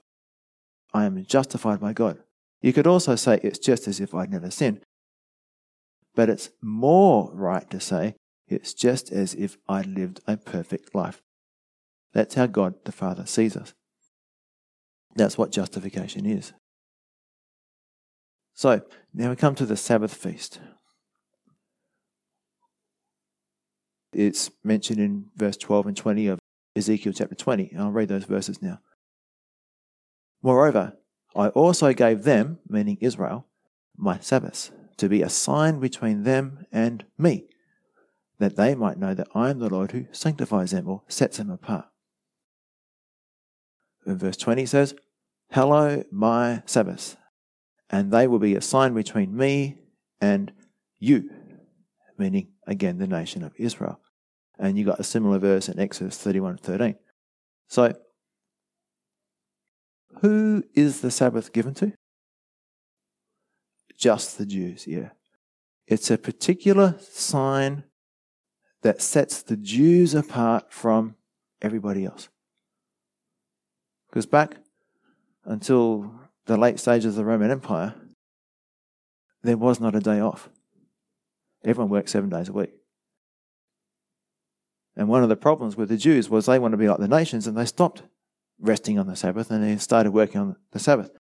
I 0.94 1.06
am 1.06 1.24
justified 1.26 1.80
by 1.80 1.94
God. 1.94 2.20
You 2.62 2.74
could 2.74 2.88
also 2.88 3.16
say 3.16 3.40
it's 3.44 3.60
just 3.60 3.88
as 3.88 4.00
if 4.00 4.16
I'd 4.16 4.32
never 4.32 4.50
sinned. 4.50 4.82
But 6.16 6.30
it's 6.30 6.50
more 6.62 7.30
right 7.34 7.70
to 7.72 7.80
say 7.80 8.16
it's 8.48 8.74
just 8.74 9.12
as 9.12 9.34
if 9.34 9.58
I'd 9.68 9.88
lived 9.88 10.22
a 10.28 10.38
perfect 10.38 10.96
life. 10.96 11.22
That's 12.16 12.36
how 12.36 12.46
God 12.46 12.76
the 12.86 12.94
Father 12.94 13.26
sees 13.26 13.58
us. 13.58 13.74
That's 15.16 15.38
what 15.38 15.52
justification 15.52 16.26
is. 16.26 16.54
So, 18.54 18.82
now 19.14 19.30
we 19.30 19.36
come 19.36 19.54
to 19.56 19.66
the 19.66 19.76
Sabbath 19.76 20.14
feast. 20.14 20.62
It's 24.14 24.50
mentioned 24.64 25.00
in 25.00 25.26
verse 25.36 25.58
12 25.58 25.88
and 25.88 25.98
20 25.98 26.28
of 26.28 26.40
Ezekiel 26.74 27.12
chapter 27.14 27.36
20. 27.36 27.76
I'll 27.78 27.92
read 27.92 28.08
those 28.08 28.24
verses 28.24 28.62
now. 28.62 28.80
Moreover, 30.42 30.94
I 31.36 31.50
also 31.50 31.92
gave 31.92 32.24
them, 32.24 32.60
meaning 32.70 32.98
Israel, 33.02 33.46
my 33.98 34.20
Sabbaths, 34.20 34.72
to 34.98 35.10
be 35.10 35.22
a 35.22 35.30
sign 35.30 35.82
between 35.82 36.24
them 36.24 36.66
and 36.72 37.04
me, 37.18 37.48
that 38.40 38.56
they 38.56 38.74
might 38.74 38.98
know 38.98 39.14
that 39.14 39.28
I 39.36 39.50
am 39.50 39.60
the 39.60 39.70
Lord 39.70 39.92
who 39.92 40.06
sanctifies 40.14 40.72
them 40.72 40.88
or 40.88 41.04
sets 41.10 41.38
them 41.38 41.50
apart. 41.50 41.88
In 44.06 44.18
verse 44.18 44.38
20 44.38 44.66
says, 44.66 44.96
Hallow 45.52 46.04
my 46.12 46.64
Sabbath, 46.66 47.18
and 47.90 48.12
they 48.12 48.28
will 48.28 48.40
be 48.40 48.56
a 48.56 48.62
sign 48.62 48.94
between 48.94 49.36
me 49.36 49.78
and 50.20 50.52
you, 51.00 51.30
meaning 52.18 52.50
again 52.68 52.98
the 52.98 53.08
nation 53.08 53.44
of 53.44 53.54
Israel. 53.58 54.00
And 54.58 54.78
you 54.78 54.86
got 54.86 55.00
a 55.00 55.04
similar 55.04 55.38
verse 55.40 55.70
in 55.70 55.80
Exodus 55.80 56.18
31 56.18 56.58
13. 56.58 56.96
So, 57.68 57.94
who 60.22 60.64
is 60.74 61.02
the 61.02 61.12
Sabbath 61.12 61.52
given 61.52 61.74
to? 61.76 61.94
Just 63.98 64.38
the 64.38 64.46
Jews, 64.46 64.88
yeah. 64.88 65.10
It's 65.88 66.10
a 66.10 66.18
particular 66.18 66.96
sign 67.00 67.84
that 68.82 69.02
sets 69.02 69.42
the 69.42 69.58
Jews 69.58 70.14
apart 70.14 70.72
from 70.72 71.16
everybody 71.62 72.06
else. 72.06 72.30
Because 74.16 74.26
back 74.26 74.56
until 75.44 76.10
the 76.46 76.56
late 76.56 76.80
stages 76.80 77.06
of 77.08 77.16
the 77.16 77.26
Roman 77.26 77.52
Empire, 77.52 77.96
there 79.44 79.58
was 79.58 79.82
not 79.82 79.94
a 79.94 80.00
day 80.00 80.22
off. 80.22 80.48
Everyone 81.66 81.90
worked 81.90 82.08
seven 82.08 82.30
days 82.30 82.48
a 82.48 82.54
week. 82.54 82.72
And 84.96 85.10
one 85.10 85.22
of 85.22 85.28
the 85.28 85.36
problems 85.36 85.76
with 85.76 85.90
the 85.90 85.98
Jews 85.98 86.30
was 86.30 86.46
they 86.46 86.58
wanted 86.58 86.78
to 86.78 86.78
be 86.78 86.88
like 86.88 87.00
the 87.00 87.10
nations 87.10 87.46
and 87.46 87.58
they 87.58 87.66
stopped 87.66 88.04
resting 88.58 88.98
on 88.98 89.08
the 89.08 89.18
Sabbath 89.18 89.52
and 89.52 89.62
they 89.62 89.76
started 89.76 90.12
working 90.12 90.40
on 90.40 90.56
the 90.72 90.80
Sabbath. 90.80 91.12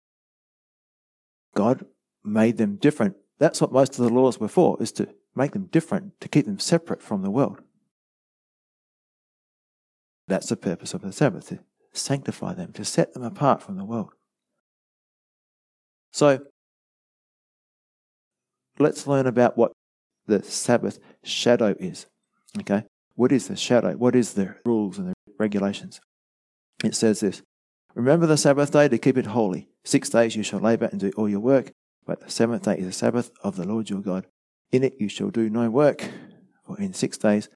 God 1.56 1.86
made 2.22 2.58
them 2.58 2.76
different. 2.76 3.16
That's 3.40 3.60
what 3.60 3.72
most 3.72 3.98
of 3.98 4.04
the 4.04 4.14
laws 4.14 4.38
were 4.38 4.46
for, 4.46 4.80
is 4.80 4.92
to 4.92 5.08
make 5.34 5.50
them 5.50 5.64
different, 5.64 6.20
to 6.20 6.28
keep 6.28 6.46
them 6.46 6.60
separate 6.60 7.02
from 7.02 7.22
the 7.22 7.30
world. 7.32 7.60
That's 10.28 10.48
the 10.48 10.56
purpose 10.56 10.94
of 10.94 11.02
the 11.02 11.12
Sabbath, 11.12 11.52
sanctify 11.94 12.54
them, 12.54 12.72
to 12.72 12.84
set 12.84 13.14
them 13.14 13.22
apart 13.22 13.62
from 13.62 13.76
the 13.76 13.84
world. 13.84 14.10
So, 16.12 16.40
let's 18.78 19.06
learn 19.06 19.26
about 19.26 19.56
what 19.56 19.72
the 20.26 20.42
Sabbath 20.42 20.98
shadow 21.22 21.74
is. 21.78 22.06
Okay? 22.60 22.84
What 23.14 23.32
is 23.32 23.48
the 23.48 23.56
shadow? 23.56 23.92
What 23.92 24.14
is 24.14 24.34
the 24.34 24.56
rules 24.64 24.98
and 24.98 25.08
the 25.08 25.14
regulations? 25.38 26.00
It 26.84 26.94
says 26.94 27.20
this 27.20 27.42
Remember 27.94 28.26
the 28.26 28.36
Sabbath 28.36 28.72
day 28.72 28.88
to 28.88 28.98
keep 28.98 29.16
it 29.16 29.26
holy. 29.26 29.68
Six 29.84 30.08
days 30.08 30.34
you 30.34 30.42
shall 30.42 30.60
labor 30.60 30.86
and 30.86 31.00
do 31.00 31.12
all 31.16 31.28
your 31.28 31.40
work, 31.40 31.72
but 32.06 32.20
the 32.20 32.30
seventh 32.30 32.64
day 32.64 32.76
is 32.78 32.86
the 32.86 32.92
Sabbath 32.92 33.30
of 33.42 33.56
the 33.56 33.66
Lord 33.66 33.90
your 33.90 34.00
God. 34.00 34.26
In 34.72 34.82
it 34.82 34.94
you 34.98 35.08
shall 35.08 35.30
do 35.30 35.48
no 35.48 35.70
work, 35.70 36.08
for 36.66 36.78
in 36.78 36.92
six 36.92 37.16
days 37.16 37.48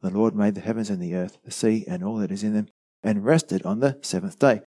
the 0.00 0.10
Lord 0.10 0.34
made 0.34 0.54
the 0.54 0.60
heavens 0.60 0.90
and 0.90 1.02
the 1.02 1.14
earth, 1.14 1.38
the 1.44 1.50
sea, 1.50 1.84
and 1.86 2.02
all 2.02 2.16
that 2.16 2.32
is 2.32 2.42
in 2.42 2.54
them, 2.54 2.68
and 3.02 3.24
rested 3.24 3.64
on 3.64 3.80
the 3.80 3.98
seventh 4.02 4.38
day. 4.38 4.62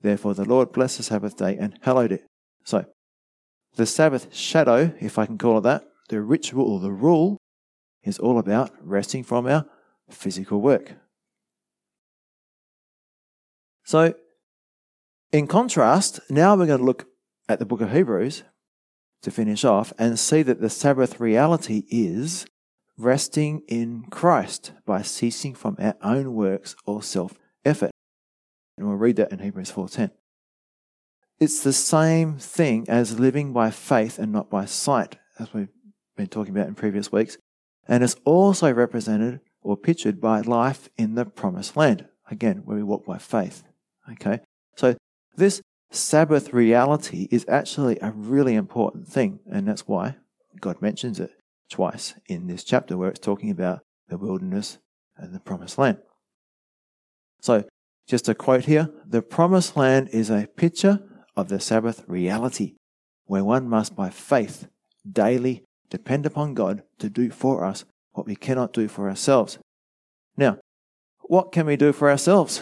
Therefore 0.00 0.34
the 0.34 0.44
Lord 0.44 0.72
blessed 0.72 0.98
the 0.98 1.02
Sabbath 1.02 1.36
day 1.36 1.56
and 1.58 1.78
hallowed 1.82 2.12
it. 2.12 2.24
So, 2.64 2.84
the 3.76 3.86
Sabbath 3.86 4.34
shadow, 4.34 4.92
if 5.00 5.18
I 5.18 5.26
can 5.26 5.38
call 5.38 5.58
it 5.58 5.62
that, 5.62 5.84
the 6.08 6.20
ritual 6.20 6.66
or 6.66 6.80
the 6.80 6.92
rule, 6.92 7.38
is 8.02 8.18
all 8.18 8.38
about 8.38 8.70
resting 8.80 9.24
from 9.24 9.46
our 9.46 9.66
physical 10.10 10.60
work. 10.60 10.94
So, 13.84 14.14
in 15.32 15.46
contrast, 15.46 16.20
now 16.30 16.56
we're 16.56 16.66
going 16.66 16.78
to 16.78 16.84
look 16.84 17.06
at 17.48 17.58
the 17.58 17.66
book 17.66 17.80
of 17.80 17.92
Hebrews 17.92 18.44
to 19.22 19.30
finish 19.30 19.64
off 19.64 19.92
and 19.98 20.18
see 20.18 20.42
that 20.42 20.60
the 20.60 20.70
Sabbath 20.70 21.20
reality 21.20 21.84
is 21.88 22.46
resting 22.96 23.62
in 23.68 24.04
Christ 24.10 24.72
by 24.84 25.02
ceasing 25.02 25.54
from 25.54 25.76
our 25.78 25.94
own 26.02 26.34
works 26.34 26.76
or 26.84 27.02
self 27.02 27.34
effort. 27.68 27.90
And 28.76 28.86
we'll 28.86 28.96
read 28.96 29.16
that 29.16 29.32
in 29.32 29.38
Hebrews 29.40 29.70
4:10. 29.70 30.10
It's 31.38 31.62
the 31.62 31.72
same 31.72 32.36
thing 32.38 32.88
as 32.88 33.20
living 33.20 33.52
by 33.52 33.70
faith 33.70 34.18
and 34.18 34.32
not 34.32 34.50
by 34.50 34.64
sight, 34.64 35.18
as 35.38 35.52
we've 35.54 35.68
been 36.16 36.26
talking 36.26 36.54
about 36.54 36.66
in 36.66 36.74
previous 36.74 37.12
weeks. 37.12 37.38
And 37.86 38.02
it's 38.02 38.16
also 38.24 38.72
represented 38.72 39.40
or 39.62 39.76
pictured 39.76 40.20
by 40.20 40.40
life 40.40 40.88
in 40.96 41.14
the 41.14 41.24
promised 41.24 41.76
land. 41.76 42.08
Again, 42.30 42.62
where 42.64 42.76
we 42.76 42.82
walk 42.82 43.06
by 43.06 43.18
faith. 43.18 43.62
Okay? 44.12 44.40
So 44.76 44.96
this 45.36 45.62
Sabbath 45.90 46.52
reality 46.52 47.28
is 47.30 47.46
actually 47.48 47.98
a 48.02 48.10
really 48.10 48.54
important 48.54 49.08
thing, 49.08 49.40
and 49.50 49.66
that's 49.66 49.88
why 49.88 50.16
God 50.60 50.82
mentions 50.82 51.18
it 51.18 51.30
twice 51.70 52.14
in 52.26 52.46
this 52.46 52.64
chapter 52.64 52.96
where 52.96 53.10
it's 53.10 53.20
talking 53.20 53.50
about 53.50 53.80
the 54.08 54.18
wilderness 54.18 54.78
and 55.16 55.34
the 55.34 55.40
promised 55.40 55.78
land. 55.78 55.98
So, 57.40 57.64
just 58.06 58.28
a 58.28 58.34
quote 58.34 58.64
here 58.64 58.90
the 59.06 59.22
promised 59.22 59.76
land 59.76 60.08
is 60.12 60.30
a 60.30 60.48
picture 60.56 61.00
of 61.36 61.48
the 61.48 61.60
Sabbath 61.60 62.04
reality, 62.06 62.74
where 63.26 63.44
one 63.44 63.68
must 63.68 63.94
by 63.94 64.10
faith 64.10 64.68
daily 65.10 65.64
depend 65.90 66.26
upon 66.26 66.54
God 66.54 66.82
to 66.98 67.08
do 67.08 67.30
for 67.30 67.64
us 67.64 67.84
what 68.12 68.26
we 68.26 68.36
cannot 68.36 68.72
do 68.72 68.88
for 68.88 69.08
ourselves. 69.08 69.58
Now, 70.36 70.58
what 71.22 71.52
can 71.52 71.66
we 71.66 71.76
do 71.76 71.92
for 71.92 72.10
ourselves? 72.10 72.60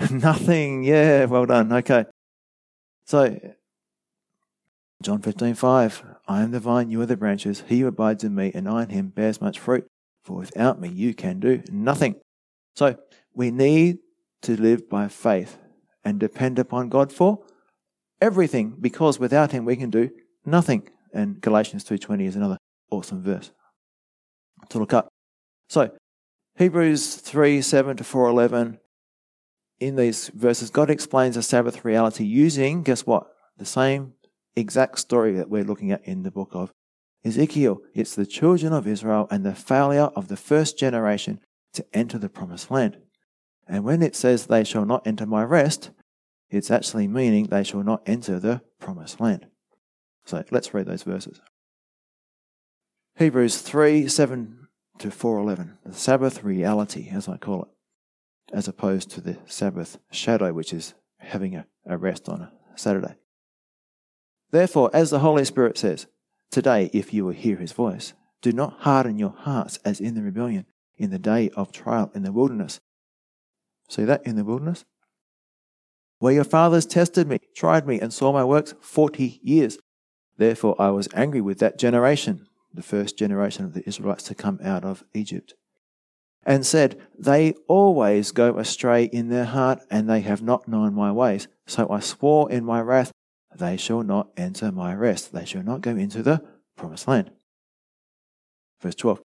Nothing. 0.10 0.84
Yeah, 0.84 1.24
well 1.24 1.46
done. 1.46 1.72
Okay. 1.72 2.04
So, 3.06 3.38
John 5.02 5.22
15, 5.22 5.54
5. 5.54 6.04
I 6.28 6.42
am 6.42 6.50
the 6.50 6.60
vine, 6.60 6.90
you 6.90 7.00
are 7.00 7.06
the 7.06 7.16
branches. 7.16 7.64
He 7.66 7.80
who 7.80 7.86
abides 7.88 8.22
in 8.22 8.34
me 8.34 8.52
and 8.54 8.68
I 8.68 8.84
in 8.84 8.90
him 8.90 9.08
bears 9.08 9.40
much 9.40 9.58
fruit, 9.58 9.86
for 10.22 10.36
without 10.36 10.80
me 10.80 10.88
you 10.88 11.14
can 11.14 11.40
do 11.40 11.62
nothing. 11.70 12.16
So, 12.80 12.96
we 13.34 13.50
need 13.50 13.98
to 14.40 14.58
live 14.58 14.88
by 14.88 15.08
faith 15.08 15.58
and 16.02 16.18
depend 16.18 16.58
upon 16.58 16.88
God 16.88 17.12
for 17.12 17.40
everything 18.22 18.74
because 18.80 19.18
without 19.18 19.52
him 19.52 19.66
we 19.66 19.76
can 19.76 19.90
do 19.90 20.08
nothing. 20.46 20.88
And 21.12 21.42
Galatians 21.42 21.84
2:20 21.84 22.24
is 22.24 22.36
another 22.36 22.56
awesome 22.90 23.22
verse 23.22 23.50
to 24.70 24.78
look 24.78 24.94
up. 24.94 25.08
So, 25.68 25.90
Hebrews 26.56 27.16
3 27.16 27.60
7 27.60 27.98
to 27.98 28.02
411. 28.02 28.78
In 29.78 29.96
these 29.96 30.28
verses, 30.28 30.70
God 30.70 30.88
explains 30.88 31.34
the 31.34 31.42
Sabbath 31.42 31.84
reality 31.84 32.24
using, 32.24 32.82
guess 32.82 33.04
what? 33.04 33.26
The 33.58 33.66
same 33.66 34.14
exact 34.56 35.00
story 35.00 35.34
that 35.34 35.50
we're 35.50 35.64
looking 35.64 35.92
at 35.92 36.02
in 36.06 36.22
the 36.22 36.30
book 36.30 36.52
of 36.54 36.72
Ezekiel. 37.26 37.82
It's 37.92 38.14
the 38.14 38.24
children 38.24 38.72
of 38.72 38.86
Israel 38.86 39.28
and 39.30 39.44
the 39.44 39.54
failure 39.54 40.08
of 40.16 40.28
the 40.28 40.38
first 40.38 40.78
generation 40.78 41.40
to 41.74 41.84
enter 41.92 42.18
the 42.18 42.28
promised 42.28 42.70
land. 42.70 42.98
And 43.68 43.84
when 43.84 44.02
it 44.02 44.16
says 44.16 44.46
they 44.46 44.64
shall 44.64 44.84
not 44.84 45.06
enter 45.06 45.26
my 45.26 45.44
rest, 45.44 45.90
It's 46.50 46.70
actually 46.70 47.06
meaning 47.06 47.46
they 47.46 47.62
shall 47.62 47.84
not 47.84 48.02
enter 48.06 48.40
the 48.40 48.62
promised 48.80 49.20
land. 49.20 49.46
So 50.24 50.42
let's 50.50 50.74
read 50.74 50.86
those 50.86 51.04
verses. 51.04 51.40
Hebrews 53.16 53.62
3 53.62 54.08
7 54.08 54.68
to 54.98 55.08
4.11, 55.08 55.76
the 55.84 55.94
Sabbath 55.94 56.42
reality, 56.42 57.08
as 57.10 57.28
I 57.28 57.36
call 57.36 57.62
it, 57.62 57.68
as 58.52 58.68
opposed 58.68 59.10
to 59.12 59.20
the 59.20 59.38
Sabbath 59.46 59.98
shadow, 60.10 60.52
which 60.52 60.72
is 60.72 60.94
having 61.18 61.54
a, 61.54 61.66
a 61.86 61.96
rest 61.96 62.28
on 62.28 62.40
a 62.40 62.52
Saturday. 62.74 63.14
Therefore, 64.50 64.90
as 64.92 65.10
the 65.10 65.20
Holy 65.20 65.44
Spirit 65.44 65.78
says, 65.78 66.06
today, 66.50 66.90
if 66.92 67.14
you 67.14 67.24
will 67.24 67.32
hear 67.32 67.56
his 67.56 67.72
voice, 67.72 68.12
do 68.42 68.52
not 68.52 68.80
harden 68.80 69.18
your 69.18 69.34
hearts 69.38 69.78
as 69.84 70.00
in 70.00 70.14
the 70.14 70.22
rebellion, 70.22 70.66
in 71.00 71.10
the 71.10 71.18
day 71.18 71.50
of 71.56 71.72
trial 71.72 72.12
in 72.14 72.22
the 72.22 72.30
wilderness. 72.30 72.78
See 73.88 74.04
that 74.04 74.24
in 74.24 74.36
the 74.36 74.44
wilderness? 74.44 74.84
Where 76.18 76.34
your 76.34 76.44
fathers 76.44 76.84
tested 76.86 77.26
me, 77.26 77.38
tried 77.56 77.86
me, 77.86 77.98
and 77.98 78.12
saw 78.12 78.30
my 78.32 78.44
works 78.44 78.74
forty 78.80 79.40
years. 79.42 79.78
Therefore 80.36 80.76
I 80.78 80.90
was 80.90 81.08
angry 81.14 81.40
with 81.40 81.58
that 81.58 81.78
generation, 81.78 82.46
the 82.72 82.82
first 82.82 83.18
generation 83.18 83.64
of 83.64 83.72
the 83.72 83.86
Israelites 83.88 84.24
to 84.24 84.34
come 84.34 84.60
out 84.62 84.84
of 84.84 85.02
Egypt, 85.14 85.54
and 86.44 86.64
said, 86.64 87.00
They 87.18 87.54
always 87.66 88.32
go 88.32 88.58
astray 88.58 89.04
in 89.04 89.30
their 89.30 89.46
heart, 89.46 89.80
and 89.90 90.08
they 90.08 90.20
have 90.20 90.42
not 90.42 90.68
known 90.68 90.94
my 90.94 91.10
ways. 91.10 91.48
So 91.66 91.90
I 91.90 92.00
swore 92.00 92.50
in 92.50 92.64
my 92.64 92.80
wrath, 92.82 93.12
They 93.58 93.78
shall 93.78 94.02
not 94.02 94.28
enter 94.36 94.70
my 94.70 94.94
rest. 94.94 95.32
They 95.32 95.46
shall 95.46 95.62
not 95.62 95.80
go 95.80 95.96
into 95.96 96.22
the 96.22 96.42
promised 96.76 97.08
land. 97.08 97.30
Verse 98.80 98.94
12 98.94 99.20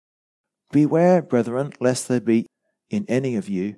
Beware, 0.73 1.23
brethren, 1.23 1.73
lest 1.81 2.09
there 2.09 2.21
be 2.21 2.47
in 2.91 3.05
any 3.09 3.37
of 3.37 3.49
you 3.49 3.77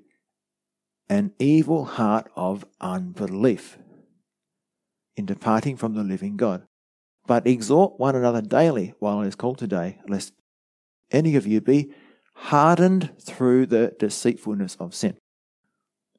an 1.08 1.32
evil 1.38 1.84
heart 1.84 2.30
of 2.34 2.64
unbelief 2.80 3.76
in 5.16 5.26
departing 5.26 5.76
from 5.76 5.94
the 5.94 6.02
living 6.02 6.36
God. 6.36 6.66
But 7.26 7.46
exhort 7.46 7.98
one 7.98 8.16
another 8.16 8.40
daily 8.40 8.94
while 9.00 9.20
it 9.22 9.28
is 9.28 9.34
called 9.34 9.58
today, 9.58 9.98
lest 10.08 10.32
any 11.10 11.36
of 11.36 11.46
you 11.46 11.60
be 11.60 11.92
hardened 12.34 13.12
through 13.20 13.66
the 13.66 13.94
deceitfulness 13.98 14.76
of 14.80 14.94
sin. 14.94 15.16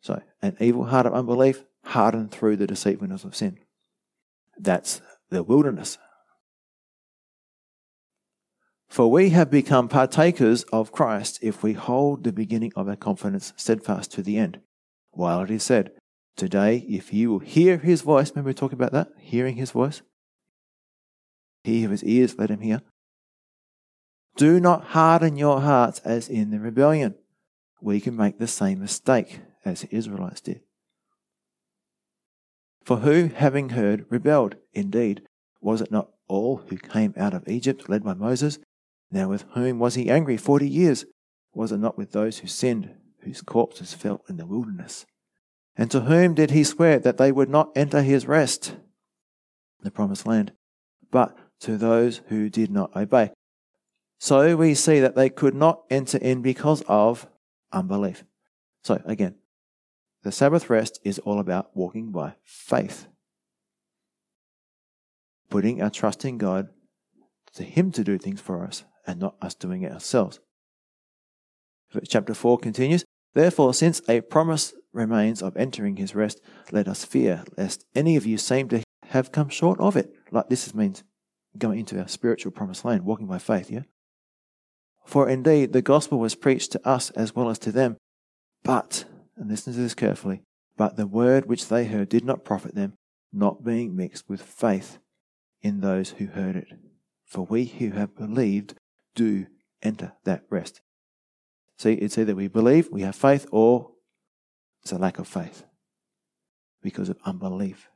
So, 0.02 0.22
an 0.42 0.56
evil 0.60 0.86
heart 0.86 1.06
of 1.06 1.14
unbelief 1.14 1.64
hardened 1.84 2.32
through 2.32 2.58
the 2.58 2.68
deceitfulness 2.68 3.24
of 3.24 3.36
sin. 3.36 3.60
That's 4.58 5.02
the 5.30 5.44
wilderness. 5.44 5.98
For 8.90 9.12
we 9.12 9.30
have 9.32 9.52
become 9.52 9.90
partakers 9.90 10.64
of 10.72 10.92
Christ 10.92 11.40
if 11.42 11.64
we 11.64 11.74
hold 11.74 12.24
the 12.24 12.32
beginning 12.32 12.72
of 12.76 12.88
our 12.88 12.96
confidence 12.96 13.54
steadfast 13.56 14.12
to 14.14 14.22
the 14.22 14.38
end. 14.38 14.60
While 15.12 15.42
it 15.42 15.52
is 15.52 15.64
said, 15.64 15.92
Today, 16.36 16.86
if 16.90 17.14
you 17.14 17.32
will 17.32 17.40
hear 17.40 17.78
his 17.78 18.02
voice, 18.02 18.30
remember 18.32 18.50
we 18.50 18.54
talked 18.54 18.74
about 18.74 18.92
that? 18.92 19.10
Hearing 19.18 19.56
his 19.56 19.72
voice? 19.72 20.02
He 21.64 21.84
who 21.84 21.92
has 21.92 22.04
ears, 22.04 22.38
let 22.38 22.50
him 22.50 22.60
hear. 22.60 22.82
Do 24.36 24.60
not 24.60 24.88
harden 24.88 25.38
your 25.38 25.62
hearts 25.62 26.00
as 26.04 26.28
in 26.28 26.52
the 26.52 26.60
rebellion. 26.60 27.16
We 27.82 28.02
can 28.02 28.18
make 28.18 28.38
the 28.38 28.48
same 28.48 28.80
mistake 28.80 29.40
as 29.64 29.82
the 29.82 29.96
Israelites 29.96 30.42
did. 30.42 30.62
For 32.84 32.98
who, 32.98 33.30
having 33.34 33.70
heard, 33.70 34.06
rebelled? 34.10 34.56
Indeed, 34.74 35.22
was 35.62 35.82
it 35.82 35.92
not 35.92 36.10
all 36.28 36.58
who 36.68 36.78
came 36.78 37.14
out 37.18 37.34
of 37.34 37.48
Egypt 37.48 37.90
led 37.90 38.04
by 38.04 38.14
Moses? 38.14 38.60
Now 39.16 39.30
with 39.30 39.46
whom 39.54 39.80
was 39.80 39.96
he 39.96 40.10
angry 40.10 40.36
forty 40.36 40.68
years? 40.68 41.06
Was 41.54 41.72
it 41.72 41.78
not 41.78 41.98
with 41.98 42.12
those 42.12 42.40
who 42.40 42.48
sinned, 42.48 42.94
whose 43.22 43.42
corpses 43.42 43.94
fell 43.94 44.26
in 44.28 44.36
the 44.36 44.46
wilderness? 44.46 45.06
And 45.78 45.90
to 45.92 46.02
whom 46.02 46.34
did 46.34 46.52
he 46.52 46.66
swear 46.66 47.00
that 47.00 47.16
they 47.16 47.32
would 47.32 47.48
not 47.48 47.72
enter 47.78 48.02
his 48.02 48.28
rest, 48.28 48.76
the 49.80 49.90
promised 49.90 50.28
land, 50.28 50.52
but 51.12 51.34
to 51.62 51.78
those 51.78 52.24
who 52.28 52.50
did 52.50 52.70
not 52.70 52.94
obey? 52.94 53.32
So 54.20 54.58
we 54.58 54.74
see 54.74 55.00
that 55.00 55.16
they 55.16 55.30
could 55.30 55.56
not 55.56 55.84
enter 55.90 56.18
in 56.18 56.42
because 56.42 56.84
of 56.86 57.26
unbelief. 57.72 58.26
So 58.84 59.02
again, 59.06 59.36
the 60.24 60.34
Sabbath 60.34 60.70
rest 60.70 61.00
is 61.06 61.20
all 61.20 61.40
about 61.40 61.74
walking 61.74 62.12
by 62.12 62.36
faith, 62.44 63.08
putting 65.50 65.82
our 65.82 65.90
trust 65.90 66.26
in 66.26 66.38
God 66.38 66.68
to 67.54 67.64
Him 67.64 67.94
to 67.94 68.04
do 68.04 68.18
things 68.18 68.42
for 68.42 68.66
us 68.66 68.84
and 69.08 69.20
not 69.20 69.36
us 69.42 69.56
doing 69.56 69.84
it 69.84 69.92
ourselves. 69.92 70.40
Chapter 72.08 72.34
4 72.34 72.58
continues 72.58 73.06
Therefore, 73.34 73.74
since 73.74 74.02
a 74.08 74.22
promise 74.22 74.74
remains 74.94 75.42
of 75.42 75.58
entering 75.58 75.98
his 75.98 76.16
rest, 76.16 76.40
let 76.72 76.88
us 76.88 77.04
fear 77.04 77.44
lest 77.58 77.86
any 77.94 78.16
of 78.16 78.26
you 78.26 78.38
seem 78.38 78.70
to 78.70 78.82
have 79.10 79.32
come 79.32 79.50
short 79.50 79.80
of 79.80 79.98
it. 79.98 80.14
Like 80.32 80.48
this 80.50 80.74
means 80.74 81.04
going 81.58 81.80
into 81.80 82.00
our 82.00 82.08
spiritual 82.08 82.52
promised 82.52 82.86
land, 82.86 83.04
walking 83.04 83.28
by 83.28 83.40
faith, 83.40 83.70
yeah? 83.70 83.82
For 85.06 85.30
indeed 85.30 85.74
the 85.74 85.82
gospel 85.82 86.18
was 86.18 86.34
preached 86.34 86.72
to 86.72 86.88
us 86.88 87.12
as 87.12 87.36
well 87.36 87.50
as 87.50 87.60
to 87.60 87.72
them. 87.72 87.98
But, 88.64 89.06
and 89.36 89.50
listen 89.50 89.74
to 89.74 89.80
this 89.80 89.94
carefully, 89.94 90.42
but 90.78 90.96
the 90.96 91.08
word 91.08 91.46
which 91.46 91.68
they 91.68 91.86
heard 91.86 92.10
did 92.10 92.26
not 92.26 92.46
profit 92.46 92.74
them, 92.74 92.94
not 93.32 93.64
being 93.64 93.96
mixed 93.96 94.28
with 94.28 94.42
faith 94.42 94.98
in 95.62 95.82
those 95.82 96.12
who 96.12 96.28
heard 96.28 96.56
it. 96.56 96.68
For 97.26 97.46
we 97.46 97.66
who 97.66 97.92
have 97.92 98.16
believed 98.16 98.76
do 99.16 99.48
enter 99.82 100.14
that 100.24 100.44
rest. 100.50 100.82
See, 101.78 101.94
it's 101.94 102.18
either 102.18 102.36
we 102.36 102.48
believe, 102.48 102.90
we 102.92 103.02
have 103.02 103.16
faith, 103.16 103.48
or 103.52 103.92
it's 104.82 104.92
a 104.92 104.98
lack 104.98 105.20
of 105.20 105.28
faith 105.28 105.64
because 106.82 107.10
of 107.10 107.18
unbelief. 107.26 107.90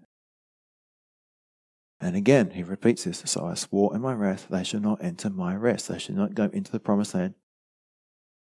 And 2.01 2.15
again, 2.15 2.51
he 2.51 2.63
repeats 2.63 3.03
this 3.03 3.21
So 3.25 3.45
I 3.45 3.53
swore 3.53 3.93
in 3.93 4.01
my 4.01 4.13
wrath, 4.13 4.47
they 4.49 4.63
shall 4.63 4.79
not 4.79 5.03
enter 5.03 5.29
my 5.29 5.55
rest, 5.55 5.87
they 5.87 5.99
shall 5.99 6.15
not 6.15 6.33
go 6.33 6.49
into 6.53 6.71
the 6.71 6.79
promised 6.79 7.13
land. 7.13 7.35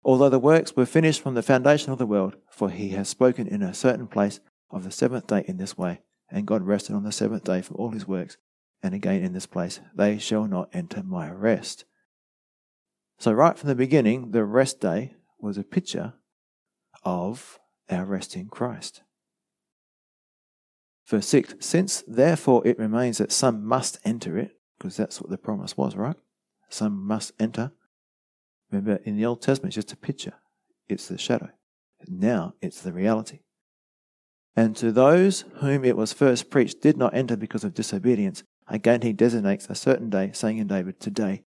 Although 0.04 0.28
the 0.28 0.38
works 0.38 0.76
were 0.76 0.86
finished 0.86 1.20
from 1.20 1.34
the 1.34 1.42
foundation 1.42 1.92
of 1.92 1.98
the 1.98 2.06
world, 2.06 2.36
for 2.50 2.70
he 2.70 2.90
has 2.90 3.08
spoken 3.08 3.46
in 3.46 3.62
a 3.62 3.74
certain 3.74 4.06
place 4.06 4.40
of 4.70 4.84
the 4.84 4.90
seventh 4.90 5.26
day 5.26 5.44
in 5.46 5.56
this 5.56 5.76
way, 5.76 6.00
and 6.30 6.46
God 6.46 6.62
rested 6.62 6.94
on 6.94 7.02
the 7.02 7.12
seventh 7.12 7.44
day 7.44 7.62
from 7.62 7.76
all 7.76 7.90
his 7.90 8.06
works, 8.06 8.36
and 8.82 8.94
again 8.94 9.22
in 9.22 9.32
this 9.32 9.46
place, 9.46 9.80
they 9.94 10.18
shall 10.18 10.46
not 10.46 10.68
enter 10.72 11.02
my 11.02 11.30
rest. 11.30 11.84
So, 13.18 13.32
right 13.32 13.58
from 13.58 13.68
the 13.68 13.74
beginning, 13.74 14.30
the 14.30 14.44
rest 14.44 14.80
day 14.80 15.14
was 15.40 15.58
a 15.58 15.64
picture 15.64 16.14
of 17.04 17.58
our 17.90 18.04
rest 18.04 18.36
in 18.36 18.48
Christ. 18.48 19.02
Verse 21.06 21.26
6 21.26 21.54
Since 21.60 22.04
therefore 22.06 22.66
it 22.66 22.78
remains 22.78 23.18
that 23.18 23.32
some 23.32 23.64
must 23.64 23.98
enter 24.04 24.38
it, 24.38 24.52
because 24.78 24.96
that's 24.96 25.20
what 25.20 25.30
the 25.30 25.38
promise 25.38 25.76
was, 25.76 25.96
right? 25.96 26.16
Some 26.68 27.06
must 27.06 27.32
enter. 27.40 27.72
Remember, 28.70 29.00
in 29.04 29.16
the 29.16 29.24
Old 29.24 29.42
Testament, 29.42 29.70
it's 29.70 29.86
just 29.86 29.92
a 29.92 29.96
picture, 29.96 30.34
it's 30.88 31.08
the 31.08 31.18
shadow. 31.18 31.48
Now 32.06 32.54
it's 32.60 32.80
the 32.82 32.92
reality. 32.92 33.40
And 34.54 34.76
to 34.76 34.92
those 34.92 35.44
whom 35.56 35.84
it 35.84 35.96
was 35.96 36.12
first 36.12 36.50
preached 36.50 36.82
did 36.82 36.96
not 36.96 37.14
enter 37.14 37.36
because 37.36 37.64
of 37.64 37.74
disobedience. 37.74 38.42
Again, 38.66 39.02
he 39.02 39.12
designates 39.12 39.66
a 39.68 39.74
certain 39.74 40.10
day, 40.10 40.30
saying 40.34 40.58
in 40.58 40.66
David, 40.66 41.00
Today, 41.00 41.44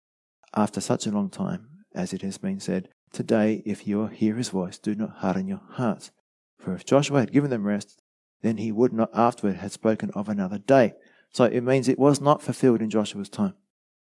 after 0.54 0.80
such 0.80 1.06
a 1.06 1.10
long 1.10 1.30
time, 1.30 1.68
as 1.94 2.12
it 2.12 2.22
has 2.22 2.38
been 2.38 2.60
said, 2.60 2.88
Today, 3.12 3.62
if 3.64 3.86
you 3.86 4.06
hear 4.06 4.34
his 4.36 4.50
voice, 4.50 4.78
do 4.78 4.94
not 4.94 5.18
harden 5.18 5.48
your 5.48 5.62
hearts. 5.70 6.10
For 6.58 6.74
if 6.74 6.84
Joshua 6.84 7.20
had 7.20 7.32
given 7.32 7.50
them 7.50 7.66
rest, 7.66 8.02
then 8.42 8.58
he 8.58 8.70
would 8.70 8.92
not 8.92 9.10
afterward 9.14 9.56
have 9.56 9.72
spoken 9.72 10.10
of 10.14 10.28
another 10.28 10.58
day. 10.58 10.92
So 11.30 11.44
it 11.44 11.62
means 11.62 11.88
it 11.88 11.98
was 11.98 12.20
not 12.20 12.42
fulfilled 12.42 12.82
in 12.82 12.90
Joshua's 12.90 13.28
time, 13.28 13.54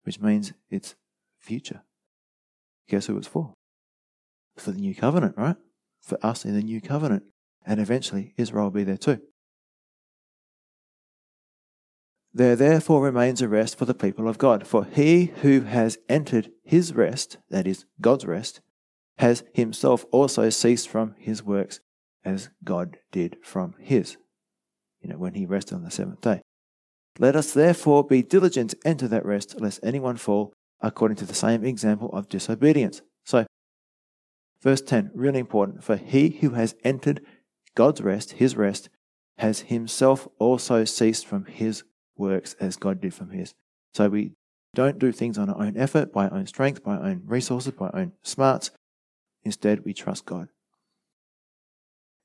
which 0.03 0.19
means 0.19 0.53
it's 0.69 0.95
future. 1.39 1.83
Guess 2.87 3.07
who 3.07 3.17
it's 3.17 3.27
for? 3.27 3.53
For 4.57 4.71
the 4.71 4.79
new 4.79 4.95
covenant, 4.95 5.35
right? 5.37 5.55
For 6.01 6.17
us 6.25 6.45
in 6.45 6.53
the 6.53 6.63
new 6.63 6.81
covenant. 6.81 7.23
And 7.65 7.79
eventually 7.79 8.33
Israel 8.37 8.65
will 8.65 8.71
be 8.71 8.83
there 8.83 8.97
too. 8.97 9.21
There 12.33 12.55
therefore 12.55 13.01
remains 13.01 13.41
a 13.41 13.47
rest 13.47 13.77
for 13.77 13.85
the 13.85 13.93
people 13.93 14.27
of 14.27 14.37
God. 14.37 14.67
For 14.67 14.85
he 14.85 15.31
who 15.41 15.61
has 15.61 15.97
entered 16.07 16.51
his 16.63 16.93
rest, 16.93 17.37
that 17.49 17.65
is, 17.65 17.85
God's 17.99 18.25
rest, 18.25 18.61
has 19.17 19.43
himself 19.53 20.05
also 20.11 20.49
ceased 20.49 20.87
from 20.87 21.15
his 21.17 21.43
works 21.43 21.79
as 22.23 22.49
God 22.63 22.97
did 23.11 23.37
from 23.41 23.75
his. 23.79 24.17
You 25.01 25.09
know, 25.09 25.17
when 25.17 25.33
he 25.33 25.45
rested 25.45 25.75
on 25.75 25.83
the 25.83 25.91
seventh 25.91 26.21
day. 26.21 26.41
Let 27.17 27.35
us 27.35 27.53
therefore 27.53 28.05
be 28.05 28.21
diligent 28.21 28.71
to 28.71 28.77
enter 28.85 29.07
that 29.07 29.25
rest, 29.25 29.59
lest 29.59 29.79
anyone 29.83 30.17
fall 30.17 30.53
according 30.81 31.17
to 31.17 31.25
the 31.25 31.33
same 31.33 31.65
example 31.65 32.09
of 32.13 32.29
disobedience. 32.29 33.01
So, 33.25 33.45
verse 34.61 34.81
10, 34.81 35.11
really 35.13 35.39
important. 35.39 35.83
For 35.83 35.97
he 35.97 36.29
who 36.29 36.51
has 36.51 36.75
entered 36.83 37.21
God's 37.75 38.01
rest, 38.01 38.33
his 38.33 38.55
rest, 38.55 38.89
has 39.37 39.61
himself 39.61 40.27
also 40.37 40.85
ceased 40.85 41.25
from 41.25 41.45
his 41.45 41.83
works 42.19 42.55
as 42.59 42.75
God 42.75 43.01
did 43.01 43.13
from 43.13 43.31
his. 43.31 43.55
So 43.93 44.09
we 44.09 44.33
don't 44.75 44.99
do 44.99 45.11
things 45.11 45.37
on 45.37 45.49
our 45.49 45.59
own 45.59 45.77
effort, 45.77 46.13
by 46.13 46.27
our 46.27 46.37
own 46.37 46.45
strength, 46.45 46.83
by 46.83 46.95
our 46.95 47.05
own 47.05 47.23
resources, 47.25 47.73
by 47.73 47.87
our 47.87 47.99
own 47.99 48.11
smarts. 48.21 48.71
Instead, 49.43 49.85
we 49.85 49.93
trust 49.93 50.25
God. 50.25 50.49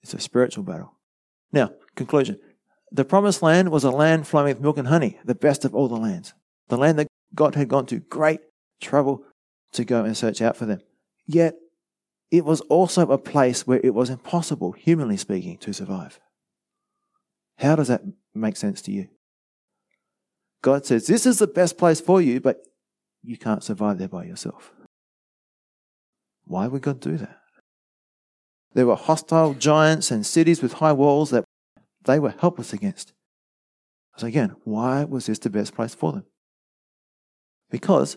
It's 0.03 0.13
a 0.13 0.21
spiritual 0.21 0.65
battle. 0.65 0.95
Now, 1.53 1.71
conclusion. 1.95 2.39
the 2.93 3.05
promised 3.05 3.43
land 3.43 3.71
was 3.71 3.85
a 3.85 3.91
land 3.91 4.27
flowing 4.27 4.55
with 4.55 4.61
milk 4.61 4.77
and 4.77 4.89
honey, 4.89 5.19
the 5.25 5.35
best 5.35 5.65
of 5.65 5.75
all 5.75 5.89
the 5.89 5.97
lands. 5.97 6.35
The 6.69 6.77
land 6.77 6.99
that 6.99 7.07
God 7.35 7.55
had 7.55 7.69
gone 7.69 7.87
to 7.87 8.01
great 8.01 8.41
trouble 8.81 9.25
to 9.73 9.85
go 9.85 10.05
and 10.05 10.17
search 10.17 10.43
out 10.43 10.57
for 10.57 10.67
them. 10.67 10.81
Yet, 11.27 11.55
it 12.31 12.45
was 12.45 12.61
also 12.63 13.11
a 13.11 13.19
place 13.19 13.67
where 13.67 13.81
it 13.83 13.95
was 13.95 14.11
impossible, 14.11 14.73
humanly 14.73 15.17
speaking, 15.17 15.57
to 15.59 15.73
survive. 15.73 16.21
How 17.59 17.77
does 17.77 17.89
that 17.89 18.03
make 18.35 18.57
sense 18.57 18.83
to 18.83 18.93
you? 18.93 19.09
God 20.65 20.87
says, 20.87 21.07
This 21.07 21.27
is 21.27 21.39
the 21.39 21.47
best 21.47 21.77
place 21.77 22.01
for 22.01 22.23
you, 22.23 22.41
but 22.41 22.67
you 23.23 23.37
can't 23.37 23.63
survive 23.63 23.99
there 23.99 24.09
by 24.09 24.25
yourself. 24.25 24.73
Why 26.47 26.69
would 26.69 26.81
God 26.81 27.01
do 27.01 27.19
that? 27.19 27.39
There 28.73 28.87
were 28.87 28.97
hostile 28.97 29.53
giants 29.53 30.11
and 30.11 30.25
cities 30.25 30.63
with 30.63 30.75
high 30.75 30.93
walls 30.93 31.29
that 31.31 31.45
they 32.07 32.19
were 32.19 32.35
helpless 32.39 32.73
against. 32.73 33.13
So, 34.17 34.27
again, 34.27 34.57
why 34.65 35.05
was 35.05 35.27
this 35.27 35.39
the 35.39 35.51
best 35.51 35.75
place 35.75 35.95
for 35.95 36.13
them? 36.13 36.25
Because 37.71 38.17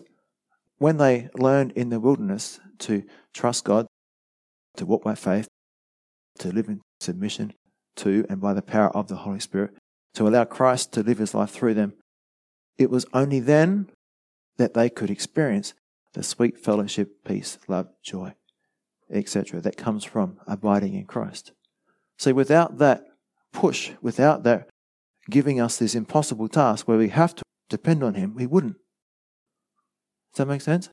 when 0.78 0.96
they 0.96 1.28
learned 1.34 1.72
in 1.72 1.90
the 1.90 2.00
wilderness 2.00 2.60
to 2.78 3.02
trust 3.34 3.64
God, 3.64 3.86
to 4.78 4.86
walk 4.86 5.04
by 5.04 5.14
faith, 5.14 5.48
to 6.38 6.48
live 6.48 6.68
in 6.68 6.80
submission 6.98 7.52
to 7.96 8.24
and 8.30 8.40
by 8.40 8.54
the 8.54 8.62
power 8.62 8.88
of 8.96 9.08
the 9.08 9.16
Holy 9.16 9.40
Spirit, 9.40 9.72
to 10.14 10.26
allow 10.26 10.46
Christ 10.46 10.94
to 10.94 11.02
live 11.02 11.18
his 11.18 11.34
life 11.34 11.50
through 11.50 11.74
them, 11.74 11.92
it 12.78 12.90
was 12.90 13.04
only 13.12 13.40
then 13.40 13.90
that 14.56 14.74
they 14.74 14.88
could 14.88 15.10
experience 15.10 15.74
the 16.14 16.22
sweet 16.22 16.58
fellowship, 16.58 17.24
peace, 17.24 17.58
love, 17.68 17.88
joy, 18.02 18.34
etc., 19.10 19.60
that 19.60 19.76
comes 19.76 20.04
from 20.04 20.38
abiding 20.46 20.94
in 20.94 21.04
Christ. 21.04 21.52
See, 22.18 22.32
without 22.32 22.78
that 22.78 23.04
push, 23.52 23.92
without 24.00 24.42
that 24.44 24.68
giving 25.30 25.60
us 25.60 25.76
this 25.76 25.94
impossible 25.94 26.48
task 26.48 26.88
where 26.88 26.98
we 26.98 27.10
have 27.10 27.34
to 27.34 27.42
depend 27.68 28.02
on 28.02 28.14
Him, 28.14 28.34
we 28.34 28.46
wouldn't. 28.46 28.76
Does 30.32 30.38
that 30.38 30.46
make 30.46 30.62
sense? 30.62 30.88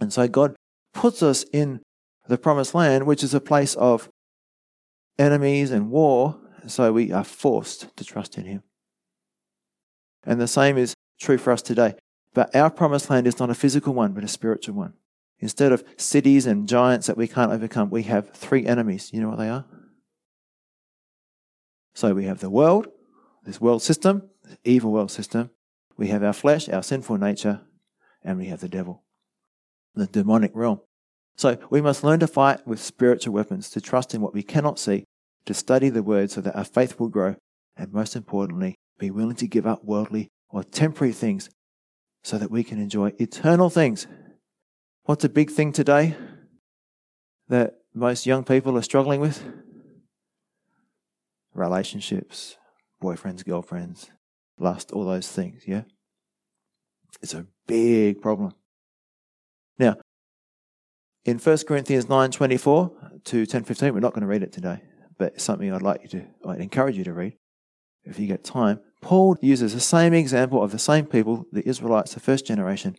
And 0.00 0.12
so 0.12 0.26
God 0.26 0.56
puts 0.94 1.22
us 1.22 1.44
in 1.52 1.80
the 2.28 2.38
promised 2.38 2.74
land, 2.74 3.06
which 3.06 3.22
is 3.22 3.34
a 3.34 3.40
place 3.40 3.74
of 3.74 4.08
enemies 5.18 5.70
and 5.70 5.90
war, 5.90 6.38
so 6.66 6.92
we 6.92 7.12
are 7.12 7.24
forced 7.24 7.94
to 7.96 8.04
trust 8.04 8.38
in 8.38 8.44
Him. 8.44 8.62
And 10.24 10.40
the 10.40 10.48
same 10.48 10.76
is 10.76 10.94
true 11.20 11.38
for 11.38 11.52
us 11.52 11.62
today. 11.62 11.94
But 12.34 12.54
our 12.54 12.70
promised 12.70 13.10
land 13.10 13.26
is 13.26 13.38
not 13.38 13.50
a 13.50 13.54
physical 13.54 13.94
one, 13.94 14.12
but 14.12 14.24
a 14.24 14.28
spiritual 14.28 14.74
one. 14.74 14.94
Instead 15.40 15.72
of 15.72 15.84
cities 15.96 16.46
and 16.46 16.68
giants 16.68 17.06
that 17.06 17.16
we 17.16 17.26
can't 17.26 17.52
overcome, 17.52 17.90
we 17.90 18.02
have 18.04 18.30
three 18.30 18.66
enemies. 18.66 19.10
You 19.12 19.20
know 19.20 19.30
what 19.30 19.38
they 19.38 19.48
are? 19.48 19.64
So 21.94 22.14
we 22.14 22.26
have 22.26 22.40
the 22.40 22.50
world, 22.50 22.88
this 23.44 23.60
world 23.60 23.82
system, 23.82 24.28
this 24.44 24.58
evil 24.64 24.92
world 24.92 25.10
system. 25.10 25.50
We 25.96 26.08
have 26.08 26.22
our 26.22 26.32
flesh, 26.32 26.68
our 26.68 26.82
sinful 26.82 27.18
nature, 27.18 27.62
and 28.22 28.38
we 28.38 28.46
have 28.46 28.60
the 28.60 28.68
devil, 28.68 29.02
the 29.94 30.06
demonic 30.06 30.52
realm. 30.54 30.80
So 31.36 31.58
we 31.70 31.80
must 31.80 32.04
learn 32.04 32.20
to 32.20 32.26
fight 32.26 32.66
with 32.66 32.80
spiritual 32.80 33.32
weapons, 33.32 33.70
to 33.70 33.80
trust 33.80 34.14
in 34.14 34.20
what 34.20 34.34
we 34.34 34.42
cannot 34.42 34.78
see, 34.78 35.04
to 35.46 35.54
study 35.54 35.88
the 35.88 36.02
word 36.02 36.30
so 36.30 36.42
that 36.42 36.56
our 36.56 36.64
faith 36.64 37.00
will 37.00 37.08
grow, 37.08 37.36
and 37.76 37.92
most 37.92 38.14
importantly, 38.14 38.76
be 39.00 39.10
willing 39.10 39.36
to 39.36 39.48
give 39.48 39.66
up 39.66 39.84
worldly 39.84 40.28
or 40.50 40.62
temporary 40.62 41.12
things 41.12 41.50
so 42.22 42.38
that 42.38 42.50
we 42.50 42.62
can 42.62 42.78
enjoy 42.78 43.12
eternal 43.18 43.70
things. 43.70 44.06
What's 45.04 45.24
a 45.24 45.28
big 45.28 45.50
thing 45.50 45.72
today 45.72 46.14
that 47.48 47.78
most 47.94 48.26
young 48.26 48.44
people 48.44 48.76
are 48.78 48.82
struggling 48.82 49.20
with? 49.20 49.42
Relationships, 51.54 52.56
boyfriends, 53.02 53.44
girlfriends, 53.44 54.10
lust, 54.58 54.92
all 54.92 55.04
those 55.04 55.28
things, 55.28 55.62
yeah? 55.66 55.82
It's 57.22 57.34
a 57.34 57.46
big 57.66 58.20
problem. 58.20 58.52
Now, 59.78 59.96
in 61.24 61.38
1 61.38 61.66
Corinthians 61.66 62.06
9:24 62.06 63.24
to 63.24 63.46
10:15, 63.46 63.94
we're 63.94 64.00
not 64.00 64.12
going 64.12 64.22
to 64.22 64.26
read 64.26 64.42
it 64.42 64.52
today, 64.52 64.82
but 65.18 65.40
something 65.40 65.72
I'd 65.72 65.82
like 65.82 66.02
you 66.02 66.08
to 66.10 66.26
I'd 66.46 66.60
encourage 66.60 66.96
you 66.96 67.04
to 67.04 67.12
read 67.12 67.36
if 68.04 68.18
you 68.18 68.26
get 68.26 68.44
time. 68.44 68.80
Paul 69.00 69.36
uses 69.40 69.72
the 69.72 69.80
same 69.80 70.12
example 70.12 70.62
of 70.62 70.72
the 70.72 70.78
same 70.78 71.06
people, 71.06 71.46
the 71.52 71.66
Israelites, 71.66 72.14
the 72.14 72.20
first 72.20 72.46
generation, 72.46 72.96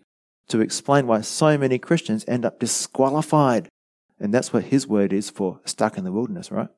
to 0.47 0.59
explain 0.59 1.07
why 1.07 1.21
so 1.21 1.57
many 1.57 1.77
Christians 1.77 2.25
end 2.27 2.45
up 2.45 2.59
disqualified. 2.59 3.69
And 4.19 4.33
that's 4.33 4.51
what 4.51 4.65
his 4.65 4.87
word 4.87 5.13
is 5.13 5.29
for 5.29 5.59
stuck 5.65 5.97
in 5.97 6.03
the 6.03 6.11
wilderness, 6.11 6.51
right? 6.51 6.69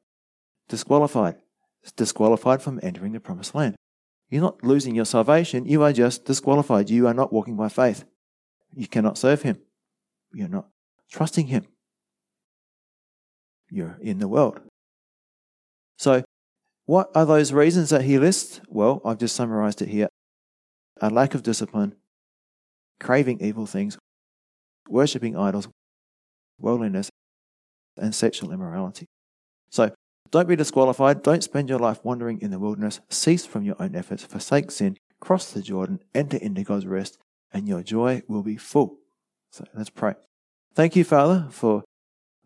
Disqualified. 0.70 1.36
Disqualified 1.96 2.62
from 2.62 2.80
entering 2.84 3.14
the 3.14 3.20
promised 3.20 3.56
land. 3.56 3.76
You're 4.30 4.42
not 4.42 4.64
losing 4.64 4.96
your 4.96 5.06
salvation, 5.06 5.66
you 5.66 5.84
are 5.84 5.94
just 5.94 6.26
disqualified. 6.26 6.90
You 6.90 7.08
are 7.08 7.14
not 7.14 7.32
walking 7.32 7.56
by 7.56 7.70
faith. 7.70 8.06
You 8.74 8.88
cannot 8.88 9.18
serve 9.18 9.44
him. 9.44 9.60
You're 10.34 10.48
not 10.48 10.68
trusting 11.12 11.48
him. 11.48 11.66
You're 13.70 13.98
in 14.02 14.20
the 14.20 14.28
world. 14.28 14.62
So 15.98 16.24
what 16.86 17.10
are 17.16 17.26
those 17.26 17.54
reasons 17.54 17.90
that 17.90 18.04
he 18.04 18.20
lists? 18.20 18.60
Well, 18.68 19.02
I've 19.06 19.18
just 19.18 19.36
summarized 19.36 19.82
it 19.82 19.90
here 19.90 20.10
a 21.02 21.10
lack 21.10 21.34
of 21.34 21.44
discipline, 21.44 21.96
craving 23.00 23.42
evil 23.42 23.66
things, 23.66 23.98
worshipping 24.88 25.36
idols, 25.36 25.68
worldliness, 26.60 27.10
and 27.98 28.14
sexual 28.14 28.52
immorality. 28.52 29.06
So, 29.70 29.92
don't 30.32 30.48
be 30.48 30.56
disqualified. 30.56 31.22
Don't 31.22 31.44
spend 31.44 31.70
your 31.70 31.80
life 31.80 32.00
wandering 32.04 32.42
in 32.42 32.52
the 32.52 32.60
wilderness. 32.60 33.00
Cease 33.10 33.46
from 33.46 33.64
your 33.64 33.76
own 33.80 33.96
efforts. 33.96 34.24
Forsake 34.24 34.72
sin. 34.72 34.98
Cross 35.20 35.52
the 35.52 35.62
Jordan. 35.62 36.00
Enter 36.16 36.38
into 36.38 36.64
God's 36.64 36.86
rest, 36.86 37.18
and 37.52 37.68
your 37.68 37.84
joy 37.84 38.24
will 38.28 38.44
be 38.44 38.58
full. 38.58 38.98
So, 39.52 39.66
let's 39.74 39.90
pray. 39.90 40.16
Thank 40.74 40.96
you, 40.96 41.04
Father, 41.04 41.48
for 41.52 41.84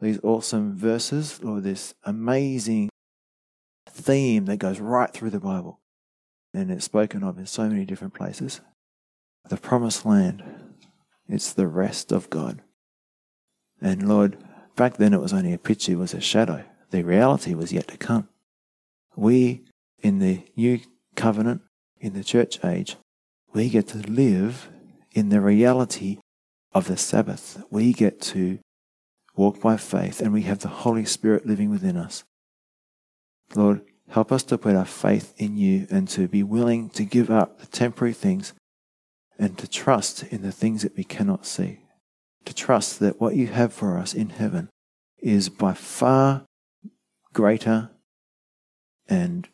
these 0.01 0.19
awesome 0.23 0.75
verses, 0.75 1.41
Lord, 1.43 1.63
this 1.63 1.93
amazing 2.03 2.89
theme 3.89 4.45
that 4.45 4.57
goes 4.57 4.79
right 4.79 5.11
through 5.11 5.31
the 5.31 5.39
Bible. 5.39 5.79
And 6.53 6.71
it's 6.71 6.85
spoken 6.85 7.23
of 7.23 7.37
in 7.37 7.45
so 7.45 7.67
many 7.67 7.85
different 7.85 8.13
places. 8.13 8.61
The 9.49 9.57
promised 9.57 10.05
land, 10.05 10.43
it's 11.27 11.53
the 11.53 11.67
rest 11.67 12.11
of 12.11 12.29
God. 12.29 12.61
And 13.81 14.07
Lord, 14.07 14.37
back 14.75 14.97
then 14.97 15.13
it 15.13 15.21
was 15.21 15.33
only 15.33 15.53
a 15.53 15.57
picture, 15.57 15.93
it 15.93 15.97
was 15.97 16.13
a 16.13 16.21
shadow. 16.21 16.63
The 16.89 17.03
reality 17.03 17.53
was 17.53 17.73
yet 17.73 17.87
to 17.89 17.97
come. 17.97 18.29
We, 19.15 19.63
in 19.99 20.19
the 20.19 20.43
new 20.55 20.79
covenant, 21.15 21.61
in 21.99 22.13
the 22.13 22.23
church 22.23 22.63
age, 22.63 22.95
we 23.53 23.69
get 23.69 23.87
to 23.89 23.97
live 23.97 24.69
in 25.11 25.29
the 25.29 25.41
reality 25.41 26.19
of 26.73 26.87
the 26.87 26.97
Sabbath. 26.97 27.63
We 27.69 27.93
get 27.93 28.21
to 28.21 28.59
walk 29.35 29.61
by 29.61 29.77
faith 29.77 30.21
and 30.21 30.33
we 30.33 30.43
have 30.43 30.59
the 30.59 30.67
Holy 30.67 31.05
Spirit 31.05 31.45
living 31.45 31.69
within 31.69 31.97
us. 31.97 32.23
Lord, 33.55 33.81
help 34.09 34.31
us 34.31 34.43
to 34.43 34.57
put 34.57 34.75
our 34.75 34.85
faith 34.85 35.33
in 35.37 35.57
you 35.57 35.87
and 35.89 36.07
to 36.09 36.27
be 36.27 36.43
willing 36.43 36.89
to 36.91 37.03
give 37.03 37.29
up 37.29 37.59
the 37.59 37.67
temporary 37.67 38.13
things 38.13 38.53
and 39.39 39.57
to 39.57 39.67
trust 39.67 40.23
in 40.23 40.41
the 40.41 40.51
things 40.51 40.81
that 40.81 40.97
we 40.97 41.03
cannot 41.03 41.45
see. 41.45 41.79
To 42.45 42.53
trust 42.53 42.99
that 42.99 43.19
what 43.19 43.35
you 43.35 43.47
have 43.47 43.73
for 43.73 43.97
us 43.97 44.13
in 44.13 44.29
heaven 44.29 44.69
is 45.19 45.49
by 45.49 45.73
far 45.73 46.45
greater 47.33 47.91
and 49.09 49.47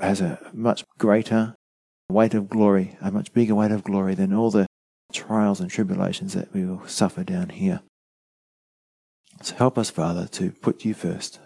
has 0.00 0.20
a 0.20 0.38
much 0.52 0.84
greater 0.98 1.54
weight 2.10 2.34
of 2.34 2.48
glory, 2.48 2.96
a 3.00 3.10
much 3.10 3.32
bigger 3.32 3.54
weight 3.54 3.70
of 3.70 3.84
glory 3.84 4.14
than 4.14 4.32
all 4.32 4.50
the 4.50 4.66
trials 5.12 5.60
and 5.60 5.70
tribulations 5.70 6.34
that 6.34 6.52
we 6.52 6.64
will 6.64 6.86
suffer 6.86 7.24
down 7.24 7.50
here. 7.50 7.80
So 9.42 9.54
help 9.54 9.78
us, 9.78 9.90
Father, 9.90 10.26
to 10.28 10.50
put 10.50 10.84
you 10.84 10.94
first 10.94 11.38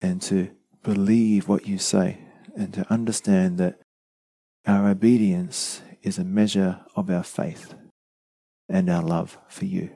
and 0.00 0.22
to 0.22 0.50
believe 0.82 1.48
what 1.48 1.66
you 1.66 1.78
say 1.78 2.18
and 2.56 2.72
to 2.74 2.90
understand 2.92 3.58
that 3.58 3.78
our 4.66 4.88
obedience 4.88 5.82
is 6.02 6.18
a 6.18 6.24
measure 6.24 6.80
of 6.94 7.10
our 7.10 7.22
faith 7.22 7.74
and 8.68 8.88
our 8.90 9.02
love 9.02 9.38
for 9.48 9.64
you. 9.64 9.90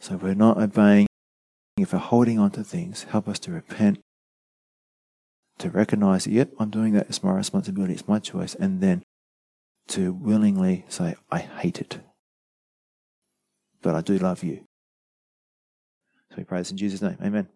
So 0.00 0.16
we're 0.16 0.34
not 0.34 0.58
obeying, 0.58 1.06
if 1.78 1.92
we're 1.92 1.98
holding 1.98 2.38
on 2.38 2.50
to 2.52 2.64
things, 2.64 3.04
help 3.04 3.28
us 3.28 3.38
to 3.40 3.52
repent, 3.52 4.00
to 5.58 5.70
recognize 5.70 6.24
that, 6.24 6.32
yep, 6.32 6.50
I'm 6.58 6.70
doing 6.70 6.92
that, 6.94 7.08
it's 7.08 7.22
my 7.22 7.32
responsibility, 7.32 7.94
it's 7.94 8.08
my 8.08 8.18
choice, 8.18 8.54
and 8.54 8.80
then 8.80 9.02
to 9.88 10.12
willingly 10.12 10.84
say, 10.88 11.14
I 11.30 11.38
hate 11.38 11.80
it. 11.80 12.00
But 13.82 13.94
I 13.94 14.00
do 14.00 14.18
love 14.18 14.42
you. 14.42 14.64
So 16.30 16.36
we 16.38 16.44
pray 16.44 16.58
this 16.58 16.70
in 16.70 16.76
Jesus' 16.76 17.02
name. 17.02 17.18
Amen. 17.22 17.48